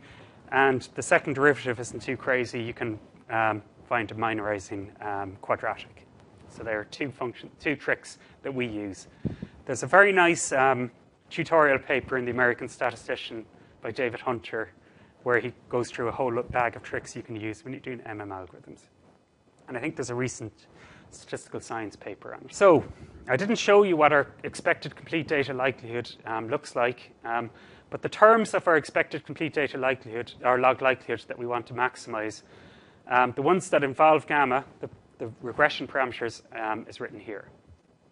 and 0.52 0.82
the 0.94 1.02
second 1.02 1.34
derivative 1.34 1.80
isn't 1.80 2.00
too 2.00 2.16
crazy, 2.16 2.62
you 2.62 2.74
can 2.74 2.96
um, 3.28 3.60
find 3.88 4.08
a 4.12 4.14
minorizing 4.14 4.92
um, 5.00 5.36
quadratic. 5.40 6.06
So 6.50 6.62
there 6.62 6.80
are 6.80 6.84
two 6.84 7.12
two 7.58 7.76
tricks 7.76 8.18
that 8.42 8.54
we 8.54 8.66
use. 8.66 9.06
There's 9.66 9.82
a 9.82 9.86
very 9.86 10.12
nice 10.12 10.52
um, 10.52 10.90
tutorial 11.30 11.78
paper 11.78 12.18
in 12.18 12.24
the 12.24 12.30
American 12.30 12.68
Statistician 12.68 13.44
by 13.82 13.90
David 13.90 14.20
Hunter, 14.20 14.70
where 15.22 15.38
he 15.38 15.52
goes 15.68 15.90
through 15.90 16.08
a 16.08 16.12
whole 16.12 16.42
bag 16.42 16.76
of 16.76 16.82
tricks 16.82 17.14
you 17.14 17.22
can 17.22 17.36
use 17.36 17.64
when 17.64 17.72
you're 17.72 17.80
doing 17.80 18.00
MM 18.00 18.28
algorithms. 18.28 18.82
And 19.68 19.76
I 19.76 19.80
think 19.80 19.96
there's 19.96 20.10
a 20.10 20.14
recent 20.14 20.52
statistical 21.10 21.60
science 21.60 21.96
paper 21.96 22.34
on 22.34 22.42
it. 22.44 22.54
So 22.54 22.84
I 23.28 23.36
didn't 23.36 23.56
show 23.56 23.82
you 23.82 23.96
what 23.96 24.12
our 24.12 24.28
expected 24.42 24.96
complete 24.96 25.28
data 25.28 25.52
likelihood 25.52 26.14
um, 26.26 26.48
looks 26.48 26.74
like, 26.76 27.12
um, 27.24 27.50
but 27.90 28.02
the 28.02 28.08
terms 28.08 28.54
of 28.54 28.66
our 28.68 28.76
expected 28.76 29.24
complete 29.24 29.52
data 29.52 29.76
likelihood, 29.76 30.32
our 30.44 30.58
log 30.58 30.80
likelihood 30.82 31.24
that 31.28 31.38
we 31.38 31.46
want 31.46 31.66
to 31.68 31.74
maximize, 31.74 32.42
um, 33.08 33.32
the 33.34 33.42
ones 33.42 33.68
that 33.70 33.82
involve 33.82 34.26
gamma, 34.26 34.64
the 34.80 34.88
the 35.20 35.30
regression 35.42 35.86
parameters 35.86 36.42
um, 36.58 36.86
is 36.88 36.98
written 36.98 37.20
here. 37.20 37.48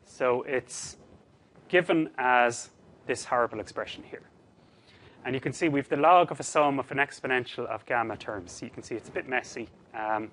So 0.05 0.43
it's 0.43 0.99
given 1.69 2.11
as 2.19 2.69
this 3.07 3.25
horrible 3.25 3.61
expression 3.61 4.05
here. 4.05 4.23
And 5.25 5.35
you 5.35 5.41
can 5.41 5.53
see 5.53 5.69
we've 5.69 5.89
the 5.89 5.97
log 5.97 6.31
of 6.31 6.39
a 6.39 6.43
sum 6.43 6.79
of 6.79 6.91
an 6.93 6.99
exponential 6.99 7.67
of 7.67 7.85
gamma 7.87 8.17
terms. 8.17 8.53
So 8.53 8.67
you 8.67 8.71
can 8.71 8.83
see 8.83 8.95
it's 8.95 9.09
a 9.09 9.13
bit 9.13 9.27
messy. 9.27 9.69
Um, 9.99 10.31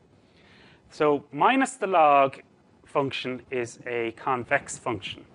so 0.92 1.26
minus 1.32 1.74
the 1.74 1.88
log 1.88 2.42
function 2.84 3.42
is 3.50 3.80
a 3.88 4.12
convex 4.12 4.78
function. 4.78 5.26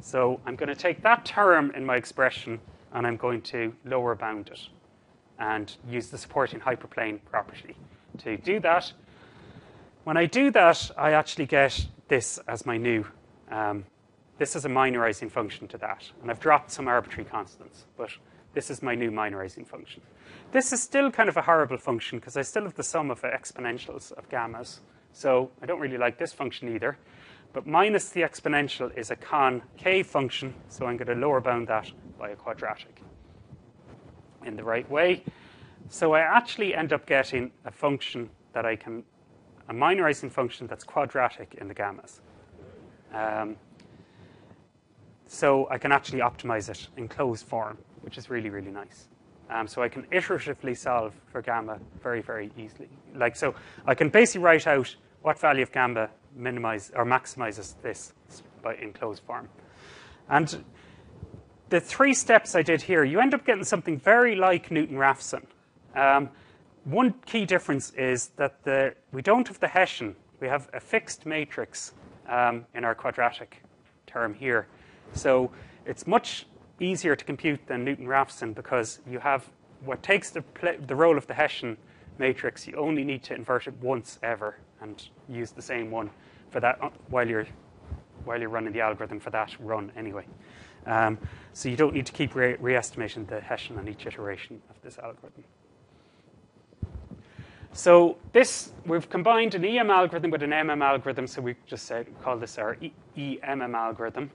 So 0.00 0.40
I'm 0.46 0.56
going 0.56 0.68
to 0.68 0.74
take 0.74 1.02
that 1.02 1.24
term 1.24 1.70
in 1.72 1.84
my 1.84 1.96
expression 1.96 2.60
and 2.92 3.06
I'm 3.06 3.16
going 3.16 3.42
to 3.42 3.74
lower 3.84 4.14
bound 4.14 4.48
it 4.48 4.60
and 5.38 5.76
use 5.86 6.08
the 6.08 6.18
supporting 6.18 6.60
hyperplane 6.60 7.20
property. 7.30 7.76
To 8.18 8.38
do 8.38 8.58
that, 8.60 8.92
when 10.08 10.16
I 10.16 10.24
do 10.24 10.50
that, 10.52 10.90
I 10.96 11.12
actually 11.12 11.44
get 11.44 11.86
this 12.08 12.38
as 12.48 12.64
my 12.64 12.78
new. 12.78 13.04
Um, 13.50 13.84
this 14.38 14.56
is 14.56 14.64
a 14.64 14.68
minorizing 14.70 15.28
function 15.28 15.68
to 15.68 15.76
that. 15.76 16.02
And 16.22 16.30
I've 16.30 16.40
dropped 16.40 16.70
some 16.70 16.88
arbitrary 16.88 17.28
constants, 17.28 17.84
but 17.94 18.08
this 18.54 18.70
is 18.70 18.82
my 18.82 18.94
new 18.94 19.10
minorizing 19.10 19.66
function. 19.66 20.00
This 20.50 20.72
is 20.72 20.82
still 20.82 21.10
kind 21.10 21.28
of 21.28 21.36
a 21.36 21.42
horrible 21.42 21.76
function 21.76 22.20
because 22.20 22.38
I 22.38 22.40
still 22.40 22.62
have 22.62 22.74
the 22.74 22.82
sum 22.82 23.10
of 23.10 23.20
exponentials 23.20 24.10
of 24.12 24.26
gammas. 24.30 24.78
So 25.12 25.50
I 25.60 25.66
don't 25.66 25.78
really 25.78 25.98
like 25.98 26.16
this 26.16 26.32
function 26.32 26.74
either. 26.74 26.96
But 27.52 27.66
minus 27.66 28.08
the 28.08 28.22
exponential 28.22 28.96
is 28.96 29.10
a 29.10 29.16
concave 29.16 30.06
function, 30.06 30.54
so 30.70 30.86
I'm 30.86 30.96
going 30.96 31.08
to 31.08 31.16
lower 31.16 31.42
bound 31.42 31.68
that 31.68 31.92
by 32.18 32.30
a 32.30 32.36
quadratic 32.36 33.02
in 34.46 34.56
the 34.56 34.64
right 34.64 34.90
way. 34.90 35.22
So 35.90 36.14
I 36.14 36.20
actually 36.20 36.74
end 36.74 36.94
up 36.94 37.04
getting 37.04 37.50
a 37.66 37.70
function 37.70 38.30
that 38.54 38.64
I 38.64 38.74
can 38.74 39.04
a 39.68 39.74
minorizing 39.74 40.30
function 40.30 40.66
that's 40.66 40.84
quadratic 40.84 41.54
in 41.60 41.68
the 41.68 41.74
gammas. 41.74 42.20
Um, 43.12 43.56
so 45.26 45.68
I 45.70 45.78
can 45.78 45.92
actually 45.92 46.20
optimize 46.20 46.68
it 46.70 46.88
in 46.96 47.08
closed 47.08 47.46
form, 47.46 47.78
which 48.00 48.16
is 48.16 48.30
really, 48.30 48.48
really 48.48 48.70
nice. 48.70 49.08
Um, 49.50 49.66
so 49.66 49.82
I 49.82 49.88
can 49.88 50.02
iteratively 50.04 50.76
solve 50.76 51.14
for 51.26 51.40
gamma 51.42 51.78
very, 52.02 52.20
very 52.20 52.50
easily. 52.56 52.88
Like 53.14 53.36
so, 53.36 53.54
I 53.86 53.94
can 53.94 54.08
basically 54.08 54.44
write 54.44 54.66
out 54.66 54.94
what 55.22 55.38
value 55.38 55.62
of 55.62 55.72
gamma 55.72 56.10
minimize 56.34 56.90
or 56.94 57.04
maximizes 57.04 57.74
this 57.82 58.12
by 58.62 58.74
in 58.76 58.92
closed 58.92 59.22
form. 59.22 59.48
And 60.28 60.64
the 61.70 61.80
three 61.80 62.14
steps 62.14 62.54
I 62.54 62.62
did 62.62 62.82
here, 62.82 63.04
you 63.04 63.20
end 63.20 63.34
up 63.34 63.44
getting 63.44 63.64
something 63.64 63.98
very 63.98 64.34
like 64.34 64.70
Newton-Raphson. 64.70 65.44
Um, 65.94 66.30
one 66.90 67.14
key 67.26 67.44
difference 67.44 67.90
is 67.90 68.28
that 68.36 68.62
the, 68.64 68.94
we 69.12 69.20
don't 69.20 69.46
have 69.48 69.60
the 69.60 69.68
Hessian. 69.68 70.16
We 70.40 70.48
have 70.48 70.70
a 70.72 70.80
fixed 70.80 71.26
matrix 71.26 71.92
um, 72.28 72.64
in 72.74 72.84
our 72.84 72.94
quadratic 72.94 73.62
term 74.06 74.32
here. 74.32 74.66
So 75.12 75.50
it's 75.84 76.06
much 76.06 76.46
easier 76.80 77.14
to 77.14 77.24
compute 77.24 77.66
than 77.66 77.84
Newton-Raphson 77.84 78.54
because 78.54 79.00
you 79.08 79.18
have 79.18 79.50
what 79.84 80.02
takes 80.02 80.30
the, 80.30 80.42
the 80.86 80.96
role 80.96 81.18
of 81.18 81.26
the 81.26 81.34
Hessian 81.34 81.76
matrix. 82.18 82.66
You 82.66 82.76
only 82.76 83.04
need 83.04 83.22
to 83.24 83.34
invert 83.34 83.66
it 83.66 83.74
once 83.80 84.18
ever 84.22 84.56
and 84.80 85.02
use 85.28 85.50
the 85.50 85.62
same 85.62 85.90
one 85.90 86.10
for 86.50 86.60
that 86.60 86.82
uh, 86.82 86.90
while 87.08 87.28
you're 87.28 87.46
while 88.24 88.40
you're 88.40 88.48
running 88.48 88.72
the 88.72 88.80
algorithm 88.80 89.20
for 89.20 89.30
that 89.30 89.54
run 89.60 89.90
anyway. 89.96 90.26
Um, 90.86 91.18
so 91.52 91.68
you 91.68 91.76
don't 91.76 91.94
need 91.94 92.04
to 92.06 92.12
keep 92.12 92.34
re- 92.34 92.56
re-estimating 92.58 93.24
the 93.26 93.40
Hessian 93.40 93.78
on 93.78 93.88
each 93.88 94.06
iteration 94.06 94.60
of 94.68 94.80
this 94.82 94.98
algorithm. 94.98 95.44
So 97.72 98.16
this, 98.32 98.72
we've 98.86 99.08
combined 99.08 99.54
an 99.54 99.64
EM 99.64 99.90
algorithm 99.90 100.30
with 100.30 100.42
an 100.42 100.50
MM 100.50 100.82
algorithm, 100.82 101.26
so 101.26 101.40
we 101.40 101.54
just 101.66 101.86
said, 101.86 102.06
call 102.22 102.36
this 102.36 102.58
our 102.58 102.76
EMM 103.16 103.74
algorithm. 103.74 104.30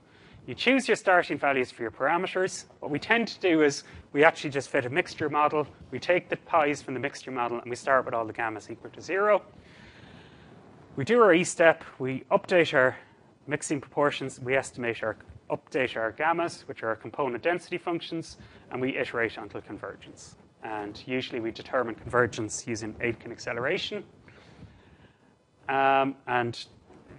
You 0.46 0.54
choose 0.54 0.88
your 0.88 0.98
starting 0.98 1.38
values 1.38 1.72
for 1.72 1.84
your 1.84 1.92
parameters. 1.92 2.66
What 2.82 2.92
we 2.92 3.00
tend 3.00 3.30
to 3.30 3.40
do 3.40 3.64
is 3.64 3.84
we 4.12 4.26
actually 4.26 4.50
just 4.50 4.70
fit 4.70 4.86
a 4.86 4.90
mixture 4.90 5.30
model. 5.30 5.66
We 5.90 6.00
take 6.00 6.28
the 6.28 6.36
pi's 6.36 6.82
from 6.82 6.94
the 6.94 7.00
mixture 7.00 7.32
model 7.32 7.60
and 7.60 7.70
we 7.70 7.78
start 7.78 8.04
with 8.04 8.14
all 8.14 8.26
the 8.26 8.34
gammas 8.34 8.70
equal 8.70 8.90
to 8.92 9.02
zero. 9.02 9.42
We 10.98 11.06
do 11.06 11.22
our 11.22 11.34
E 11.34 11.46
step, 11.46 11.84
we 11.98 12.26
update 12.30 12.74
our 12.74 12.98
mixing 13.48 13.80
proportions, 13.80 14.40
we 14.40 14.56
estimate 14.56 15.02
our 15.02 15.16
update 15.50 15.96
our 15.96 16.12
gammas, 16.12 16.68
which 16.68 16.84
are 16.84 16.90
our 16.90 16.96
component 16.96 17.44
density 17.44 17.78
functions, 17.78 18.38
and 18.72 18.82
we 18.82 18.98
iterate 18.98 19.38
until 19.38 19.62
convergence. 19.62 20.36
And 20.64 21.02
usually 21.06 21.40
we 21.40 21.52
determine 21.52 21.96
convergence 21.96 22.66
using 22.68 22.96
Aitken 23.02 23.32
acceleration. 23.32 24.04
Um, 25.68 26.16
and 26.28 26.64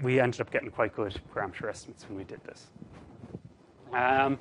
we 0.03 0.21
ended 0.21 0.41
up 0.41 0.51
getting 0.51 0.71
quite 0.71 0.95
good 0.95 1.21
parameter 1.35 1.69
estimates 1.69 2.09
when 2.09 2.17
we 2.17 2.25
did 2.25 2.43
this. 2.45 2.69
Um, 3.93 4.39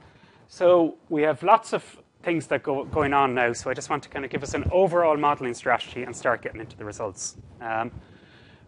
so 0.47 0.95
we 1.09 1.21
have 1.23 1.43
lots 1.43 1.73
of 1.73 1.83
things 2.23 2.47
that 2.47 2.63
go 2.63 2.85
going 2.85 3.13
on 3.13 3.33
now. 3.33 3.53
So 3.53 3.69
I 3.69 3.73
just 3.73 3.89
want 3.89 4.03
to 4.03 4.09
kind 4.09 4.25
of 4.25 4.31
give 4.31 4.43
us 4.43 4.53
an 4.53 4.65
overall 4.71 5.17
modeling 5.17 5.53
strategy 5.53 6.03
and 6.03 6.15
start 6.15 6.41
getting 6.41 6.61
into 6.61 6.77
the 6.77 6.85
results. 6.85 7.35
Um, 7.61 7.91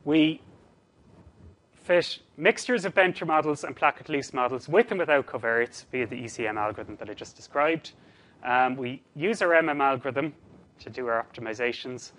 we 0.04 0.42
fit 1.74 2.20
mixtures 2.38 2.84
of 2.86 2.94
Benter 2.94 3.26
models 3.26 3.64
and 3.64 3.76
Plackett-Luce 3.76 4.34
models 4.34 4.68
with 4.68 4.92
and 4.92 5.00
without 5.00 5.28
covariates 5.28 5.86
via 5.92 6.08
the 6.08 6.16
ECM 6.16 6.58
algorithm 6.58 6.96
that 6.98 7.10
I 7.10 7.14
just 7.14 7.36
described. 7.36 7.92
Um, 8.46 8.76
we 8.78 9.02
use 9.16 9.42
our 9.42 9.50
MM 9.50 9.82
algorithm 9.82 10.34
to 10.80 10.90
do 10.90 11.08
our 11.08 11.26
optimizations. 11.26 12.12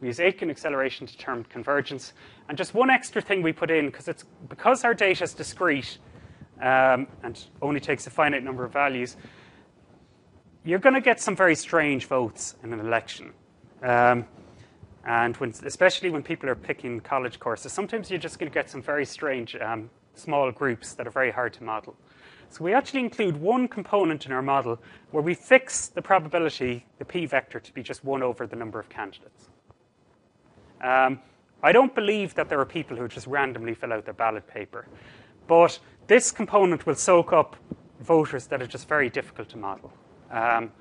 We 0.00 0.08
use 0.08 0.20
Aitken 0.20 0.50
acceleration 0.50 1.06
to 1.06 1.16
determine 1.16 1.44
convergence. 1.44 2.12
And 2.48 2.58
just 2.58 2.74
one 2.74 2.90
extra 2.90 3.22
thing 3.22 3.42
we 3.42 3.52
put 3.52 3.70
in, 3.70 3.86
because 3.86 4.06
it's 4.06 4.24
because 4.48 4.84
our 4.84 4.94
data 4.94 5.24
is 5.24 5.32
discrete 5.32 5.98
um, 6.60 7.06
and 7.22 7.42
only 7.62 7.80
takes 7.80 8.06
a 8.06 8.10
finite 8.10 8.44
number 8.44 8.64
of 8.64 8.72
values, 8.72 9.16
you're 10.64 10.78
going 10.78 10.94
to 10.94 11.00
get 11.00 11.20
some 11.20 11.34
very 11.34 11.54
strange 11.54 12.06
votes 12.06 12.56
in 12.62 12.72
an 12.74 12.80
election. 12.80 13.32
Um, 13.82 14.26
and 15.06 15.34
when, 15.38 15.54
especially 15.64 16.10
when 16.10 16.22
people 16.22 16.50
are 16.50 16.54
picking 16.54 17.00
college 17.00 17.40
courses, 17.40 17.72
sometimes 17.72 18.10
you're 18.10 18.20
just 18.20 18.38
going 18.38 18.50
to 18.50 18.54
get 18.54 18.68
some 18.68 18.82
very 18.82 19.06
strange 19.06 19.56
um, 19.56 19.88
small 20.14 20.52
groups 20.52 20.92
that 20.94 21.06
are 21.06 21.10
very 21.10 21.30
hard 21.30 21.54
to 21.54 21.64
model. 21.64 21.96
So 22.50 22.64
we 22.64 22.74
actually 22.74 23.00
include 23.00 23.36
one 23.36 23.68
component 23.68 24.26
in 24.26 24.32
our 24.32 24.42
model 24.42 24.80
where 25.12 25.22
we 25.22 25.34
fix 25.34 25.86
the 25.86 26.02
probability, 26.02 26.84
the 26.98 27.04
p 27.04 27.24
vector, 27.24 27.60
to 27.60 27.72
be 27.72 27.82
just 27.82 28.04
1 28.04 28.24
over 28.24 28.44
the 28.44 28.56
number 28.56 28.80
of 28.80 28.88
candidates. 28.88 29.48
Um, 30.82 31.20
I 31.62 31.70
don't 31.70 31.94
believe 31.94 32.34
that 32.34 32.48
there 32.48 32.58
are 32.58 32.66
people 32.66 32.96
who 32.96 33.06
just 33.06 33.28
randomly 33.28 33.74
fill 33.74 33.92
out 33.92 34.04
their 34.04 34.14
ballot 34.14 34.48
paper. 34.48 34.88
But 35.46 35.78
this 36.08 36.32
component 36.32 36.86
will 36.86 36.96
soak 36.96 37.32
up 37.32 37.56
voters 38.00 38.46
that 38.48 38.60
are 38.60 38.66
just 38.66 38.88
very 38.88 39.10
difficult 39.10 39.48
to 39.50 39.56
model. 39.56 39.92
Um, 40.30 40.72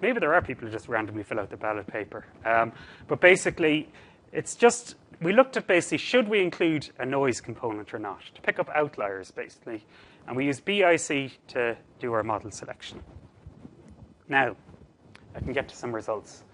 maybe 0.00 0.18
there 0.18 0.32
are 0.32 0.40
people 0.40 0.66
who 0.66 0.72
just 0.72 0.88
randomly 0.88 1.24
fill 1.24 1.40
out 1.40 1.50
the 1.50 1.56
ballot 1.58 1.86
paper. 1.88 2.24
Um, 2.46 2.72
but 3.06 3.20
basically, 3.20 3.90
it's 4.32 4.54
just 4.54 4.94
we 5.20 5.32
looked 5.32 5.56
at 5.56 5.66
basically 5.66 5.98
should 5.98 6.28
we 6.28 6.40
include 6.40 6.88
a 6.98 7.04
noise 7.04 7.40
component 7.40 7.92
or 7.92 7.98
not 7.98 8.22
to 8.34 8.40
pick 8.40 8.58
up 8.58 8.70
outliers, 8.74 9.30
basically. 9.30 9.84
And 10.26 10.36
we 10.36 10.46
use 10.46 10.60
BIC 10.60 11.46
to 11.48 11.76
do 11.98 12.12
our 12.12 12.22
model 12.22 12.50
selection. 12.50 13.02
Now, 14.28 14.56
I 15.34 15.40
can 15.40 15.52
get 15.52 15.68
to 15.68 15.76
some 15.76 15.94
results. 15.94 16.44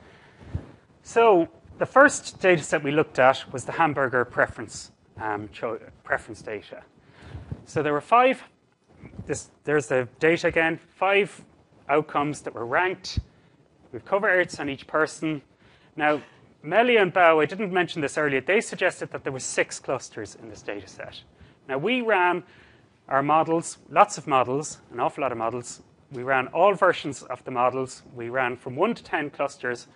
So, 1.02 1.48
the 1.78 1.86
first 1.86 2.40
data 2.40 2.62
set 2.62 2.82
we 2.82 2.90
looked 2.90 3.18
at 3.18 3.50
was 3.52 3.64
the 3.64 3.72
hamburger 3.72 4.24
preference, 4.24 4.90
um, 5.16 5.48
preference 6.02 6.42
data. 6.42 6.82
So, 7.66 7.82
there 7.82 7.92
were 7.92 8.00
five, 8.00 8.42
this, 9.26 9.50
there's 9.64 9.86
the 9.86 10.08
data 10.18 10.48
again, 10.48 10.78
five 10.96 11.44
outcomes 11.88 12.42
that 12.42 12.54
were 12.54 12.66
ranked. 12.66 13.18
We've 13.92 14.04
covariates 14.04 14.60
on 14.60 14.68
each 14.68 14.86
person. 14.86 15.42
Now, 15.96 16.20
Meila 16.64 17.00
and 17.00 17.14
Bao, 17.14 17.42
I 17.42 17.46
didn't 17.46 17.72
mention 17.72 18.02
this 18.02 18.18
earlier, 18.18 18.40
they 18.40 18.60
suggested 18.60 19.10
that 19.12 19.22
there 19.22 19.32
were 19.32 19.40
six 19.40 19.78
clusters 19.78 20.34
in 20.34 20.48
this 20.48 20.62
data 20.62 20.88
set. 20.88 21.22
Now, 21.68 21.78
we 21.78 22.00
ran 22.00 22.42
our 23.08 23.22
models, 23.22 23.78
lots 23.88 24.18
of 24.18 24.26
models, 24.26 24.78
an 24.92 25.00
awful 25.00 25.22
lot 25.22 25.32
of 25.32 25.38
models. 25.38 25.82
We 26.12 26.22
ran 26.22 26.48
all 26.48 26.74
versions 26.74 27.22
of 27.22 27.42
the 27.44 27.50
models. 27.50 28.02
We 28.14 28.28
ran 28.28 28.56
from 28.56 28.76
1 28.76 28.94
to 28.94 29.04
10 29.04 29.30
clusters, 29.30 29.86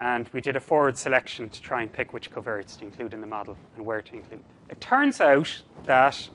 and 0.00 0.28
we 0.32 0.40
did 0.40 0.56
a 0.56 0.60
forward 0.60 0.96
selection 0.96 1.48
to 1.50 1.62
try 1.62 1.82
and 1.82 1.92
pick 1.92 2.12
which 2.12 2.30
covariates 2.30 2.78
to 2.78 2.84
include 2.84 3.14
in 3.14 3.20
the 3.20 3.26
model 3.26 3.56
and 3.76 3.84
where 3.84 4.02
to 4.02 4.14
include. 4.14 4.42
It 4.70 4.80
turns 4.80 5.20
out 5.20 5.62
that 5.84 6.28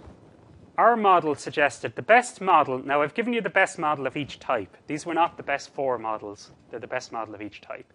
our 0.78 0.96
model 0.96 1.34
suggested 1.34 1.96
the 1.96 2.04
best 2.04 2.40
model. 2.40 2.78
Now, 2.80 3.02
I've 3.02 3.16
given 3.16 3.34
you 3.34 3.42
the 3.42 3.50
best 3.50 3.80
model 3.80 4.06
of 4.06 4.16
each 4.16 4.40
type. 4.40 4.78
These 4.86 5.08
were 5.08 5.16
not 5.16 5.38
the 5.38 5.44
best 5.44 5.74
four 5.74 5.98
models, 5.98 6.52
they're 6.70 6.80
the 6.80 6.88
best 6.88 7.12
model 7.12 7.34
of 7.34 7.42
each 7.42 7.62
type. 7.62 7.92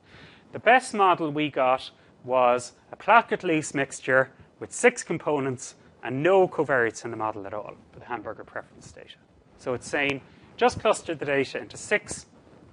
The 0.50 0.58
best 0.58 0.92
model 0.92 1.30
we 1.30 1.48
got 1.48 1.90
was 2.24 2.72
a 2.90 2.96
Plackett-Luce 2.96 3.72
mixture 3.72 4.30
with 4.58 4.72
six 4.72 5.02
components 5.04 5.76
and 6.02 6.22
no 6.22 6.48
covariates 6.48 7.04
in 7.04 7.10
the 7.10 7.16
model 7.16 7.46
at 7.46 7.54
all 7.54 7.74
for 7.92 7.98
the 7.98 8.04
hamburger 8.04 8.44
preference 8.44 8.90
data. 8.92 9.16
So 9.58 9.74
it's 9.74 9.88
saying 9.88 10.20
just 10.56 10.80
cluster 10.80 11.14
the 11.14 11.24
data 11.24 11.58
into 11.58 11.76
six 11.76 12.26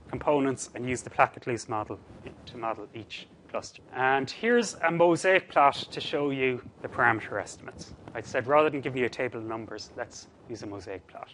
components 0.10 0.70
and 0.74 0.88
use 0.90 1.02
the 1.02 1.10
Plackett-Luce 1.10 1.70
model 1.70 2.00
to 2.46 2.58
model 2.58 2.88
each 2.94 3.28
cluster. 3.50 3.82
And 3.94 4.30
here's 4.30 4.76
a 4.76 4.92
mosaic 4.92 5.50
plot 5.50 5.76
to 5.92 6.02
show 6.02 6.32
you 6.32 6.62
the 6.82 6.88
parameter 6.88 7.40
estimates. 7.42 7.94
I 8.14 8.22
said 8.22 8.48
rather 8.48 8.70
than 8.70 8.82
give 8.82 8.96
you 8.96 9.06
a 9.06 9.10
table 9.10 9.40
of 9.40 9.46
numbers, 9.46 9.92
let's 9.96 10.28
use 10.50 10.64
a 10.64 10.68
mosaic 10.68 11.06
plot. 11.08 11.30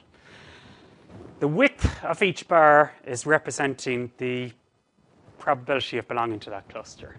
The 1.39 1.47
width 1.47 2.03
of 2.03 2.21
each 2.21 2.47
bar 2.47 2.93
is 3.05 3.25
representing 3.25 4.11
the 4.17 4.51
probability 5.37 5.97
of 5.97 6.07
belonging 6.07 6.39
to 6.41 6.49
that 6.49 6.67
cluster. 6.69 7.17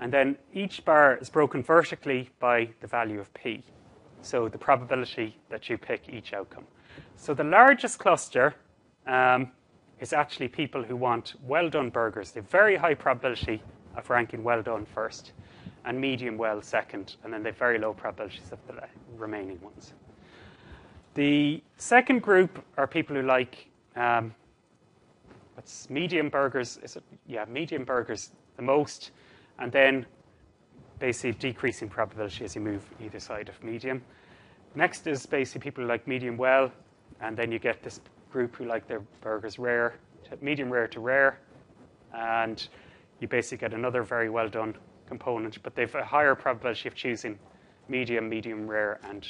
And 0.00 0.12
then 0.12 0.36
each 0.54 0.84
bar 0.84 1.16
is 1.16 1.28
broken 1.28 1.62
vertically 1.62 2.30
by 2.38 2.70
the 2.80 2.86
value 2.86 3.20
of 3.20 3.32
p. 3.34 3.62
So 4.22 4.48
the 4.48 4.58
probability 4.58 5.36
that 5.48 5.68
you 5.68 5.78
pick 5.78 6.08
each 6.08 6.32
outcome. 6.32 6.66
So 7.16 7.34
the 7.34 7.44
largest 7.44 7.98
cluster 7.98 8.54
um, 9.06 9.50
is 10.00 10.12
actually 10.12 10.48
people 10.48 10.82
who 10.82 10.96
want 10.96 11.34
well 11.42 11.68
done 11.68 11.90
burgers. 11.90 12.30
They 12.30 12.40
have 12.40 12.50
very 12.50 12.76
high 12.76 12.94
probability 12.94 13.62
of 13.96 14.08
ranking 14.10 14.42
well 14.42 14.62
done 14.62 14.86
first, 14.86 15.32
and 15.84 16.00
medium 16.00 16.36
well 16.36 16.62
second, 16.62 17.16
and 17.24 17.32
then 17.32 17.42
they 17.42 17.50
have 17.50 17.58
very 17.58 17.78
low 17.78 17.92
probabilities 17.92 18.52
of 18.52 18.58
the 18.66 18.82
remaining 19.16 19.60
ones. 19.60 19.92
The 21.14 21.62
second 21.76 22.22
group 22.22 22.64
are 22.76 22.86
people 22.86 23.16
who 23.16 23.22
like 23.22 23.66
um, 23.96 24.34
what's 25.54 25.90
medium 25.90 26.28
burgers. 26.28 26.78
Is 26.82 26.96
it 26.96 27.02
yeah 27.26 27.44
medium 27.46 27.84
burgers 27.84 28.30
the 28.56 28.62
most, 28.62 29.10
and 29.58 29.72
then 29.72 30.06
basically 31.00 31.32
decreasing 31.32 31.88
probability 31.88 32.44
as 32.44 32.54
you 32.54 32.60
move 32.60 32.88
either 33.02 33.18
side 33.18 33.48
of 33.48 33.62
medium. 33.64 34.02
Next 34.76 35.06
is 35.06 35.26
basically 35.26 35.62
people 35.62 35.82
who 35.82 35.88
like 35.88 36.06
medium 36.06 36.36
well, 36.36 36.70
and 37.20 37.36
then 37.36 37.50
you 37.50 37.58
get 37.58 37.82
this 37.82 38.00
group 38.30 38.54
who 38.54 38.66
like 38.66 38.86
their 38.86 39.00
burgers 39.20 39.58
rare, 39.58 39.94
medium 40.40 40.70
rare 40.70 40.86
to 40.86 41.00
rare, 41.00 41.40
and 42.14 42.68
you 43.18 43.26
basically 43.26 43.58
get 43.58 43.74
another 43.74 44.02
very 44.02 44.30
well 44.30 44.48
done 44.48 44.76
component, 45.06 45.60
but 45.64 45.74
they've 45.74 45.92
a 45.96 46.04
higher 46.04 46.36
probability 46.36 46.86
of 46.86 46.94
choosing 46.94 47.36
medium, 47.88 48.28
medium 48.28 48.68
rare, 48.68 49.00
and 49.02 49.26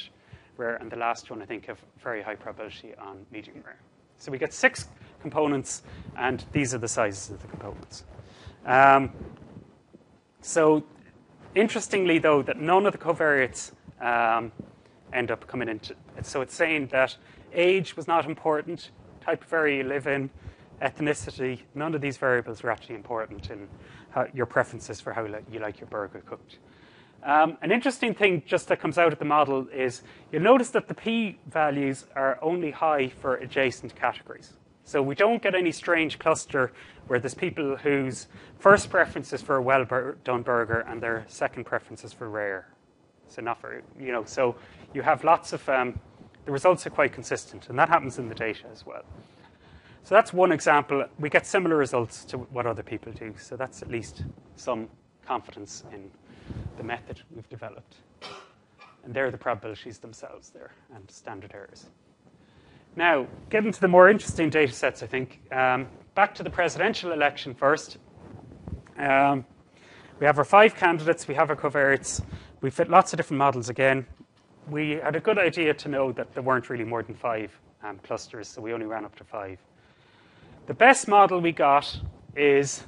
rare, 0.57 0.75
and 0.75 0.91
the 0.91 0.95
last 0.95 1.31
one 1.31 1.41
I 1.41 1.45
think 1.45 1.65
have 1.65 1.79
very 2.03 2.21
high 2.21 2.35
probability 2.35 2.93
on 2.99 3.25
medium 3.31 3.63
rare. 3.65 3.79
So 4.17 4.31
we 4.31 4.37
get 4.37 4.53
six 4.53 4.87
components, 5.21 5.81
and 6.15 6.45
these 6.51 6.75
are 6.75 6.77
the 6.77 6.87
sizes 6.87 7.31
of 7.31 7.41
the 7.41 7.47
components. 7.47 8.03
Um, 8.65 9.11
so 10.41 10.83
interestingly, 11.55 12.19
though, 12.19 12.41
that 12.41 12.59
none 12.59 12.85
of 12.85 12.91
the 12.91 12.97
covariates 12.97 13.71
um, 13.99 14.51
end 15.13 15.31
up 15.31 15.47
coming 15.47 15.69
into 15.69 15.93
it. 16.17 16.25
So 16.25 16.41
it's 16.41 16.55
saying 16.55 16.87
that 16.87 17.17
age 17.53 17.95
was 17.95 18.07
not 18.07 18.25
important, 18.25 18.91
type 19.23 19.43
of 19.43 19.53
area 19.53 19.83
you 19.83 19.89
live 19.89 20.07
in, 20.07 20.29
ethnicity, 20.81 21.61
none 21.75 21.93
of 21.93 22.01
these 22.01 22.17
variables 22.17 22.63
are 22.63 22.71
actually 22.71 22.95
important 22.95 23.49
in 23.49 23.67
how, 24.09 24.27
your 24.33 24.45
preferences 24.45 24.99
for 24.99 25.13
how 25.13 25.25
you 25.25 25.59
like 25.59 25.79
your 25.79 25.87
burger 25.87 26.21
cooked. 26.21 26.57
Um, 27.23 27.57
an 27.61 27.71
interesting 27.71 28.15
thing 28.15 28.41
just 28.47 28.67
that 28.69 28.79
comes 28.79 28.97
out 28.97 29.13
of 29.13 29.19
the 29.19 29.25
model 29.25 29.67
is 29.71 30.01
you'll 30.31 30.41
notice 30.41 30.71
that 30.71 30.87
the 30.87 30.95
p 30.95 31.37
values 31.45 32.07
are 32.15 32.39
only 32.41 32.71
high 32.71 33.09
for 33.09 33.35
adjacent 33.35 33.95
categories. 33.95 34.53
So 34.85 35.03
we 35.03 35.13
don't 35.13 35.41
get 35.41 35.53
any 35.53 35.71
strange 35.71 36.17
cluster 36.17 36.71
where 37.11 37.19
there's 37.19 37.33
people 37.33 37.75
whose 37.75 38.27
first 38.57 38.89
preference 38.89 39.33
is 39.33 39.41
for 39.41 39.57
a 39.57 39.61
well 39.61 39.85
done 40.23 40.43
burger 40.43 40.79
and 40.87 41.03
their 41.03 41.25
second 41.27 41.65
preference 41.65 42.05
is 42.05 42.13
for 42.13 42.29
rare. 42.29 42.69
So 43.27 43.41
not 43.41 43.59
for 43.59 43.81
you 43.99 44.13
know. 44.13 44.23
So 44.23 44.55
you 44.93 45.01
have 45.01 45.25
lots 45.25 45.51
of 45.51 45.67
um, 45.67 45.99
the 46.45 46.53
results 46.53 46.87
are 46.87 46.89
quite 46.89 47.11
consistent, 47.11 47.67
and 47.67 47.77
that 47.77 47.89
happens 47.89 48.17
in 48.17 48.29
the 48.29 48.35
data 48.35 48.63
as 48.71 48.85
well. 48.85 49.03
So 50.05 50.15
that's 50.15 50.31
one 50.31 50.53
example. 50.53 51.03
We 51.19 51.29
get 51.29 51.45
similar 51.45 51.75
results 51.75 52.23
to 52.25 52.37
what 52.37 52.65
other 52.65 52.81
people 52.81 53.11
do. 53.11 53.35
So 53.37 53.57
that's 53.57 53.81
at 53.81 53.89
least 53.89 54.23
some 54.55 54.87
confidence 55.25 55.83
in 55.91 56.09
the 56.77 56.83
method 56.83 57.23
we've 57.35 57.49
developed. 57.49 57.97
And 59.03 59.13
there 59.13 59.25
are 59.25 59.31
the 59.31 59.37
probabilities 59.37 59.97
themselves 59.99 60.51
there 60.51 60.71
and 60.95 61.11
standard 61.11 61.51
errors. 61.53 61.87
Now, 62.95 63.25
getting 63.49 63.71
to 63.71 63.79
the 63.79 63.87
more 63.87 64.09
interesting 64.09 64.49
data 64.49 64.73
sets, 64.73 65.01
I 65.01 65.07
think. 65.07 65.39
Um, 65.51 65.87
back 66.13 66.35
to 66.35 66.43
the 66.43 66.49
presidential 66.49 67.13
election 67.13 67.53
first. 67.53 67.97
Um, 68.97 69.45
we 70.19 70.25
have 70.25 70.37
our 70.37 70.43
five 70.43 70.75
candidates, 70.75 71.27
we 71.27 71.33
have 71.35 71.49
our 71.49 71.55
covariates. 71.55 72.21
We 72.59 72.69
fit 72.69 72.89
lots 72.89 73.13
of 73.13 73.17
different 73.17 73.39
models 73.39 73.69
again. 73.69 74.05
we 74.69 74.91
had 74.91 75.15
a 75.15 75.19
good 75.19 75.37
idea 75.37 75.73
to 75.73 75.89
know 75.89 76.11
that 76.11 76.33
there 76.33 76.43
weren't 76.43 76.69
really 76.69 76.83
more 76.83 77.01
than 77.03 77.15
five 77.15 77.51
um, 77.83 77.99
clusters, 78.03 78.47
so 78.47 78.61
we 78.61 78.73
only 78.73 78.85
ran 78.85 79.05
up 79.05 79.15
to 79.15 79.23
five. 79.23 79.57
The 80.67 80.73
best 80.73 81.07
model 81.07 81.41
we 81.41 81.51
got 81.51 81.99
is 82.35 82.83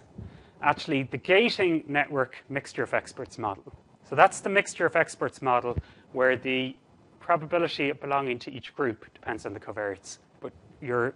actually 0.62 1.04
the 1.04 1.18
gating 1.18 1.84
network 1.88 2.44
mixture 2.50 2.84
of 2.84 2.94
experts 2.94 3.38
model. 3.38 3.74
So 4.08 4.16
that's 4.16 4.42
the 4.42 4.50
mixture 4.50 4.86
of 4.86 4.96
experts 4.96 5.42
model 5.42 5.78
where 6.12 6.38
the 6.38 6.76
probability 7.24 7.90
of 7.90 8.00
belonging 8.02 8.38
to 8.38 8.52
each 8.52 8.76
group 8.76 9.12
depends 9.14 9.46
on 9.46 9.54
the 9.54 9.60
covariates, 9.60 10.18
but 10.42 10.52
your 10.82 11.14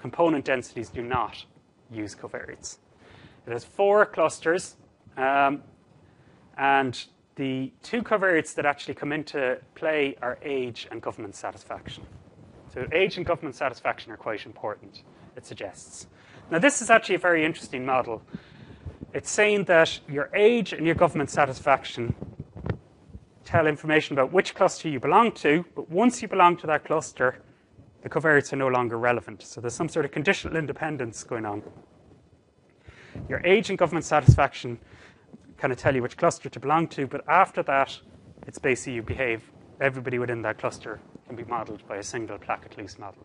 component 0.00 0.44
densities 0.44 0.90
do 0.90 1.00
not 1.00 1.44
use 1.90 2.14
covariates. 2.14 2.78
It 3.46 3.52
has 3.52 3.64
four 3.64 4.04
clusters, 4.04 4.76
um, 5.16 5.62
and 6.58 7.04
the 7.36 7.72
two 7.82 8.02
covariates 8.02 8.54
that 8.54 8.66
actually 8.66 8.94
come 8.94 9.12
into 9.12 9.58
play 9.74 10.16
are 10.20 10.38
age 10.42 10.88
and 10.90 11.00
government 11.00 11.36
satisfaction. 11.36 12.04
So 12.72 12.86
age 12.92 13.16
and 13.16 13.24
government 13.24 13.54
satisfaction 13.54 14.10
are 14.10 14.16
quite 14.16 14.44
important, 14.46 15.02
it 15.36 15.46
suggests. 15.46 16.08
Now, 16.50 16.58
this 16.58 16.82
is 16.82 16.90
actually 16.90 17.14
a 17.14 17.18
very 17.18 17.44
interesting 17.44 17.86
model. 17.86 18.22
It's 19.12 19.30
saying 19.30 19.64
that 19.64 20.00
your 20.08 20.30
age 20.34 20.72
and 20.72 20.84
your 20.84 20.96
government 20.96 21.30
satisfaction 21.30 22.14
tell 23.54 23.68
information 23.68 24.18
about 24.18 24.32
which 24.32 24.52
cluster 24.52 24.88
you 24.88 24.98
belong 24.98 25.30
to, 25.30 25.64
but 25.76 25.88
once 25.88 26.20
you 26.20 26.26
belong 26.26 26.56
to 26.56 26.66
that 26.66 26.84
cluster, 26.84 27.40
the 28.02 28.08
covariates 28.08 28.52
are 28.52 28.56
no 28.56 28.66
longer 28.66 28.98
relevant. 28.98 29.40
So 29.44 29.60
there's 29.60 29.74
some 29.74 29.88
sort 29.88 30.04
of 30.04 30.10
conditional 30.10 30.56
independence 30.56 31.22
going 31.22 31.46
on. 31.46 31.62
Your 33.28 33.40
age 33.46 33.70
and 33.70 33.78
government 33.78 34.04
satisfaction 34.04 34.76
kind 35.56 35.72
of 35.72 35.78
tell 35.78 35.94
you 35.94 36.02
which 36.02 36.16
cluster 36.16 36.48
to 36.48 36.58
belong 36.58 36.88
to, 36.88 37.06
but 37.06 37.22
after 37.28 37.62
that, 37.62 37.96
it's 38.44 38.58
basically 38.58 38.94
you 38.94 39.02
behave, 39.02 39.44
everybody 39.80 40.18
within 40.18 40.42
that 40.42 40.58
cluster 40.58 40.98
can 41.28 41.36
be 41.36 41.44
modeled 41.44 41.86
by 41.86 41.98
a 41.98 42.02
single 42.02 42.36
Plackett-Luce 42.38 42.98
model. 42.98 43.24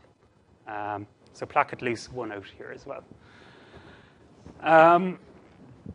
Um, 0.67 1.07
so 1.33 1.47
Plackett-Luce 1.47 2.11
one 2.11 2.31
out 2.31 2.45
here 2.55 2.71
as 2.71 2.85
well. 2.85 3.03
Um, 4.61 5.17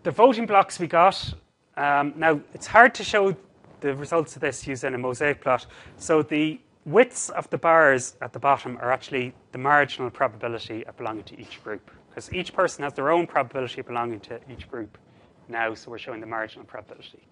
the 0.02 0.10
voting 0.10 0.46
blocks 0.46 0.80
we 0.80 0.88
got, 0.88 1.34
um, 1.76 2.14
now 2.16 2.40
it's 2.52 2.66
hard 2.66 2.96
to 2.96 3.04
show 3.04 3.36
the 3.84 3.94
results 3.94 4.34
of 4.34 4.40
this 4.40 4.66
using 4.66 4.94
a 4.94 4.98
mosaic 4.98 5.42
plot. 5.42 5.66
So 5.98 6.22
the 6.22 6.58
widths 6.86 7.28
of 7.28 7.50
the 7.50 7.58
bars 7.58 8.16
at 8.22 8.32
the 8.32 8.38
bottom 8.38 8.78
are 8.78 8.90
actually 8.90 9.34
the 9.52 9.58
marginal 9.58 10.10
probability 10.10 10.86
of 10.86 10.96
belonging 10.96 11.24
to 11.24 11.38
each 11.38 11.62
group, 11.62 11.90
because 12.08 12.32
each 12.32 12.54
person 12.54 12.82
has 12.82 12.94
their 12.94 13.10
own 13.10 13.26
probability 13.26 13.80
of 13.82 13.86
belonging 13.86 14.20
to 14.20 14.40
each 14.50 14.70
group 14.70 14.96
now, 15.48 15.74
so 15.74 15.90
we're 15.90 15.98
showing 15.98 16.20
the 16.20 16.26
marginal 16.26 16.64
probability. 16.64 17.28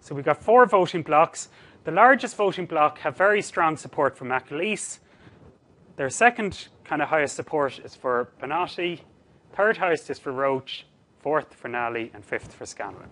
So 0.00 0.14
we've 0.14 0.24
got 0.24 0.42
four 0.42 0.66
voting 0.66 1.02
blocks. 1.02 1.48
The 1.84 1.92
largest 1.92 2.36
voting 2.36 2.66
block 2.66 2.98
have 2.98 3.16
very 3.16 3.40
strong 3.40 3.78
support 3.78 4.18
for 4.18 4.26
McAleese. 4.26 4.98
Their 5.96 6.10
second 6.10 6.68
kind 6.84 7.00
of 7.00 7.08
highest 7.08 7.34
support 7.36 7.78
is 7.78 7.94
for 7.94 8.28
Banotti. 8.42 9.00
Third 9.54 9.78
highest 9.78 10.10
is 10.10 10.18
for 10.18 10.32
Roche. 10.32 10.84
Fourth 11.20 11.54
for 11.54 11.68
Nally, 11.68 12.10
and 12.14 12.22
fifth 12.22 12.52
for 12.52 12.66
Scanlon. 12.66 13.10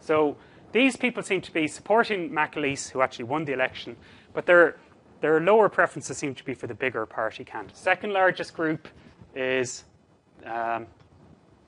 So 0.00 0.36
these 0.72 0.96
people 0.96 1.22
seem 1.22 1.40
to 1.40 1.52
be 1.52 1.66
supporting 1.66 2.30
McAleese, 2.30 2.90
who 2.90 3.02
actually 3.02 3.24
won 3.24 3.44
the 3.44 3.52
election, 3.52 3.96
but 4.32 4.46
their, 4.46 4.76
their 5.20 5.40
lower 5.40 5.68
preferences 5.68 6.16
seem 6.16 6.34
to 6.34 6.44
be 6.44 6.54
for 6.54 6.66
the 6.66 6.74
bigger 6.74 7.06
party 7.06 7.44
candidate. 7.44 7.76
Second 7.76 8.12
largest 8.12 8.54
group 8.54 8.88
is 9.34 9.84
um, 10.46 10.86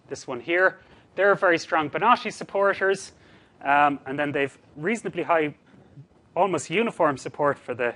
this 0.09 0.27
one 0.27 0.41
here. 0.41 0.79
They're 1.15 1.35
very 1.35 1.59
strong 1.59 1.91
Banotti 1.91 2.33
supporters, 2.33 3.13
um, 3.63 3.99
and 4.07 4.19
then 4.19 4.33
they've 4.33 4.57
reasonably 4.77 5.23
high, 5.25 5.55
almost 6.35 6.71
uniform 6.71 7.17
support 7.17 7.59
for 7.59 7.75
the 7.75 7.95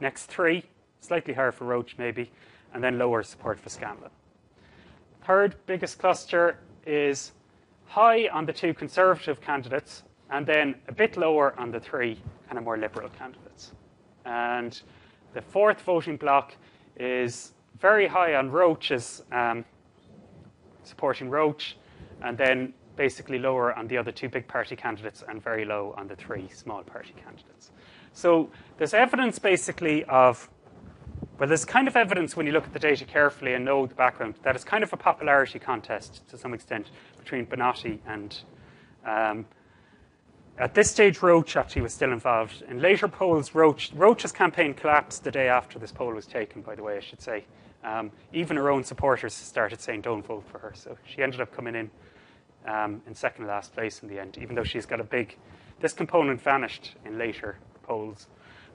next 0.00 0.26
three, 0.26 0.64
slightly 1.00 1.34
higher 1.34 1.52
for 1.52 1.64
Roche 1.64 1.94
maybe, 1.98 2.30
and 2.74 2.82
then 2.82 2.98
lower 2.98 3.22
support 3.22 3.58
for 3.58 3.68
Scanlon. 3.68 4.10
Third 5.24 5.56
biggest 5.66 5.98
cluster 5.98 6.58
is 6.86 7.32
high 7.86 8.28
on 8.28 8.46
the 8.46 8.52
two 8.52 8.74
conservative 8.74 9.40
candidates, 9.40 10.02
and 10.30 10.46
then 10.46 10.74
a 10.88 10.92
bit 10.92 11.16
lower 11.16 11.58
on 11.58 11.70
the 11.70 11.80
three 11.80 12.20
kind 12.46 12.58
of 12.58 12.64
more 12.64 12.76
liberal 12.76 13.08
candidates. 13.10 13.72
And 14.24 14.80
the 15.34 15.42
fourth 15.42 15.80
voting 15.82 16.16
block 16.16 16.54
is 16.96 17.52
very 17.80 18.06
high 18.06 18.34
on 18.34 18.50
Roche's 18.50 19.22
um, 19.32 19.64
supporting 20.82 21.30
Roche, 21.30 21.74
and 22.22 22.36
then 22.36 22.72
basically 22.96 23.38
lower 23.38 23.72
on 23.74 23.86
the 23.86 23.96
other 23.96 24.10
two 24.10 24.28
big 24.28 24.48
party 24.48 24.74
candidates 24.74 25.22
and 25.28 25.42
very 25.42 25.64
low 25.64 25.94
on 25.96 26.08
the 26.08 26.16
three 26.16 26.48
small 26.48 26.82
party 26.82 27.14
candidates. 27.22 27.70
So 28.12 28.50
there's 28.76 28.94
evidence 28.94 29.38
basically 29.38 30.04
of, 30.04 30.50
well, 31.38 31.48
there's 31.48 31.64
kind 31.64 31.86
of 31.86 31.94
evidence 31.94 32.36
when 32.36 32.46
you 32.46 32.52
look 32.52 32.64
at 32.64 32.72
the 32.72 32.80
data 32.80 33.04
carefully 33.04 33.54
and 33.54 33.64
know 33.64 33.86
the 33.86 33.94
background 33.94 34.34
that 34.42 34.56
it's 34.56 34.64
kind 34.64 34.82
of 34.82 34.92
a 34.92 34.96
popularity 34.96 35.60
contest 35.60 36.28
to 36.28 36.36
some 36.36 36.52
extent 36.52 36.90
between 37.18 37.46
Banotti 37.46 37.98
and. 38.06 38.40
Um, 39.06 39.46
at 40.58 40.74
this 40.74 40.90
stage, 40.90 41.22
Roche 41.22 41.56
actually 41.56 41.82
was 41.82 41.94
still 41.94 42.12
involved. 42.12 42.62
In 42.68 42.80
later 42.80 43.06
polls, 43.06 43.54
Roche, 43.54 43.92
Roche's 43.92 44.32
campaign 44.32 44.74
collapsed 44.74 45.22
the 45.24 45.30
day 45.30 45.48
after 45.48 45.78
this 45.78 45.92
poll 45.92 46.12
was 46.12 46.26
taken, 46.26 46.62
by 46.62 46.74
the 46.74 46.82
way, 46.82 46.96
I 46.96 47.00
should 47.00 47.22
say. 47.22 47.44
Um, 47.84 48.10
even 48.32 48.56
her 48.56 48.70
own 48.70 48.82
supporters 48.82 49.34
started 49.34 49.80
saying, 49.80 50.00
don't 50.00 50.26
vote 50.26 50.44
for 50.50 50.58
her. 50.58 50.72
So 50.74 50.96
she 51.06 51.22
ended 51.22 51.40
up 51.40 51.54
coming 51.54 51.76
in 51.76 51.90
um, 52.66 53.02
in 53.06 53.14
second 53.14 53.46
last 53.46 53.72
place 53.72 54.02
in 54.02 54.08
the 54.08 54.18
end, 54.18 54.36
even 54.40 54.56
though 54.56 54.64
she's 54.64 54.86
got 54.86 55.00
a 55.00 55.04
big. 55.04 55.36
This 55.80 55.92
component 55.92 56.42
vanished 56.42 56.96
in 57.04 57.18
later 57.18 57.58
polls. 57.84 58.26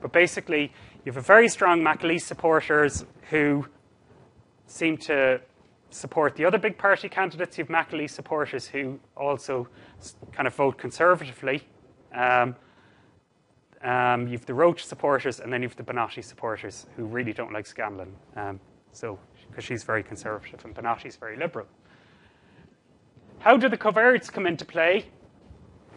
But 0.01 0.13
basically, 0.13 0.71
you 1.03 1.11
have 1.11 1.17
a 1.17 1.21
very 1.21 1.49
strong 1.49 1.81
McAleese 1.81 2.21
supporters 2.21 3.05
who 3.29 3.67
seem 4.67 4.97
to 4.97 5.41
support 5.89 6.35
the 6.35 6.45
other 6.45 6.57
big 6.57 6.77
party 6.77 7.09
candidates. 7.09 7.57
You 7.57 7.65
have 7.65 7.87
McAleese 7.87 8.11
supporters 8.11 8.67
who 8.67 8.99
also 9.15 9.67
kind 10.31 10.47
of 10.47 10.55
vote 10.55 10.77
conservatively. 10.77 11.63
Um, 12.13 12.55
um, 13.81 14.27
you 14.27 14.33
have 14.33 14.45
the 14.45 14.53
Roche 14.53 14.83
supporters, 14.83 15.39
and 15.39 15.51
then 15.51 15.61
you 15.61 15.67
have 15.67 15.75
the 15.75 15.83
Banotti 15.83 16.23
supporters 16.23 16.85
who 16.95 17.05
really 17.05 17.33
don't 17.33 17.51
like 17.51 17.65
Scanlon. 17.65 18.13
Um, 18.35 18.59
so, 18.93 19.19
because 19.49 19.65
she's 19.65 19.83
very 19.83 20.03
conservative 20.03 20.63
and 20.63 20.73
Banotti's 20.73 21.15
very 21.15 21.35
liberal. 21.35 21.67
How 23.39 23.57
do 23.57 23.67
the 23.67 23.77
covariates 23.77 24.31
come 24.31 24.47
into 24.47 24.63
play? 24.63 25.05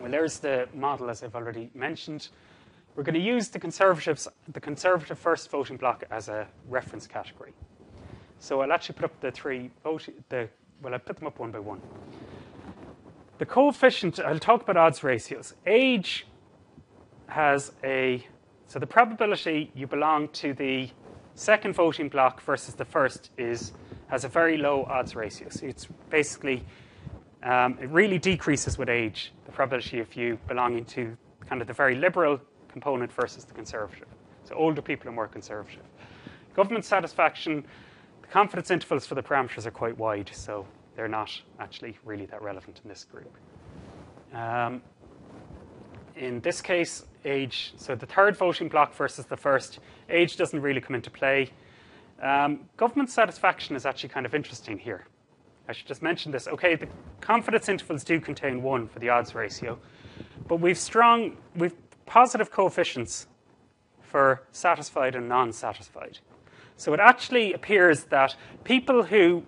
Well, 0.00 0.10
there's 0.10 0.40
the 0.40 0.68
model, 0.74 1.08
as 1.08 1.22
I've 1.22 1.36
already 1.36 1.70
mentioned. 1.74 2.28
We're 2.96 3.04
going 3.04 3.14
to 3.14 3.20
use 3.20 3.48
the 3.48 3.58
conservatives, 3.58 4.26
the 4.52 4.60
conservative 4.60 5.18
first 5.18 5.50
voting 5.50 5.76
block 5.76 6.04
as 6.10 6.28
a 6.28 6.48
reference 6.68 7.06
category. 7.06 7.52
So 8.40 8.60
I'll 8.62 8.72
actually 8.72 8.96
put 8.96 9.04
up 9.04 9.20
the 9.20 9.30
three 9.30 9.70
voting, 9.84 10.14
the, 10.28 10.48
well, 10.82 10.92
I'll 10.92 10.98
put 10.98 11.16
them 11.16 11.26
up 11.26 11.38
one 11.38 11.50
by 11.50 11.60
one. 11.60 11.80
The 13.39 13.47
coefficient, 13.47 14.18
I'll 14.18 14.39
talk 14.39 14.62
about 14.62 14.76
odds 14.76 15.05
ratios. 15.05 15.55
Age 15.66 16.26
has 17.28 17.72
a, 17.84 18.26
so 18.66 18.78
the 18.78 18.87
probability 18.87 19.70
you 19.74 19.87
belong 19.87 20.28
to 20.28 20.55
the 20.55 20.91
second 21.34 21.74
voting 21.74 22.09
block 22.09 22.41
versus 22.41 22.74
the 22.74 22.84
first 22.84 23.30
is 23.37 23.72
has 24.09 24.24
a 24.24 24.28
very 24.28 24.57
low 24.57 24.84
odds 24.84 25.14
ratio. 25.14 25.49
So 25.51 25.66
it's 25.66 25.87
basically 26.09 26.64
um, 27.43 27.78
it 27.80 27.91
really 27.91 28.18
decreases 28.18 28.78
with 28.78 28.89
age, 28.89 29.32
the 29.45 29.53
probability 29.53 30.01
of 30.01 30.14
you 30.16 30.39
belonging 30.49 30.84
to 30.87 31.16
kind 31.47 31.61
of 31.61 31.68
the 31.68 31.74
very 31.74 31.95
liberal 31.95 32.41
component 32.68 33.12
versus 33.12 33.45
the 33.45 33.53
conservative. 33.53 34.09
So 34.45 34.55
older 34.55 34.82
people 34.82 35.09
are 35.09 35.12
more 35.12 35.28
conservative. 35.28 35.82
Government 36.55 36.84
satisfaction, 36.84 37.64
the 38.22 38.28
confidence 38.28 38.70
intervals 38.70 39.07
for 39.07 39.14
the 39.14 39.22
parameters 39.22 39.66
are 39.66 39.70
quite 39.70 39.97
wide, 39.99 40.30
so 40.32 40.66
they're 40.97 41.09
not 41.09 41.30
actually 41.61 41.97
really 42.05 42.26
that 42.26 42.42
relevant 42.42 42.80
in 42.82 42.88
this 42.88 43.05
group. 43.05 43.32
Um, 44.32 44.82
in 46.16 46.40
this 46.40 46.62
case, 46.62 47.05
age, 47.24 47.74
so 47.76 47.94
the 47.94 48.07
third 48.07 48.36
voting 48.36 48.68
block 48.68 48.94
versus 48.94 49.26
the 49.26 49.36
first, 49.36 49.78
age 50.09 50.36
doesn't 50.36 50.61
really 50.61 50.80
come 50.80 50.97
into 50.97 51.11
play. 51.11 51.51
Um, 52.22 52.61
government 52.76 53.11
satisfaction 53.11 53.76
is 53.76 53.84
actually 53.84 54.09
kind 54.09 54.24
of 54.24 54.34
interesting 54.34 54.78
here. 54.78 55.07
I 55.68 55.72
should 55.72 55.86
just 55.86 56.03
mention 56.03 56.32
this. 56.32 56.49
Okay, 56.49 56.76
the 56.76 56.88
confidence 57.20 57.68
intervals 57.68 58.05
do 58.05 58.20
contain 58.20 58.62
one 58.62 58.88
for 58.88 58.99
the 58.99 59.11
odds 59.11 59.34
ratio, 59.34 59.78
but 60.49 60.57
we've 60.57 60.78
strong, 60.78 61.36
we've 61.57 61.74
positive 62.07 62.51
coefficients 62.51 63.26
for 64.01 64.42
satisfied 64.53 65.14
and 65.14 65.28
non-satisfied. 65.28 66.20
So 66.76 66.94
it 66.94 67.01
actually 67.01 67.53
appears 67.53 68.05
that 68.05 68.36
people 68.64 69.03
who 69.03 69.44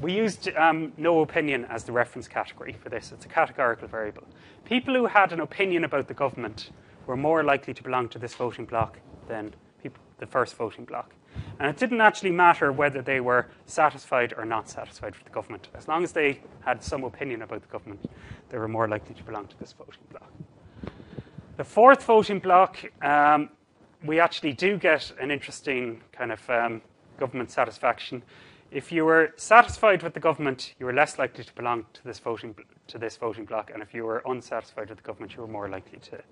we 0.00 0.12
used 0.12 0.48
um, 0.56 0.92
no 0.96 1.20
opinion 1.20 1.66
as 1.66 1.84
the 1.84 1.92
reference 1.92 2.28
category 2.28 2.72
for 2.72 2.88
this. 2.88 3.12
It's 3.12 3.26
a 3.26 3.28
categorical 3.28 3.88
variable. 3.88 4.24
People 4.64 4.94
who 4.94 5.06
had 5.06 5.32
an 5.32 5.40
opinion 5.40 5.84
about 5.84 6.08
the 6.08 6.14
government 6.14 6.70
were 7.06 7.16
more 7.16 7.42
likely 7.42 7.74
to 7.74 7.82
belong 7.82 8.08
to 8.10 8.18
this 8.18 8.34
voting 8.34 8.64
block 8.64 8.98
than 9.28 9.54
people, 9.82 10.02
the 10.18 10.26
first 10.26 10.56
voting 10.56 10.84
block. 10.84 11.14
And 11.58 11.68
it 11.68 11.76
didn't 11.76 12.00
actually 12.00 12.32
matter 12.32 12.72
whether 12.72 13.02
they 13.02 13.20
were 13.20 13.46
satisfied 13.66 14.34
or 14.36 14.44
not 14.44 14.68
satisfied 14.68 15.14
with 15.14 15.24
the 15.24 15.30
government. 15.30 15.68
As 15.74 15.88
long 15.88 16.02
as 16.02 16.12
they 16.12 16.40
had 16.60 16.82
some 16.82 17.04
opinion 17.04 17.42
about 17.42 17.62
the 17.62 17.68
government, 17.68 18.10
they 18.48 18.58
were 18.58 18.68
more 18.68 18.88
likely 18.88 19.14
to 19.14 19.22
belong 19.22 19.46
to 19.48 19.58
this 19.58 19.72
voting 19.72 20.02
block. 20.10 20.30
The 21.56 21.64
fourth 21.64 22.02
voting 22.04 22.38
block, 22.38 22.78
um, 23.02 23.50
we 24.04 24.18
actually 24.18 24.54
do 24.54 24.78
get 24.78 25.12
an 25.20 25.30
interesting 25.30 26.00
kind 26.12 26.32
of 26.32 26.48
um, 26.48 26.80
government 27.18 27.50
satisfaction. 27.50 28.22
If 28.70 28.92
you 28.92 29.04
were 29.04 29.32
satisfied 29.36 30.02
with 30.04 30.14
the 30.14 30.20
government, 30.20 30.74
you 30.78 30.86
were 30.86 30.92
less 30.92 31.18
likely 31.18 31.42
to 31.42 31.52
belong 31.54 31.86
to 31.92 32.04
this 32.04 32.20
voting 32.20 32.54
to 32.86 32.98
this 32.98 33.16
voting 33.16 33.44
bloc, 33.44 33.70
and 33.72 33.82
if 33.82 33.92
you 33.92 34.04
were 34.04 34.22
unsatisfied 34.26 34.88
with 34.88 34.98
the 34.98 35.04
government, 35.04 35.34
you 35.34 35.40
were 35.40 35.48
more 35.48 35.68
likely 35.68 35.98
to 35.98 36.22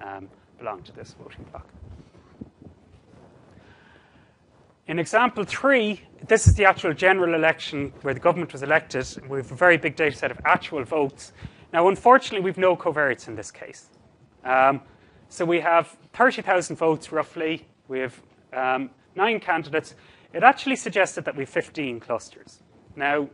um, 0.00 0.28
belong 0.58 0.82
to 0.82 0.92
this 0.92 1.14
voting 1.20 1.44
bloc. 1.50 1.66
In 4.86 4.98
example 4.98 5.44
three, 5.44 6.02
this 6.26 6.46
is 6.46 6.54
the 6.54 6.64
actual 6.64 6.92
general 6.94 7.34
election 7.34 7.92
where 8.02 8.12
the 8.12 8.20
government 8.20 8.52
was 8.52 8.62
elected. 8.62 9.06
We 9.28 9.38
have 9.38 9.50
a 9.50 9.54
very 9.54 9.76
big 9.76 9.96
data 9.96 10.16
set 10.16 10.30
of 10.30 10.38
actual 10.44 10.84
votes. 10.84 11.32
Now, 11.72 11.88
unfortunately, 11.88 12.44
we've 12.44 12.58
no 12.58 12.76
covariates 12.76 13.28
in 13.28 13.36
this 13.36 13.50
case. 13.50 13.88
Um, 14.44 14.82
so 15.28 15.44
we 15.44 15.60
have 15.60 15.96
30,000 16.12 16.76
votes 16.76 17.12
roughly. 17.12 17.66
We 17.88 18.00
have 18.00 18.20
um, 18.52 18.90
nine 19.14 19.40
candidates. 19.40 19.94
It 20.34 20.42
actually 20.42 20.74
suggested 20.74 21.24
that 21.26 21.36
we 21.36 21.44
have 21.44 21.48
15 21.48 22.00
clusters. 22.00 22.58
Now, 22.96 23.28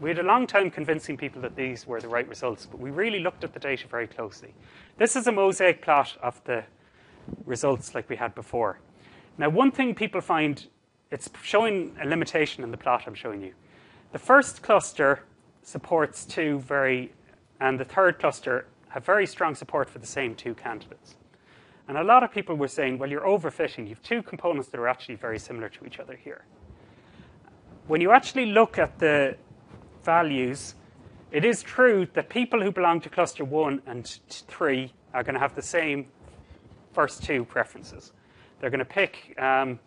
we 0.00 0.08
had 0.08 0.18
a 0.18 0.22
long 0.22 0.46
time 0.46 0.70
convincing 0.70 1.18
people 1.18 1.42
that 1.42 1.56
these 1.56 1.86
were 1.86 2.00
the 2.00 2.08
right 2.08 2.26
results, 2.26 2.64
but 2.64 2.80
we 2.80 2.90
really 2.90 3.20
looked 3.20 3.44
at 3.44 3.52
the 3.52 3.60
data 3.60 3.86
very 3.86 4.06
closely. 4.06 4.54
This 4.96 5.14
is 5.14 5.26
a 5.26 5.32
mosaic 5.32 5.82
plot 5.82 6.16
of 6.22 6.42
the 6.44 6.64
results 7.44 7.94
like 7.94 8.08
we 8.08 8.16
had 8.16 8.34
before. 8.34 8.80
Now, 9.36 9.50
one 9.50 9.70
thing 9.70 9.94
people 9.94 10.22
find, 10.22 10.66
it's 11.10 11.28
showing 11.42 11.94
a 12.00 12.06
limitation 12.06 12.64
in 12.64 12.70
the 12.70 12.78
plot 12.78 13.02
I'm 13.06 13.14
showing 13.14 13.42
you. 13.42 13.52
The 14.12 14.18
first 14.18 14.62
cluster 14.62 15.24
supports 15.62 16.24
two 16.24 16.60
very, 16.60 17.12
and 17.60 17.78
the 17.78 17.84
third 17.84 18.18
cluster 18.18 18.66
have 18.88 19.04
very 19.04 19.26
strong 19.26 19.54
support 19.54 19.90
for 19.90 19.98
the 19.98 20.06
same 20.06 20.34
two 20.34 20.54
candidates. 20.54 21.16
And 21.88 21.98
a 21.98 22.04
lot 22.04 22.22
of 22.22 22.32
people 22.32 22.54
were 22.54 22.68
saying, 22.68 22.98
well, 22.98 23.10
you're 23.10 23.22
overfitting. 23.26 23.84
You 23.84 23.90
have 23.90 24.02
two 24.02 24.22
components 24.22 24.68
that 24.68 24.78
are 24.78 24.88
actually 24.88 25.16
very 25.16 25.38
similar 25.38 25.68
to 25.68 25.84
each 25.84 25.98
other 25.98 26.16
here. 26.16 26.44
When 27.88 28.00
you 28.00 28.12
actually 28.12 28.46
look 28.46 28.78
at 28.78 28.98
the 28.98 29.36
values, 30.04 30.74
it 31.32 31.44
is 31.44 31.62
true 31.62 32.06
that 32.14 32.28
people 32.28 32.62
who 32.62 32.70
belong 32.70 33.00
to 33.00 33.08
cluster 33.08 33.44
one 33.44 33.82
and 33.86 34.06
three 34.28 34.92
are 35.12 35.22
going 35.22 35.34
to 35.34 35.40
have 35.40 35.54
the 35.54 35.62
same 35.62 36.06
first 36.92 37.22
two 37.24 37.44
preferences. 37.44 38.12
They're 38.60 38.70
going 38.70 38.78
to 38.78 38.84
pick 38.84 39.34
um, 39.40 39.80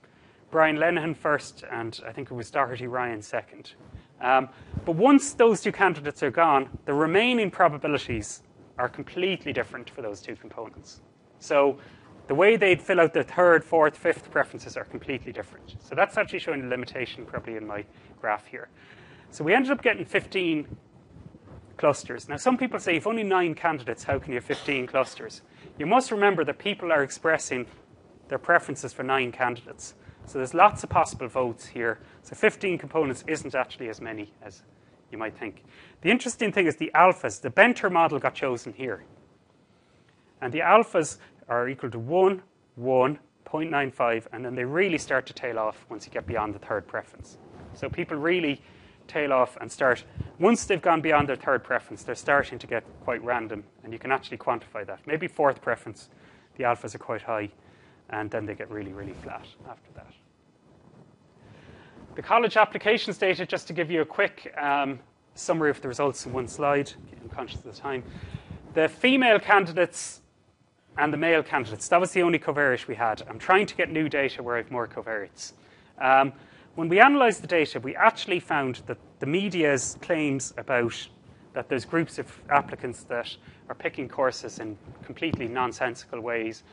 Brian 0.52 0.78
Lenihan 0.78 1.16
first, 1.16 1.64
and 1.72 2.00
I 2.06 2.12
think 2.12 2.30
it 2.32 2.34
was 2.34 2.52
Doherty 2.52 2.88
Ryan 2.88 3.22
second. 3.22 3.74
Um, 4.22 4.50
but 4.86 4.94
once 4.94 5.34
those 5.34 5.62
two 5.62 5.72
candidates 5.72 6.24
are 6.24 6.32
gone, 6.32 6.70
the 6.86 6.94
remaining 6.94 7.52
probabilities 7.52 8.44
are 8.78 8.90
completely 8.90 9.54
different 9.54 9.90
for 9.90 10.02
those 10.02 10.22
two 10.22 10.36
components. 10.36 11.02
So 11.40 11.80
the 12.28 12.36
way 12.36 12.58
they'd 12.58 12.82
fill 12.82 13.00
out 13.00 13.14
their 13.14 13.24
third, 13.24 13.64
fourth, 13.64 13.98
fifth 13.98 14.32
preferences 14.32 14.76
are 14.78 14.86
completely 14.86 15.32
different. 15.32 15.76
So 15.80 15.96
that's 15.96 16.18
actually 16.18 16.40
showing 16.40 16.64
a 16.64 16.68
limitation 16.68 17.26
probably 17.26 17.56
in 17.56 17.68
my 17.68 17.86
graph 18.20 18.48
here. 18.48 18.70
So 19.30 19.44
we 19.44 19.54
ended 19.54 19.72
up 19.72 19.82
getting 19.82 20.06
15 20.06 20.68
clusters. 21.78 22.30
Now, 22.30 22.38
some 22.38 22.58
people 22.58 22.80
say 22.80 22.96
if 22.96 23.06
only 23.06 23.24
nine 23.24 23.54
candidates, 23.54 24.04
how 24.04 24.18
can 24.18 24.32
you 24.32 24.38
have 24.38 24.46
15 24.46 24.88
clusters? 24.88 25.42
You 25.78 25.86
must 25.86 26.12
remember 26.12 26.44
that 26.46 26.58
people 26.58 26.92
are 26.92 27.04
expressing 27.04 27.68
their 28.28 28.40
preferences 28.40 28.94
for 28.94 29.04
nine 29.04 29.32
candidates. 29.32 29.94
So 30.26 30.40
there's 30.40 30.54
lots 30.54 30.84
of 30.84 30.90
possible 30.90 31.28
votes 31.28 31.68
here. 31.68 32.00
So 32.24 32.36
15 32.36 32.78
components 32.78 33.24
isn't 33.28 33.54
actually 33.54 33.90
as 33.90 34.02
many 34.02 34.34
as 34.42 34.64
you 35.12 35.18
might 35.18 35.38
think. 35.38 35.64
The 36.02 36.10
interesting 36.10 36.52
thing 36.52 36.66
is 36.66 36.78
the 36.78 36.92
alphas. 36.96 37.42
The 37.42 37.52
Benter 37.52 37.92
model 37.92 38.18
got 38.20 38.34
chosen 38.34 38.74
here. 38.74 39.04
And 40.42 40.54
the 40.54 40.60
alphas 40.60 41.18
are 41.48 41.70
equal 41.70 41.92
to 41.92 42.00
1, 42.00 42.42
1, 42.76 43.20
0.95, 43.46 44.28
and 44.32 44.44
then 44.44 44.56
they 44.56 44.66
really 44.66 44.98
start 44.98 45.26
to 45.28 45.34
tail 45.34 45.60
off 45.60 45.86
once 45.90 46.06
you 46.06 46.12
get 46.12 46.26
beyond 46.28 46.54
the 46.54 46.60
third 46.60 46.88
preference. 46.88 47.38
So 47.74 47.90
people 47.90 48.18
really 48.18 48.62
tail 49.08 49.32
off 49.32 49.58
and 49.62 49.72
start, 49.72 50.04
once 50.40 50.66
they've 50.66 50.82
gone 50.82 51.02
beyond 51.02 51.30
their 51.30 51.36
third 51.36 51.64
preference, 51.64 52.04
they're 52.04 52.16
starting 52.16 52.58
to 52.60 52.68
get 52.68 52.84
quite 53.04 53.24
random, 53.24 53.64
and 53.84 53.94
you 53.94 54.00
can 54.00 54.12
actually 54.12 54.38
quantify 54.38 54.86
that. 54.86 55.00
Maybe 55.06 55.28
fourth 55.28 55.62
preference, 55.62 56.10
the 56.58 56.64
alphas 56.64 56.96
are 56.96 57.00
quite 57.00 57.22
high, 57.22 57.50
and 58.10 58.30
then 58.32 58.46
they 58.46 58.56
get 58.56 58.70
really, 58.70 58.94
really 58.94 59.14
flat 59.14 59.46
after 59.70 59.92
that. 59.96 60.14
The 62.16 62.22
college 62.22 62.58
applications 62.58 63.18
data, 63.18 63.46
just 63.46 63.68
to 63.68 63.74
give 63.74 63.92
you 63.92 64.02
a 64.02 64.06
quick 64.06 64.54
um, 64.58 65.00
summary 65.36 65.70
of 65.70 65.82
the 65.82 65.88
results 65.88 66.26
in 66.26 66.34
one 66.34 66.48
slide, 66.48 66.92
I'm 67.22 67.30
conscious 67.30 67.58
of 67.58 67.76
the 67.76 67.80
time. 67.80 68.04
The 68.74 68.88
female 68.88 69.40
candidates 69.40 70.22
and 70.98 71.12
the 71.12 71.18
male 71.18 71.44
candidates, 71.44 71.88
that 71.90 72.00
was 72.00 72.12
the 72.12 72.22
only 72.22 72.40
covariate 72.40 72.88
we 72.88 72.96
had. 72.96 73.22
I'm 73.30 73.40
trying 73.40 73.66
to 73.66 73.76
get 73.76 73.92
new 73.92 74.10
data 74.10 74.42
where 74.42 74.56
I 74.56 74.60
have 74.60 74.72
more 74.72 74.88
covariates. 74.88 75.54
Um, 76.00 76.34
when 76.76 76.90
we 76.90 77.00
analysed 77.00 77.42
the 77.42 77.48
data, 77.48 77.80
we 77.80 77.96
actually 77.96 78.40
found 78.40 78.82
that 78.88 78.98
the 79.20 79.26
media's 79.26 79.98
claims 80.02 80.54
about 80.58 81.08
that 81.54 81.70
there's 81.70 81.86
groups 81.86 82.20
of 82.20 82.30
applicants 82.50 83.04
that 83.04 83.36
are 83.70 83.76
picking 83.76 84.10
courses 84.10 84.60
in 84.60 84.78
completely 85.04 85.48
nonsensical 85.48 86.20
ways 86.20 86.64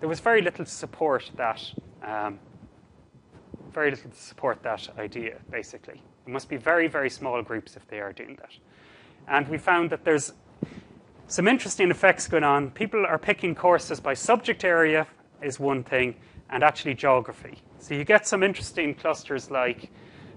there 0.00 0.08
was 0.08 0.18
very 0.18 0.40
little 0.40 0.64
to 0.64 0.70
support 0.70 1.30
that. 1.36 1.62
Um, 2.02 2.38
very 3.72 3.90
little 3.90 4.10
to 4.10 4.16
support 4.16 4.62
that 4.62 4.88
idea, 4.98 5.36
basically. 5.50 6.02
It 6.26 6.30
must 6.32 6.48
be 6.48 6.56
very, 6.56 6.88
very 6.88 7.10
small 7.10 7.40
groups 7.42 7.76
if 7.76 7.86
they 7.86 8.00
are 8.00 8.12
doing 8.12 8.36
that. 8.36 8.50
And 9.28 9.46
we 9.46 9.58
found 9.58 9.90
that 9.90 10.04
there's 10.04 10.32
some 11.30 11.46
interesting 11.46 11.92
effects 11.92 12.26
going 12.26 12.42
on. 12.42 12.72
People 12.72 13.06
are 13.06 13.16
picking 13.16 13.54
courses 13.54 14.00
by 14.00 14.14
subject 14.14 14.64
area, 14.64 15.06
is 15.40 15.60
one 15.60 15.84
thing, 15.84 16.16
and 16.50 16.64
actually 16.64 16.92
geography. 16.92 17.62
So 17.78 17.94
you 17.94 18.04
get 18.04 18.26
some 18.26 18.42
interesting 18.42 18.96
clusters 18.96 19.48
like 19.48 19.90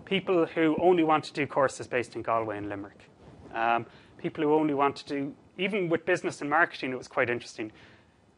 people 0.06 0.46
who 0.46 0.78
only 0.80 1.04
want 1.04 1.24
to 1.24 1.34
do 1.34 1.48
courses 1.48 1.88
based 1.88 2.16
in 2.16 2.22
Galway 2.22 2.60
and 2.60 2.70
Limerick. 2.70 3.10
Um, 3.56 3.88
people 4.20 4.44
who 4.44 4.54
only 4.54 4.76
want 4.76 4.96
to 4.98 5.06
do, 5.06 5.34
even 5.58 5.90
with 5.90 6.06
business 6.06 6.42
and 6.42 6.50
marketing, 6.50 6.92
it 6.92 6.98
was 6.98 7.08
quite 7.08 7.30
interesting 7.30 7.72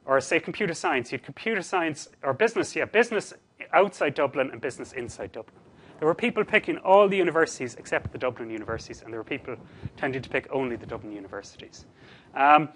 or 0.06 0.22
say 0.22 0.40
computer 0.40 0.74
science, 0.74 1.12
you 1.12 1.18
had 1.18 1.26
computer 1.26 1.62
science 1.62 2.08
or 2.24 2.34
business, 2.34 2.76
yeah, 2.76 2.86
business 2.86 3.34
outside 3.74 4.14
Dublin 4.14 4.50
and 4.52 4.62
business 4.62 4.94
inside 4.94 5.34
Dublin. 5.34 5.60
There 6.00 6.08
were 6.08 6.16
people 6.16 6.44
picking 6.44 6.78
all 6.80 7.08
the 7.08 7.18
universities 7.18 7.76
except 7.76 8.12
the 8.12 8.18
Dublin 8.18 8.50
universities, 8.50 9.02
and 9.02 9.12
there 9.12 9.20
were 9.20 9.24
people 9.26 9.56
tending 9.98 10.22
to 10.22 10.30
pick 10.30 10.48
only 10.52 10.76
the 10.76 10.86
Dublin 10.86 11.14
universities. 11.14 11.86
Um, 12.36 12.70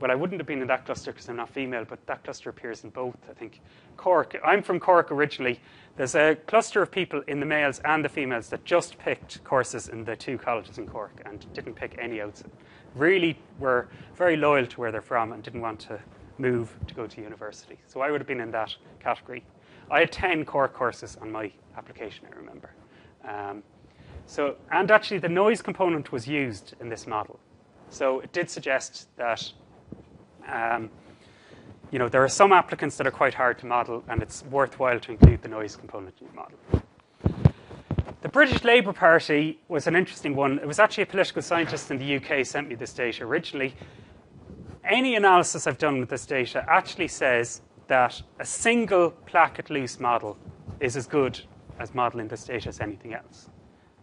well, 0.00 0.10
I 0.10 0.16
wouldn't 0.16 0.40
have 0.40 0.46
been 0.46 0.60
in 0.60 0.66
that 0.68 0.84
cluster 0.84 1.12
because 1.12 1.28
I'm 1.28 1.36
not 1.36 1.48
female, 1.48 1.84
but 1.88 2.04
that 2.06 2.24
cluster 2.24 2.50
appears 2.50 2.82
in 2.82 2.90
both, 2.90 3.16
I 3.30 3.34
think. 3.34 3.60
Cork, 3.96 4.36
I'm 4.44 4.62
from 4.62 4.80
Cork 4.80 5.12
originally. 5.12 5.60
There's 5.96 6.16
a 6.16 6.36
cluster 6.46 6.82
of 6.82 6.90
people 6.90 7.22
in 7.28 7.38
the 7.38 7.46
males 7.46 7.80
and 7.84 8.04
the 8.04 8.08
females 8.08 8.48
that 8.48 8.64
just 8.64 8.98
picked 8.98 9.42
courses 9.44 9.88
in 9.88 10.04
the 10.04 10.16
two 10.16 10.38
colleges 10.38 10.78
in 10.78 10.88
Cork 10.88 11.22
and 11.24 11.46
didn't 11.54 11.74
pick 11.74 11.96
any 11.98 12.20
outside. 12.20 12.50
Really 12.94 13.38
were 13.60 13.88
very 14.16 14.36
loyal 14.36 14.66
to 14.66 14.80
where 14.80 14.90
they're 14.90 15.00
from 15.00 15.32
and 15.32 15.42
didn't 15.42 15.60
want 15.60 15.80
to 15.80 16.00
move 16.38 16.74
to 16.88 16.94
go 16.94 17.06
to 17.06 17.20
university. 17.20 17.78
So 17.86 18.00
I 18.00 18.10
would 18.10 18.20
have 18.20 18.28
been 18.28 18.40
in 18.40 18.50
that 18.50 18.74
category. 18.98 19.44
I 19.90 20.00
had 20.00 20.12
10 20.12 20.44
core 20.44 20.68
courses 20.68 21.16
on 21.20 21.30
my 21.30 21.52
application, 21.76 22.26
I 22.30 22.36
remember. 22.36 22.70
Um, 23.24 23.62
so, 24.26 24.56
and 24.72 24.90
actually, 24.90 25.18
the 25.18 25.28
noise 25.28 25.62
component 25.62 26.10
was 26.10 26.26
used 26.26 26.74
in 26.80 26.88
this 26.88 27.06
model. 27.06 27.38
So 27.90 28.20
it 28.20 28.32
did 28.32 28.50
suggest 28.50 29.08
that, 29.16 29.50
um, 30.48 30.90
you 31.90 31.98
know, 31.98 32.08
there 32.08 32.22
are 32.22 32.28
some 32.28 32.52
applicants 32.52 32.96
that 32.96 33.06
are 33.06 33.12
quite 33.12 33.34
hard 33.34 33.58
to 33.60 33.66
model, 33.66 34.04
and 34.08 34.22
it's 34.22 34.44
worthwhile 34.44 35.00
to 35.00 35.12
include 35.12 35.42
the 35.42 35.48
noise 35.48 35.76
component 35.76 36.14
in 36.20 36.26
your 36.26 36.34
model. 36.34 36.58
The 38.22 38.28
British 38.28 38.64
Labour 38.64 38.92
Party 38.92 39.60
was 39.68 39.86
an 39.86 39.94
interesting 39.94 40.34
one. 40.34 40.58
It 40.58 40.66
was 40.66 40.78
actually 40.78 41.04
a 41.04 41.06
political 41.06 41.42
scientist 41.42 41.90
in 41.90 41.98
the 41.98 42.16
UK 42.16 42.44
sent 42.44 42.68
me 42.68 42.74
this 42.74 42.92
data 42.92 43.24
originally 43.24 43.76
any 44.88 45.16
analysis 45.16 45.66
I've 45.66 45.78
done 45.78 46.00
with 46.00 46.08
this 46.08 46.26
data 46.26 46.64
actually 46.68 47.08
says 47.08 47.62
that 47.88 48.20
a 48.38 48.44
single 48.44 49.10
Plackett-Luce 49.26 50.00
model 50.00 50.36
is 50.80 50.96
as 50.96 51.06
good 51.06 51.40
as 51.78 51.94
modeling 51.94 52.28
this 52.28 52.44
data 52.44 52.68
as 52.68 52.80
anything 52.80 53.14
else. 53.14 53.48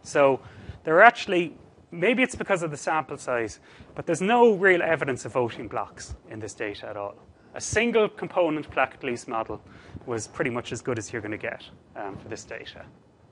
So 0.02 0.40
there 0.84 0.96
are 0.96 1.02
actually, 1.02 1.56
maybe 1.94 2.22
it's 2.22 2.34
because 2.34 2.62
of 2.62 2.70
the 2.70 2.76
sample 2.76 3.16
size, 3.16 3.60
but 3.94 4.06
there's 4.06 4.20
no 4.20 4.52
real 4.52 4.82
evidence 4.82 5.24
of 5.24 5.32
voting 5.32 5.68
blocks 5.68 6.14
in 6.30 6.40
this 6.40 6.54
data 6.54 6.88
at 6.88 6.96
all. 6.96 7.14
A 7.54 7.60
single 7.60 8.08
component 8.08 8.68
Plackett-Luce 8.70 9.28
model 9.28 9.60
was 10.06 10.26
pretty 10.26 10.50
much 10.50 10.72
as 10.72 10.82
good 10.82 10.98
as 10.98 11.12
you're 11.12 11.22
going 11.22 11.32
to 11.32 11.38
get 11.38 11.62
um, 11.96 12.16
for 12.18 12.28
this 12.28 12.44
data. 12.44 12.84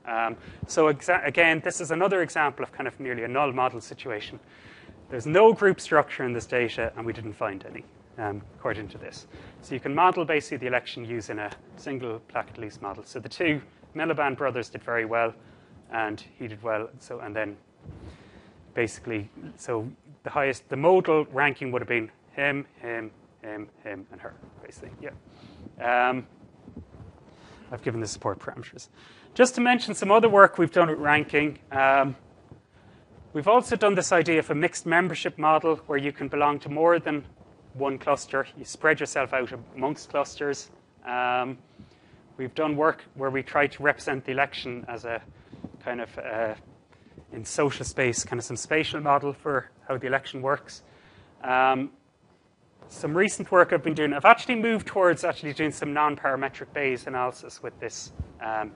Um, 0.07 0.37
so 0.67 0.93
exa- 0.93 1.27
again, 1.27 1.61
this 1.65 1.81
is 1.81 1.91
another 1.91 2.23
example 2.23 2.63
of 2.65 2.73
kind 2.73 2.87
of 2.87 2.99
nearly 2.99 3.25
a 3.25 3.29
null 3.29 3.53
model 3.53 3.81
situation. 3.81 4.39
There's 5.11 5.27
no 5.27 5.53
group 5.53 5.81
structure 5.81 6.25
in 6.25 6.33
this 6.33 6.47
data, 6.47 6.93
and 6.97 7.05
we 7.05 7.13
didn't 7.13 7.35
find 7.35 7.65
any 7.69 7.85
um, 8.19 8.43
according 8.59 8.89
to 8.89 8.99
this. 8.99 9.27
So 9.61 9.75
you 9.75 9.81
can 9.81 9.95
model 9.95 10.25
basically 10.25 10.59
the 10.59 10.67
election 10.67 11.05
using 11.05 11.39
a 11.39 11.51
single 11.77 12.21
Plackett-Luce 12.33 12.81
model. 12.81 13.05
So 13.05 13.21
the 13.21 13.29
two 13.29 13.61
Miliband 13.95 14.37
brothers 14.37 14.69
did 14.69 14.83
very 14.83 15.05
well, 15.05 15.35
and 15.91 16.23
he 16.39 16.49
did 16.49 16.63
well. 16.63 16.89
So 16.99 17.21
and 17.21 17.35
then 17.35 17.57
basically, 18.75 19.29
so 19.57 19.89
the 20.23 20.31
highest, 20.31 20.69
the 20.69 20.77
modal 20.77 21.27
ranking 21.27 21.73
would 21.73 21.83
have 21.83 21.89
been 21.89 22.11
him, 22.33 22.67
him, 22.81 23.11
him, 23.43 23.69
him, 23.83 24.07
and 24.13 24.21
her, 24.21 24.35
basically. 24.63 24.91
Yeah. 25.01 26.09
Um, 26.09 26.27
I've 27.71 27.83
given 27.83 28.01
the 28.01 28.07
support 28.07 28.39
parameters. 28.39 28.89
Just 29.35 29.55
to 29.55 29.61
mention 29.61 29.95
some 29.95 30.11
other 30.11 30.29
work 30.29 30.59
we've 30.59 30.71
done 30.71 30.89
with 30.89 30.99
ranking. 30.99 31.59
Um, 31.71 32.15
we've 33.33 33.49
also 33.49 33.77
done 33.77 33.95
this 33.95 34.13
idea 34.13 34.39
of 34.39 34.51
a 34.51 34.55
mixed 34.55 34.85
membership 34.85 35.39
model 35.39 35.77
where 35.87 35.99
you 35.99 36.13
can 36.13 36.29
belong 36.29 36.59
to 36.61 36.69
more 36.69 36.99
than 36.99 37.25
one 37.75 37.99
cluster. 37.99 38.47
You 38.59 38.65
spread 38.65 39.01
yourself 39.01 39.33
out 39.33 39.51
amongst 39.75 40.11
clusters. 40.11 40.71
Um, 41.07 41.57
we've 42.37 42.55
done 42.55 42.77
work 42.77 43.05
where 43.15 43.31
we 43.31 43.43
try 43.43 43.67
to 43.67 43.83
represent 43.83 44.25
the 44.27 44.33
election 44.33 44.85
as 44.89 45.07
a 45.07 45.23
kind 45.83 46.03
of 46.03 46.19
uh, 46.19 46.55
in 47.33 47.45
social 47.45 47.85
space, 47.85 48.25
kind 48.25 48.39
of 48.39 48.45
some 48.45 48.57
spatial 48.57 49.01
model 49.01 49.33
for 49.33 49.71
how 49.89 49.97
the 49.97 50.07
election 50.07 50.43
works. 50.43 50.83
Um, 51.43 51.91
some 52.89 53.17
recent 53.17 53.51
work 53.51 53.73
I've 53.73 53.83
been 53.83 53.95
doing, 53.95 54.13
I've 54.13 54.27
actually 54.27 54.57
moved 54.57 54.87
towards 54.87 55.25
actually 55.25 55.55
doing 55.55 55.73
some 55.73 55.93
non-parametric 55.93 56.73
Bayes 56.75 57.07
analysis 57.07 57.63
with 57.63 57.79
this 57.81 58.13
um, 58.45 58.71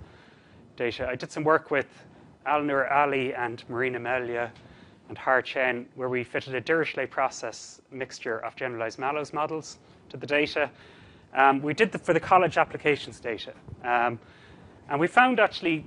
data. 0.77 1.07
I 1.07 1.17
did 1.17 1.31
some 1.31 1.45
work 1.45 1.71
with 1.71 1.87
Alnur 2.47 2.91
Ali 2.91 3.35
and 3.35 3.63
Marina 3.69 4.01
Meila 4.01 4.51
and 5.09 5.19
Harr 5.19 5.43
Chen, 5.43 5.87
where 5.95 6.09
we 6.09 6.25
fitted 6.25 6.55
a 6.55 6.61
Dirichlet 6.61 7.11
process 7.11 7.81
mixture 7.91 8.39
of 8.39 8.57
generalized 8.57 8.99
Mallows 8.99 9.33
models 9.33 9.79
to 10.09 10.17
the 10.17 10.27
data. 10.27 10.71
Um, 11.35 11.61
we 11.61 11.75
did 11.75 11.93
the, 11.93 11.99
for 11.99 12.13
the 12.13 12.21
college 12.21 12.57
applications 12.57 13.21
data. 13.21 13.53
Um, 13.85 14.19
and 14.89 14.99
we 14.99 15.07
found 15.07 15.41
actually, 15.41 15.87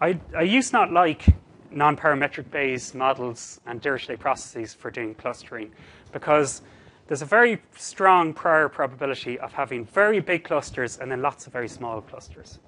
I, 0.00 0.18
I 0.36 0.42
used 0.42 0.72
not 0.72 0.92
like 0.92 1.26
non-parametric 1.70 2.50
Bayes 2.50 2.94
models 2.94 3.60
and 3.66 3.80
Dirichlet 3.80 4.18
processes 4.18 4.74
for 4.74 4.90
doing 4.90 5.14
clustering 5.14 5.72
because 6.12 6.62
there's 7.06 7.22
a 7.22 7.26
very 7.26 7.60
strong 7.76 8.32
prior 8.32 8.68
probability 8.68 9.38
of 9.38 9.52
having 9.52 9.84
very 9.84 10.20
big 10.20 10.44
clusters 10.44 10.98
and 10.98 11.10
then 11.10 11.22
lots 11.22 11.46
of 11.46 11.52
very 11.52 11.68
small 11.68 12.00
clusters. 12.00 12.58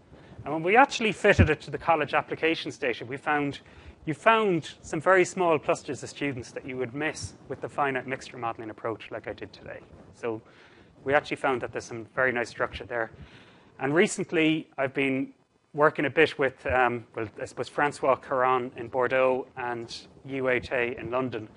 And 0.45 0.53
when 0.53 0.63
we 0.63 0.77
actually 0.77 1.13
fitted 1.13 1.51
it 1.51 1.61
to 1.63 1.71
the 1.71 1.79
college 1.79 2.15
applications 2.15 2.77
data, 2.77 3.05
we 3.05 3.17
found 3.17 3.61
you 4.05 4.15
found 4.15 4.73
some 4.83 5.01
very 5.01 5.25
small 5.25 5.61
clusters 5.61 6.03
of 6.03 6.09
students 6.09 6.51
that 6.51 6.67
you 6.67 6.77
would 6.77 6.93
miss 6.93 7.35
with 7.49 7.61
the 7.61 7.69
finite 7.69 8.09
mixture 8.09 8.37
modeling 8.37 8.71
approach 8.71 9.13
like 9.13 9.29
I 9.29 9.33
did 9.33 9.53
today. 9.53 9.79
So 10.15 10.43
we 11.05 11.15
actually 11.15 11.37
found 11.37 11.61
that 11.61 11.71
there's 11.71 11.85
some 11.85 12.07
very 12.13 12.33
nice 12.33 12.49
structure 12.49 12.85
there. 12.85 13.13
And 13.79 13.95
recently, 13.95 14.69
I've 14.77 14.93
been 14.93 15.33
working 15.75 16.05
a 16.05 16.11
bit 16.11 16.39
with, 16.39 16.67
um, 16.67 17.07
well, 17.15 17.29
I 17.41 17.45
suppose 17.47 17.69
Francois 17.69 18.17
Caron 18.17 18.71
in 18.77 18.89
Bordeaux 18.89 19.47
and 19.57 20.07
UHA 20.29 20.99
in 21.01 21.11
London. 21.11 21.49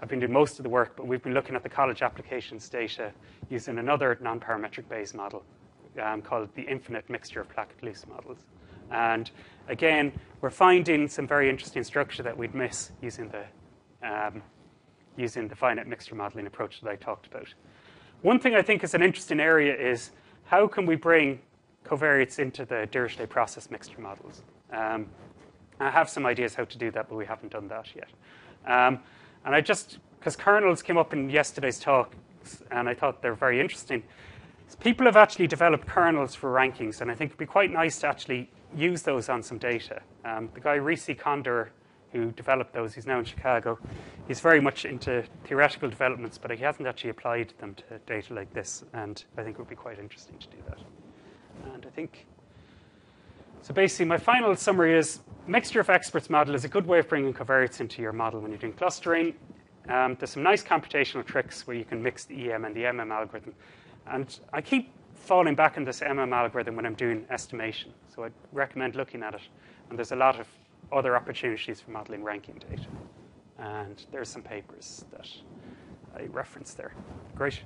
I've 0.00 0.08
been 0.08 0.20
doing 0.20 0.32
most 0.32 0.58
of 0.58 0.62
the 0.62 0.68
work, 0.68 0.94
but 0.96 1.06
we've 1.06 1.22
been 1.22 1.34
looking 1.34 1.56
at 1.56 1.62
the 1.62 1.68
college 1.68 2.02
applications 2.02 2.68
data 2.68 3.12
using 3.50 3.78
another 3.78 4.16
non-parametric 4.20 4.88
Bayes 4.88 5.14
model 5.14 5.44
um, 6.00 6.22
called 6.22 6.48
the 6.54 6.62
infinite 6.62 7.08
mixture 7.10 7.40
of 7.40 7.48
Plackett-Luce 7.48 8.06
models. 8.06 8.38
And 8.90 9.30
again, 9.68 10.12
we're 10.40 10.50
finding 10.50 11.08
some 11.08 11.26
very 11.26 11.48
interesting 11.48 11.82
structure 11.82 12.22
that 12.22 12.36
we'd 12.36 12.54
miss 12.54 12.92
using 13.00 13.30
the 13.30 13.44
um, 14.06 14.42
using 15.16 15.48
the 15.48 15.54
finite 15.54 15.86
mixture 15.86 16.14
modeling 16.14 16.46
approach 16.46 16.80
that 16.82 16.90
I 16.90 16.96
talked 16.96 17.26
about. 17.26 17.46
One 18.22 18.38
thing 18.38 18.54
I 18.54 18.62
think 18.62 18.84
is 18.84 18.92
an 18.94 19.02
interesting 19.02 19.40
area 19.40 19.74
is 19.74 20.10
how 20.44 20.66
can 20.66 20.84
we 20.86 20.96
bring 20.96 21.40
covariates 21.84 22.38
into 22.38 22.64
the 22.64 22.88
Dirichlet 22.90 23.28
process 23.28 23.70
mixture 23.70 24.00
models? 24.00 24.42
Um, 24.72 25.06
I 25.80 25.90
have 25.90 26.08
some 26.08 26.24
ideas 26.26 26.54
how 26.54 26.64
to 26.64 26.78
do 26.78 26.90
that, 26.92 27.08
but 27.08 27.16
we 27.16 27.26
haven't 27.26 27.52
done 27.52 27.68
that 27.68 27.88
yet. 27.94 28.08
Um, 28.66 29.00
and 29.44 29.54
I 29.54 29.60
just, 29.60 29.98
because 30.18 30.36
kernels 30.36 30.82
came 30.82 30.96
up 30.96 31.12
in 31.12 31.28
yesterday's 31.28 31.78
talk, 31.78 32.14
and 32.70 32.88
I 32.88 32.94
thought 32.94 33.22
they're 33.22 33.34
very 33.34 33.60
interesting. 33.60 34.02
People 34.80 35.06
have 35.06 35.16
actually 35.16 35.46
developed 35.46 35.86
kernels 35.86 36.34
for 36.34 36.52
rankings, 36.52 37.00
and 37.00 37.10
I 37.10 37.14
think 37.14 37.30
it'd 37.30 37.38
be 37.38 37.46
quite 37.46 37.70
nice 37.70 37.98
to 38.00 38.06
actually 38.06 38.50
use 38.76 39.02
those 39.02 39.28
on 39.28 39.42
some 39.42 39.58
data. 39.58 40.00
Um, 40.24 40.48
the 40.54 40.60
guy 40.60 40.78
Risi 40.78 41.16
Kondor, 41.16 41.68
who 42.12 42.32
developed 42.32 42.72
those, 42.72 42.94
he's 42.94 43.06
now 43.06 43.18
in 43.18 43.24
Chicago. 43.24 43.78
He's 44.26 44.40
very 44.40 44.60
much 44.60 44.84
into 44.84 45.24
theoretical 45.44 45.88
developments, 45.88 46.38
but 46.38 46.50
he 46.50 46.56
hasn't 46.58 46.88
actually 46.88 47.10
applied 47.10 47.52
them 47.58 47.74
to 47.74 47.98
data 48.06 48.34
like 48.34 48.52
this, 48.52 48.84
and 48.94 49.22
I 49.36 49.42
think 49.42 49.56
it 49.56 49.58
would 49.58 49.68
be 49.68 49.76
quite 49.76 49.98
interesting 49.98 50.38
to 50.38 50.46
do 50.48 50.56
that. 50.68 50.78
And 51.72 51.84
I 51.86 51.90
think 51.90 52.26
so. 53.62 53.74
Basically, 53.74 54.06
my 54.06 54.18
final 54.18 54.54
summary 54.56 54.96
is: 54.96 55.20
mixture 55.46 55.80
of 55.80 55.90
experts 55.90 56.28
model 56.30 56.54
is 56.54 56.64
a 56.64 56.68
good 56.68 56.86
way 56.86 56.98
of 56.98 57.08
bringing 57.08 57.32
covariates 57.32 57.80
into 57.80 58.02
your 58.02 58.12
model 58.12 58.40
when 58.40 58.50
you're 58.50 58.60
doing 58.60 58.72
clustering. 58.72 59.34
Um, 59.88 60.16
there's 60.18 60.30
some 60.30 60.42
nice 60.42 60.62
computational 60.62 61.24
tricks 61.24 61.66
where 61.66 61.76
you 61.76 61.84
can 61.84 62.02
mix 62.02 62.24
the 62.24 62.52
EM 62.52 62.64
and 62.64 62.74
the 62.74 62.84
MM 62.84 63.12
algorithm. 63.12 63.54
And 64.06 64.38
I 64.52 64.60
keep 64.60 64.90
falling 65.14 65.54
back 65.54 65.76
on 65.76 65.84
this 65.84 66.00
MM 66.00 66.32
algorithm 66.32 66.76
when 66.76 66.86
I'm 66.86 66.94
doing 66.94 67.26
estimation. 67.30 67.92
So 68.14 68.24
I'd 68.24 68.32
recommend 68.52 68.94
looking 68.94 69.22
at 69.22 69.34
it. 69.34 69.42
And 69.88 69.98
there's 69.98 70.12
a 70.12 70.16
lot 70.16 70.40
of 70.40 70.46
other 70.92 71.16
opportunities 71.16 71.80
for 71.80 71.90
modeling 71.90 72.22
ranking 72.22 72.62
data. 72.70 72.86
And 73.58 74.04
there's 74.10 74.28
some 74.28 74.42
papers 74.42 75.04
that 75.12 75.28
I 76.16 76.24
referenced 76.26 76.76
there. 76.76 76.92
Great. 77.34 77.60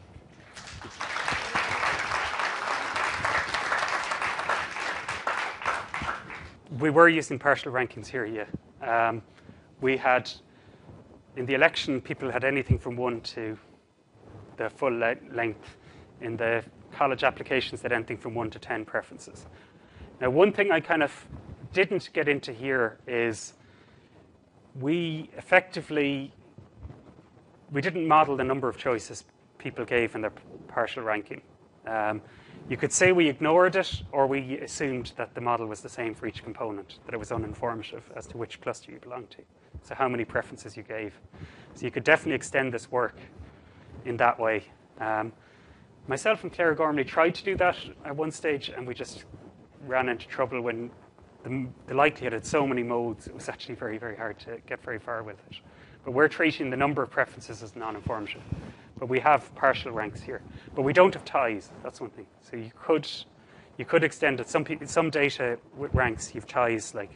We 6.70 6.90
were 6.90 7.08
using 7.08 7.38
partial 7.38 7.72
rankings 7.72 8.06
here, 8.06 8.26
yeah. 8.26 8.46
Um, 8.82 9.22
we 9.80 9.96
had, 9.96 10.30
in 11.36 11.46
the 11.46 11.54
election, 11.54 12.00
people 12.00 12.30
had 12.30 12.44
anything 12.44 12.78
from 12.78 12.96
one 12.96 13.20
to 13.22 13.58
the 14.56 14.68
full 14.68 14.90
le- 14.90 15.16
length 15.32 15.76
in 16.20 16.36
the 16.36 16.64
college 16.92 17.24
applications 17.24 17.80
that 17.82 17.92
anything 17.92 18.16
from 18.16 18.34
1 18.34 18.50
to 18.50 18.58
10 18.58 18.84
preferences. 18.84 19.46
Now, 20.20 20.30
one 20.30 20.52
thing 20.52 20.72
I 20.72 20.80
kind 20.80 21.02
of 21.02 21.26
didn't 21.72 22.10
get 22.12 22.28
into 22.28 22.52
here 22.52 22.98
is 23.06 23.54
we 24.80 25.30
effectively 25.36 26.32
we 27.70 27.82
didn't 27.82 28.06
model 28.08 28.36
the 28.36 28.44
number 28.44 28.68
of 28.68 28.78
choices 28.78 29.24
people 29.58 29.84
gave 29.84 30.14
in 30.14 30.22
their 30.22 30.32
partial 30.68 31.02
ranking. 31.02 31.42
Um, 31.86 32.22
you 32.68 32.76
could 32.76 32.92
say 32.92 33.12
we 33.12 33.28
ignored 33.28 33.76
it, 33.76 34.02
or 34.12 34.26
we 34.26 34.58
assumed 34.58 35.12
that 35.16 35.34
the 35.34 35.40
model 35.40 35.66
was 35.66 35.80
the 35.80 35.88
same 35.88 36.14
for 36.14 36.26
each 36.26 36.44
component, 36.44 36.98
that 37.06 37.14
it 37.14 37.18
was 37.18 37.30
uninformative 37.30 38.02
as 38.14 38.26
to 38.26 38.36
which 38.36 38.60
cluster 38.60 38.92
you 38.92 38.98
belonged 38.98 39.30
to. 39.30 39.42
So, 39.82 39.94
how 39.94 40.08
many 40.08 40.24
preferences 40.24 40.76
you 40.76 40.82
gave. 40.82 41.14
So, 41.74 41.84
you 41.84 41.90
could 41.90 42.04
definitely 42.04 42.34
extend 42.34 42.74
this 42.74 42.90
work 42.90 43.16
in 44.04 44.16
that 44.18 44.38
way. 44.38 44.64
Um, 45.00 45.32
Myself 46.08 46.42
and 46.42 46.50
Claire 46.50 46.74
Gormley 46.74 47.04
tried 47.04 47.34
to 47.34 47.44
do 47.44 47.54
that 47.56 47.76
at 48.02 48.16
one 48.16 48.30
stage, 48.30 48.70
and 48.70 48.86
we 48.86 48.94
just 48.94 49.24
ran 49.86 50.08
into 50.08 50.26
trouble 50.26 50.62
when 50.62 50.90
the, 51.44 51.66
the, 51.86 51.94
likelihood 51.94 52.32
had 52.32 52.46
so 52.46 52.66
many 52.66 52.82
modes, 52.82 53.26
it 53.26 53.34
was 53.34 53.50
actually 53.50 53.74
very, 53.74 53.98
very 53.98 54.16
hard 54.16 54.38
to 54.40 54.56
get 54.66 54.82
very 54.82 54.98
far 54.98 55.22
with 55.22 55.36
it. 55.50 55.58
But 56.06 56.12
we're 56.12 56.28
treating 56.28 56.70
the 56.70 56.78
number 56.78 57.02
of 57.02 57.10
preferences 57.10 57.62
as 57.62 57.76
non 57.76 57.94
informative. 57.94 58.40
But 58.98 59.08
we 59.08 59.20
have 59.20 59.54
partial 59.54 59.92
ranks 59.92 60.20
here. 60.20 60.42
But 60.74 60.82
we 60.82 60.92
don't 60.92 61.14
have 61.14 61.24
ties, 61.24 61.70
that's 61.82 62.00
one 62.00 62.10
thing. 62.10 62.26
So 62.40 62.56
you 62.56 62.70
could, 62.76 63.08
you 63.76 63.84
could 63.84 64.04
extend 64.04 64.40
it. 64.40 64.48
Some, 64.48 64.64
people, 64.64 64.86
some 64.86 65.10
data 65.10 65.58
with 65.76 65.94
ranks, 65.94 66.34
you've 66.34 66.46
ties 66.46 66.94
like 66.94 67.10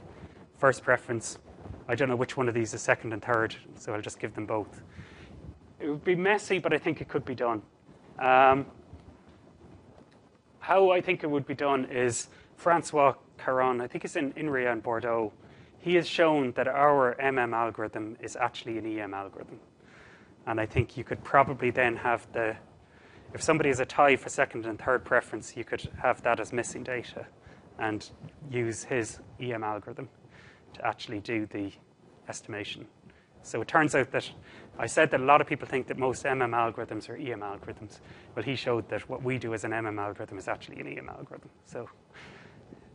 first 0.58 0.82
preference. 0.82 1.38
I 1.88 1.94
don't 1.94 2.08
know 2.08 2.16
which 2.16 2.36
one 2.36 2.48
of 2.48 2.54
these 2.54 2.72
is 2.74 2.82
second 2.82 3.12
and 3.12 3.22
third, 3.22 3.56
so 3.76 3.92
I'll 3.92 4.00
just 4.00 4.20
give 4.20 4.34
them 4.34 4.46
both. 4.46 4.82
It 5.80 5.88
would 5.88 6.04
be 6.04 6.14
messy, 6.14 6.58
but 6.58 6.72
I 6.72 6.78
think 6.78 7.00
it 7.00 7.08
could 7.08 7.24
be 7.24 7.34
done. 7.34 7.62
Um, 8.18 8.66
how 10.60 10.90
I 10.90 11.00
think 11.00 11.24
it 11.24 11.26
would 11.30 11.46
be 11.46 11.54
done 11.54 11.86
is 11.86 12.28
Francois 12.56 13.14
Caron, 13.36 13.80
I 13.80 13.88
think 13.88 14.04
he's 14.04 14.14
in 14.14 14.32
INRIA 14.34 14.72
in 14.72 14.80
Bordeaux, 14.80 15.32
he 15.80 15.96
has 15.96 16.06
shown 16.06 16.52
that 16.52 16.68
our 16.68 17.16
MM 17.20 17.52
algorithm 17.52 18.16
is 18.20 18.36
actually 18.36 18.78
an 18.78 18.86
EM 18.86 19.12
algorithm. 19.12 19.58
And 20.46 20.60
I 20.60 20.66
think 20.66 20.96
you 20.96 21.04
could 21.04 21.22
probably 21.22 21.70
then 21.70 21.96
have 21.96 22.26
the, 22.32 22.56
if 23.32 23.42
somebody 23.42 23.68
has 23.68 23.80
a 23.80 23.86
tie 23.86 24.16
for 24.16 24.28
second 24.28 24.66
and 24.66 24.78
third 24.78 25.04
preference, 25.04 25.56
you 25.56 25.64
could 25.64 25.88
have 26.00 26.22
that 26.22 26.40
as 26.40 26.52
missing 26.52 26.82
data 26.82 27.26
and 27.78 28.10
use 28.50 28.84
his 28.84 29.20
EM 29.40 29.64
algorithm 29.64 30.08
to 30.74 30.86
actually 30.86 31.20
do 31.20 31.46
the 31.46 31.72
estimation. 32.28 32.86
So 33.42 33.60
it 33.60 33.68
turns 33.68 33.94
out 33.94 34.10
that 34.12 34.30
I 34.78 34.86
said 34.86 35.10
that 35.10 35.20
a 35.20 35.24
lot 35.24 35.40
of 35.40 35.46
people 35.46 35.66
think 35.66 35.86
that 35.88 35.98
most 35.98 36.24
MM 36.24 36.50
algorithms 36.50 37.08
are 37.08 37.16
EM 37.16 37.40
algorithms. 37.40 37.98
Well, 38.34 38.44
he 38.44 38.54
showed 38.54 38.88
that 38.88 39.08
what 39.08 39.22
we 39.22 39.38
do 39.38 39.52
as 39.52 39.64
an 39.64 39.72
MM 39.72 40.00
algorithm 40.00 40.38
is 40.38 40.48
actually 40.48 40.80
an 40.80 40.86
EM 40.86 41.08
algorithm. 41.08 41.50
So 41.66 41.88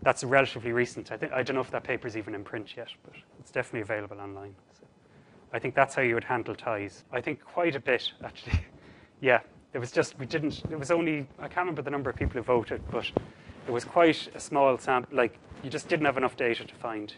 that's 0.02 0.24
relatively 0.24 0.72
recent. 0.72 1.12
I, 1.12 1.18
think, 1.18 1.34
I 1.34 1.44
don't 1.44 1.56
know 1.56 1.62
if 1.62 1.72
that 1.72 1.84
paper 1.84 2.08
is 2.08 2.16
even 2.16 2.34
in 2.34 2.44
print 2.44 2.76
yet, 2.78 2.90
but 3.04 3.14
it's 3.40 3.52
definitely 3.52 3.82
available 3.82 4.20
online. 4.20 4.56
I 5.54 5.60
think 5.60 5.76
that's 5.76 5.96
how 5.96 6.02
you 6.02 6.14
would 6.16 6.24
handle 6.24 6.56
ties. 6.56 7.04
I 7.12 7.22
think 7.22 7.44
quite 7.44 7.76
a 7.76 7.80
bit, 7.80 8.12
actually. 8.24 8.60
yeah, 9.22 9.40
it 9.74 9.80
was 9.80 9.92
just, 9.92 10.18
we 10.20 10.26
didn't, 10.26 10.64
it 10.70 10.78
was 10.78 10.92
only, 10.92 11.28
I 11.40 11.48
can't 11.48 11.58
remember 11.60 11.82
the 11.82 11.92
number 11.92 12.10
of 12.10 12.16
people 12.16 12.34
who 12.34 12.44
voted, 12.44 12.82
but 12.92 13.10
it 13.68 13.72
was 13.72 13.86
quite 13.86 14.30
a 14.36 14.40
small 14.40 14.78
sample. 14.78 15.16
Like, 15.16 15.38
you 15.64 15.70
just 15.70 15.88
didn't 15.88 16.06
have 16.06 16.18
enough 16.18 16.38
data 16.38 16.66
to 16.66 16.76
find 16.76 17.14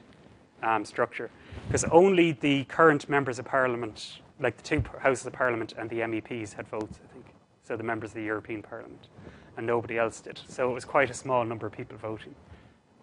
um, 0.63 0.86
structure. 0.86 1.30
Because 1.67 1.84
only 1.86 2.34
the 2.34 2.65
current 2.65 3.09
members 3.09 3.39
of 3.39 3.45
parliament 3.45 4.19
like 4.39 4.57
the 4.57 4.63
two 4.63 4.84
houses 4.99 5.25
of 5.25 5.34
parliament 5.34 5.73
and 5.77 5.89
the 5.89 5.99
MEPs 5.99 6.53
had 6.53 6.67
votes, 6.67 6.99
I 7.03 7.13
think. 7.13 7.25
So 7.63 7.75
the 7.75 7.84
members 7.84 8.11
of 8.11 8.15
the 8.15 8.23
European 8.23 8.63
Parliament, 8.63 9.07
and 9.57 9.67
nobody 9.67 9.97
else 9.97 10.21
did. 10.21 10.39
So 10.47 10.71
it 10.71 10.73
was 10.73 10.86
quite 10.86 11.09
a 11.09 11.13
small 11.13 11.43
number 11.45 11.67
of 11.67 11.73
people 11.73 11.97
voting. 11.97 12.34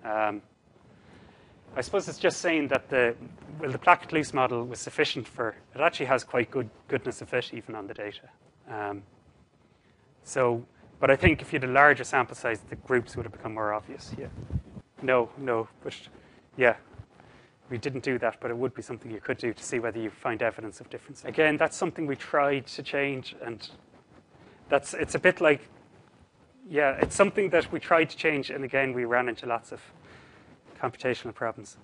Um, 0.04 0.42
I 1.76 1.82
suppose 1.82 2.08
it's 2.08 2.18
just 2.18 2.40
saying 2.40 2.68
that 2.68 2.88
the 2.88 3.14
well, 3.60 3.70
the 3.70 3.78
Plackett-Luce 3.78 4.32
model 4.32 4.64
was 4.64 4.80
sufficient 4.80 5.28
for 5.28 5.50
it. 5.50 5.80
Actually, 5.80 6.06
has 6.06 6.24
quite 6.24 6.50
good 6.50 6.70
goodness 6.88 7.20
of 7.20 7.28
fit 7.28 7.52
even 7.52 7.74
on 7.74 7.86
the 7.86 7.94
data. 7.94 8.28
Um, 8.68 9.02
so, 10.24 10.64
but 10.98 11.10
I 11.10 11.16
think 11.16 11.42
if 11.42 11.52
you 11.52 11.60
had 11.60 11.68
a 11.68 11.72
larger 11.72 12.04
sample 12.04 12.34
size, 12.34 12.60
the 12.68 12.76
groups 12.76 13.14
would 13.14 13.24
have 13.26 13.32
become 13.32 13.54
more 13.54 13.74
obvious. 13.74 14.14
Yeah. 14.18 14.26
No, 15.02 15.28
no, 15.36 15.68
but 15.84 15.94
yeah, 16.56 16.76
we 17.68 17.76
didn't 17.76 18.02
do 18.02 18.18
that, 18.18 18.38
but 18.40 18.50
it 18.50 18.56
would 18.56 18.74
be 18.74 18.80
something 18.82 19.10
you 19.10 19.20
could 19.20 19.36
do 19.36 19.52
to 19.52 19.62
see 19.62 19.78
whether 19.78 19.98
you 19.98 20.08
find 20.08 20.40
evidence 20.42 20.80
of 20.80 20.88
difference. 20.88 21.24
Again, 21.26 21.58
that's 21.58 21.76
something 21.76 22.06
we 22.06 22.16
tried 22.16 22.66
to 22.68 22.82
change, 22.82 23.36
and 23.44 23.68
that's 24.70 24.94
it's 24.94 25.14
a 25.14 25.18
bit 25.18 25.42
like, 25.42 25.68
yeah, 26.68 26.92
it's 27.02 27.14
something 27.14 27.50
that 27.50 27.70
we 27.70 27.80
tried 27.80 28.08
to 28.10 28.16
change, 28.16 28.48
and 28.48 28.64
again, 28.64 28.94
we 28.94 29.04
ran 29.04 29.28
into 29.28 29.44
lots 29.44 29.72
of 29.72 29.82
computational 30.76 31.34
problems. 31.34 31.76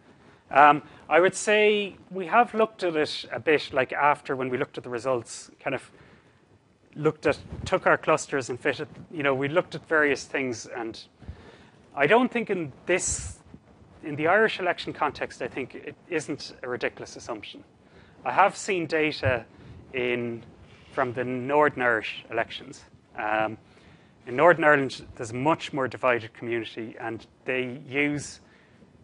Um, 0.50 0.82
I 1.08 1.20
would 1.20 1.34
say 1.34 1.96
we 2.10 2.26
have 2.26 2.52
looked 2.52 2.82
at 2.82 2.94
it 2.94 3.24
a 3.32 3.40
bit, 3.40 3.72
like 3.72 3.92
after 3.92 4.36
when 4.36 4.50
we 4.50 4.58
looked 4.58 4.76
at 4.76 4.84
the 4.84 4.90
results, 4.90 5.50
kind 5.60 5.74
of 5.74 5.90
looked 6.94 7.26
at, 7.26 7.38
took 7.64 7.86
our 7.86 7.96
clusters 7.96 8.50
and 8.50 8.60
fitted, 8.60 8.88
you 9.10 9.22
know, 9.22 9.34
we 9.34 9.48
looked 9.48 9.74
at 9.74 9.88
various 9.88 10.24
things, 10.24 10.66
and 10.66 11.02
I 11.96 12.06
don't 12.06 12.30
think 12.30 12.50
in 12.50 12.72
this, 12.84 13.38
in 14.04 14.16
the 14.16 14.26
Irish 14.26 14.60
election 14.60 14.92
context, 14.92 15.40
I 15.40 15.48
think 15.48 15.74
it 15.74 15.96
isn't 16.10 16.54
a 16.62 16.68
ridiculous 16.68 17.16
assumption. 17.16 17.64
I 18.24 18.32
have 18.32 18.56
seen 18.56 18.86
data 18.86 19.46
in 19.94 20.44
from 20.92 21.14
the 21.14 21.24
Northern 21.24 21.82
Irish 21.82 22.24
elections. 22.30 22.84
Um, 23.16 23.56
in 24.26 24.36
Northern 24.36 24.64
Ireland, 24.64 25.06
there's 25.16 25.30
a 25.30 25.34
much 25.34 25.72
more 25.72 25.88
divided 25.88 26.34
community, 26.34 26.94
and 27.00 27.26
they 27.46 27.80
use 27.88 28.40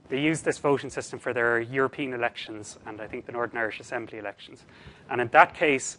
they 0.09 0.21
use 0.21 0.43
this 0.43 0.59
voting 0.59 0.91
system 0.91 1.19
for 1.19 1.33
their 1.33 1.61
European 1.61 2.13
elections 2.13 2.79
and 2.87 3.01
I 3.01 3.07
think 3.07 3.27
the 3.27 3.33
Northern 3.33 3.59
Irish 3.59 3.81
Assembly 3.81 4.19
elections. 4.19 4.65
And 5.11 5.21
in 5.21 5.29
that 5.29 5.55
case, 5.55 5.99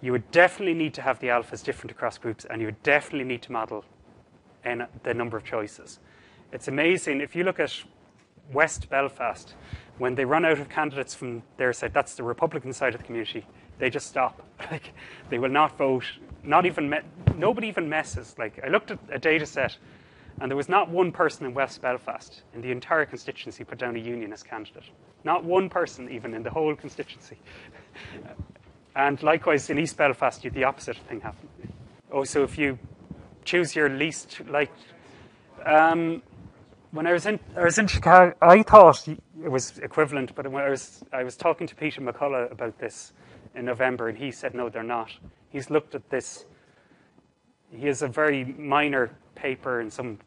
you 0.00 0.12
would 0.12 0.30
definitely 0.30 0.74
need 0.74 0.94
to 0.94 1.02
have 1.02 1.18
the 1.20 1.28
alphas 1.28 1.62
different 1.62 1.92
across 1.92 2.18
groups, 2.18 2.44
and 2.44 2.60
you 2.60 2.66
would 2.66 2.82
definitely 2.82 3.24
need 3.24 3.42
to 3.42 3.52
model 3.52 3.84
in 4.64 4.86
the 5.04 5.14
number 5.14 5.36
of 5.36 5.44
choices. 5.44 6.00
It's 6.52 6.68
amazing 6.68 7.20
if 7.20 7.34
you 7.36 7.44
look 7.44 7.60
at 7.60 7.72
West 8.52 8.90
Belfast, 8.90 9.54
when 9.98 10.14
they 10.14 10.24
run 10.24 10.44
out 10.44 10.58
of 10.58 10.68
candidates 10.68 11.14
from 11.14 11.42
their 11.56 11.72
side, 11.72 11.94
that's 11.94 12.14
the 12.14 12.22
Republican 12.22 12.72
side 12.72 12.94
of 12.94 13.00
the 13.00 13.06
community, 13.06 13.46
they 13.78 13.90
just 13.90 14.06
stop. 14.06 14.42
Like 14.70 14.92
they 15.28 15.38
will 15.38 15.50
not 15.50 15.76
vote. 15.76 16.04
Not 16.44 16.66
even 16.66 16.88
me- 16.88 17.00
nobody 17.36 17.66
even 17.68 17.88
messes. 17.88 18.36
Like 18.38 18.60
I 18.64 18.68
looked 18.68 18.90
at 18.92 18.98
a 19.10 19.18
data 19.18 19.44
set 19.44 19.76
and 20.40 20.50
there 20.50 20.56
was 20.56 20.68
not 20.68 20.88
one 20.88 21.12
person 21.12 21.46
in 21.46 21.54
West 21.54 21.82
Belfast 21.82 22.42
in 22.54 22.60
the 22.60 22.70
entire 22.70 23.04
constituency 23.04 23.64
put 23.64 23.78
down 23.78 23.96
a 23.96 23.98
unionist 23.98 24.46
candidate. 24.46 24.84
Not 25.24 25.44
one 25.44 25.68
person, 25.68 26.10
even 26.10 26.34
in 26.34 26.42
the 26.42 26.50
whole 26.50 26.74
constituency. 26.74 27.38
and 28.96 29.22
likewise, 29.22 29.70
in 29.70 29.78
East 29.78 29.96
Belfast, 29.96 30.42
you 30.44 30.50
the 30.50 30.64
opposite 30.64 30.96
thing 31.08 31.20
happened. 31.20 31.48
Oh, 32.10 32.24
so 32.24 32.42
if 32.42 32.58
you 32.58 32.78
choose 33.44 33.74
your 33.74 33.88
least 33.88 34.40
liked. 34.48 34.84
Um, 35.64 36.22
when 36.90 37.06
I 37.06 37.12
was 37.12 37.26
in, 37.26 37.40
I 37.56 37.64
was 37.64 37.78
in 37.78 37.86
Chicago, 37.86 38.34
I 38.42 38.62
thought 38.62 39.08
it 39.08 39.50
was 39.50 39.78
equivalent, 39.78 40.34
but 40.34 40.50
when 40.50 40.62
I 40.62 40.70
was, 40.70 41.02
I 41.12 41.24
was 41.24 41.36
talking 41.36 41.66
to 41.66 41.74
Peter 41.74 42.00
McCullagh 42.00 42.52
about 42.52 42.78
this 42.78 43.12
in 43.54 43.64
November, 43.64 44.08
and 44.08 44.18
he 44.18 44.30
said, 44.30 44.54
no, 44.54 44.68
they're 44.68 44.82
not. 44.82 45.10
He's 45.48 45.70
looked 45.70 45.94
at 45.94 46.10
this. 46.10 46.44
He 47.70 47.86
has 47.86 48.02
a 48.02 48.08
very 48.08 48.44
minor 48.44 49.10
paper 49.34 49.80
in 49.80 49.90
some 49.90 50.18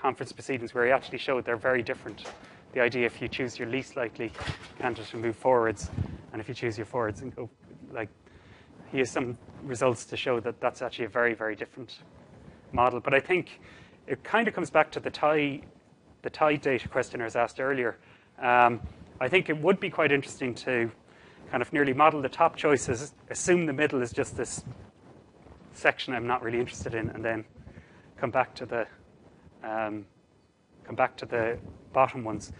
conference 0.00 0.32
proceedings 0.32 0.74
where 0.74 0.86
he 0.86 0.92
actually 0.92 1.18
showed 1.18 1.44
they're 1.44 1.56
very 1.56 1.82
different. 1.82 2.24
The 2.72 2.80
idea 2.80 3.06
if 3.06 3.20
you 3.20 3.28
choose 3.28 3.58
your 3.58 3.68
least 3.68 3.96
likely 3.96 4.32
candidate 4.78 5.12
and 5.12 5.22
move 5.22 5.36
forwards, 5.36 5.90
and 6.32 6.40
if 6.40 6.48
you 6.48 6.54
choose 6.54 6.76
your 6.76 6.86
forwards 6.86 7.22
and 7.22 7.34
go, 7.34 7.48
like, 7.90 8.08
he 8.92 8.98
has 8.98 9.10
some 9.10 9.36
results 9.62 10.04
to 10.06 10.16
show 10.16 10.40
that 10.40 10.60
that's 10.60 10.82
actually 10.82 11.06
a 11.06 11.08
very, 11.08 11.34
very 11.34 11.56
different 11.56 11.98
model. 12.72 13.00
But 13.00 13.14
I 13.14 13.20
think 13.20 13.60
it 14.06 14.22
kind 14.24 14.48
of 14.48 14.54
comes 14.54 14.70
back 14.70 14.90
to 14.92 15.00
the 15.00 15.10
TIE, 15.10 15.62
the 16.22 16.30
TIE 16.30 16.56
data 16.56 16.88
questioners 16.88 17.36
asked 17.36 17.60
earlier. 17.60 17.96
Um, 18.40 18.80
I 19.20 19.28
think 19.28 19.48
it 19.48 19.58
would 19.58 19.80
be 19.80 19.90
quite 19.90 20.12
interesting 20.12 20.54
to 20.56 20.90
kind 21.50 21.62
of 21.62 21.72
nearly 21.72 21.92
model 21.92 22.22
the 22.22 22.28
top 22.28 22.56
choices, 22.56 23.14
assume 23.30 23.66
the 23.66 23.72
middle 23.72 24.02
is 24.02 24.12
just 24.12 24.36
this 24.36 24.62
section 25.72 26.14
I'm 26.14 26.26
not 26.26 26.42
really 26.42 26.60
interested 26.60 26.94
in, 26.94 27.08
and 27.10 27.24
then 27.24 27.44
come 28.20 28.30
back 28.30 28.54
to 28.56 28.66
the 28.66 28.86
um, 29.62 30.06
come 30.84 30.94
back 30.94 31.16
to 31.16 31.26
the 31.26 31.58
bottom 31.92 32.24
ones. 32.24 32.52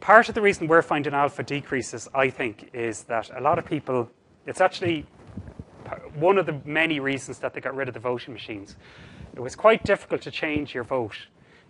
Part 0.00 0.28
of 0.28 0.34
the 0.34 0.42
reason 0.42 0.66
we're 0.66 0.82
finding 0.82 1.14
alpha 1.14 1.42
decreases, 1.42 2.08
I 2.14 2.28
think, 2.28 2.70
is 2.72 3.04
that 3.04 3.30
a 3.36 3.40
lot 3.40 3.58
of 3.58 3.64
people. 3.64 4.10
It's 4.46 4.60
actually 4.60 5.06
one 6.14 6.38
of 6.38 6.46
the 6.46 6.60
many 6.64 7.00
reasons 7.00 7.38
that 7.38 7.54
they 7.54 7.60
got 7.60 7.74
rid 7.74 7.88
of 7.88 7.94
the 7.94 8.00
voting 8.00 8.34
machines. 8.34 8.76
It 9.34 9.40
was 9.40 9.56
quite 9.56 9.84
difficult 9.84 10.22
to 10.22 10.30
change 10.30 10.74
your 10.74 10.84
vote 10.84 11.16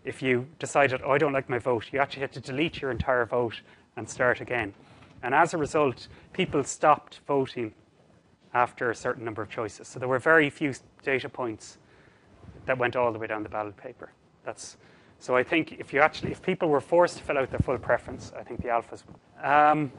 if 0.04 0.22
you 0.22 0.46
decided, 0.58 1.00
oh, 1.04 1.12
I 1.12 1.18
don't 1.18 1.32
like 1.32 1.48
my 1.48 1.58
vote. 1.58 1.86
You 1.92 1.98
actually 1.98 2.22
had 2.22 2.32
to 2.32 2.40
delete 2.40 2.82
your 2.82 2.90
entire 2.90 3.24
vote 3.24 3.60
and 3.96 4.08
start 4.08 4.40
again. 4.40 4.74
And 5.22 5.34
as 5.34 5.54
a 5.54 5.58
result, 5.58 6.08
people 6.32 6.62
stopped 6.64 7.20
voting 7.26 7.72
after 8.52 8.90
a 8.90 8.94
certain 8.94 9.24
number 9.24 9.40
of 9.40 9.48
choices. 9.48 9.88
So 9.88 9.98
there 9.98 10.08
were 10.08 10.18
very 10.18 10.50
few 10.50 10.74
data 11.02 11.28
points 11.28 11.78
that 12.66 12.78
went 12.78 12.96
all 12.96 13.12
the 13.12 13.18
way 13.18 13.26
down 13.26 13.42
the 13.42 13.48
ballot 13.48 13.76
paper. 13.76 14.10
That's 14.44 14.76
so. 15.18 15.36
I 15.36 15.42
think 15.42 15.72
if 15.78 15.92
you 15.92 16.00
actually, 16.00 16.32
if 16.32 16.42
people 16.42 16.68
were 16.68 16.80
forced 16.80 17.18
to 17.18 17.22
fill 17.22 17.38
out 17.38 17.50
their 17.50 17.60
full 17.60 17.78
preference, 17.78 18.32
I 18.38 18.42
think 18.42 18.62
the 18.62 18.68
alphas. 18.68 19.02
Um, 19.42 19.92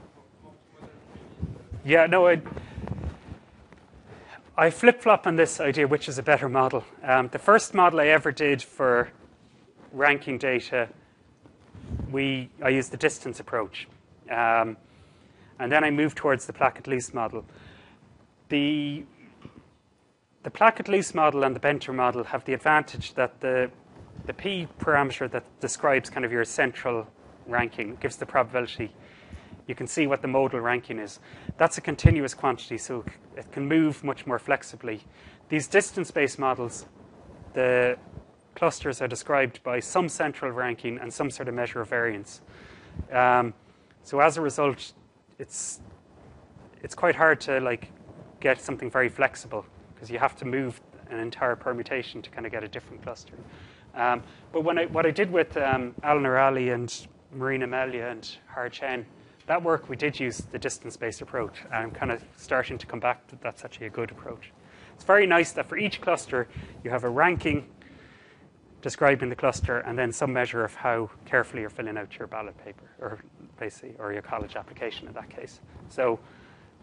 yeah, 1.84 2.06
no, 2.06 2.28
I. 2.28 2.42
I 4.58 4.70
flip 4.70 5.02
flop 5.02 5.28
on 5.28 5.36
this 5.36 5.60
idea 5.60 5.86
which 5.86 6.08
is 6.08 6.18
a 6.18 6.24
better 6.24 6.48
model. 6.48 6.86
Um, 7.04 7.28
the 7.28 7.40
first 7.40 7.74
model 7.74 8.00
I 8.00 8.08
ever 8.08 8.32
did 8.32 8.64
for 8.64 9.10
ranking 9.92 10.38
data, 10.38 10.88
we 12.10 12.50
I 12.64 12.70
used 12.70 12.92
the 12.92 12.98
distance 12.98 13.42
approach, 13.42 13.88
um, 14.32 14.78
and 15.60 15.70
then 15.70 15.84
I 15.84 15.92
moved 15.92 16.16
towards 16.16 16.46
the 16.46 16.54
Plackett-Luce 16.54 17.14
model. 17.14 17.44
The 18.48 19.04
the 20.46 20.52
Plackett-Luce 20.52 21.16
model 21.16 21.44
and 21.44 21.56
the 21.56 21.60
Benter 21.60 21.92
model 21.92 22.24
have 22.24 22.46
the 22.46 22.54
advantage 22.54 23.16
that 23.16 23.42
the, 23.42 23.72
the 24.28 24.34
P 24.34 24.68
parameter 24.78 25.30
that 25.32 25.44
describes 25.60 26.08
kind 26.08 26.24
of 26.24 26.32
your 26.32 26.46
central 26.46 27.08
ranking 27.48 27.96
gives 28.00 28.18
the 28.18 28.28
probability. 28.28 28.94
You 29.66 29.74
can 29.74 29.88
see 29.88 30.06
what 30.06 30.22
the 30.22 30.28
modal 30.28 30.60
ranking 30.60 31.00
is. 31.00 31.20
That's 31.58 31.80
a 31.80 31.82
continuous 31.82 32.36
quantity, 32.36 32.78
so 32.78 33.04
it 33.36 33.52
can 33.52 33.68
move 33.68 34.04
much 34.04 34.28
more 34.28 34.38
flexibly. 34.38 35.02
These 35.50 35.66
distance-based 35.66 36.38
models, 36.38 36.86
the 37.56 37.98
clusters 38.54 39.02
are 39.02 39.08
described 39.08 39.64
by 39.64 39.80
some 39.80 40.08
central 40.08 40.52
ranking 40.52 41.00
and 41.00 41.12
some 41.12 41.32
sort 41.32 41.50
of 41.50 41.56
measure 41.56 41.82
of 41.82 41.90
variance. 41.90 42.42
Um, 43.12 43.56
so 44.04 44.20
as 44.20 44.38
a 44.38 44.42
result, 44.42 44.94
it's 45.40 45.82
it's 46.84 46.94
quite 46.94 47.16
hard 47.16 47.42
to 47.42 47.60
like 47.60 47.90
get 48.40 48.62
something 48.62 48.92
very 48.92 49.10
flexible 49.10 49.66
because 50.06 50.14
you 50.14 50.20
have 50.20 50.36
to 50.36 50.46
move 50.46 50.80
an 51.10 51.20
entire 51.20 51.56
permutation 51.56 52.22
to 52.22 52.30
kind 52.30 52.46
of 52.46 52.52
get 52.52 52.64
a 52.64 52.68
different 52.68 53.02
cluster. 53.02 53.34
Um, 53.96 54.22
but 54.52 54.62
when 54.62 54.78
I, 54.78 54.86
what 54.86 55.04
I 55.08 55.10
did 55.10 55.32
with 55.32 55.58
um, 55.58 55.96
Alan 56.04 56.28
O'Reilly 56.28 56.70
and 56.70 57.08
Marina 57.34 57.68
Meila 57.68 58.12
and 58.12 58.38
Harr 58.46 58.70
Chen, 58.70 59.04
that 59.48 59.64
work 59.64 59.90
we 59.90 59.96
did 59.96 60.20
use 60.20 60.38
the 60.52 60.60
distance-based 60.60 61.22
approach. 61.22 61.64
I'm 61.72 61.90
kind 61.90 62.12
of 62.12 62.24
starting 62.38 62.78
to 62.78 62.86
come 62.86 63.00
back 63.00 63.26
that 63.30 63.42
that's 63.42 63.66
actually 63.66 63.88
a 63.88 63.90
good 63.90 64.12
approach. 64.12 64.52
It's 64.94 65.04
very 65.04 65.26
nice 65.26 65.52
that 65.54 65.68
for 65.68 65.76
each 65.76 66.02
cluster 66.02 66.48
you 66.84 66.92
have 66.92 67.04
a 67.04 67.10
ranking 67.10 67.66
describing 68.84 69.30
the 69.30 69.36
cluster 69.36 69.80
and 69.80 69.98
then 69.98 70.12
some 70.12 70.32
measure 70.32 70.64
of 70.64 70.76
how 70.76 71.10
carefully 71.26 71.62
you're 71.62 71.72
filling 71.72 71.98
out 71.98 72.16
your 72.20 72.28
ballot 72.28 72.56
paper 72.64 72.92
or 73.00 73.18
basically 73.60 73.96
or 73.98 74.14
your 74.14 74.22
college 74.22 74.56
application 74.56 75.08
in 75.08 75.16
that 75.16 75.32
case. 75.32 75.62
So 75.90 76.20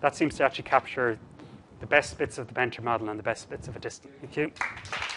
that 0.01 0.17
seems 0.17 0.35
to 0.37 0.45
actually 0.45 0.65
capture 0.65 1.19
the 1.83 1.87
best 1.89 2.17
bits 2.17 2.39
of 2.39 2.47
the 2.47 2.55
Benter 2.55 2.81
model 2.81 3.11
and 3.11 3.19
the 3.19 3.25
best 3.25 3.51
bits 3.51 3.69
of 3.69 3.77
a 3.77 3.81
distance. 3.81 4.15
Thank 4.21 4.37
you. 4.37 5.12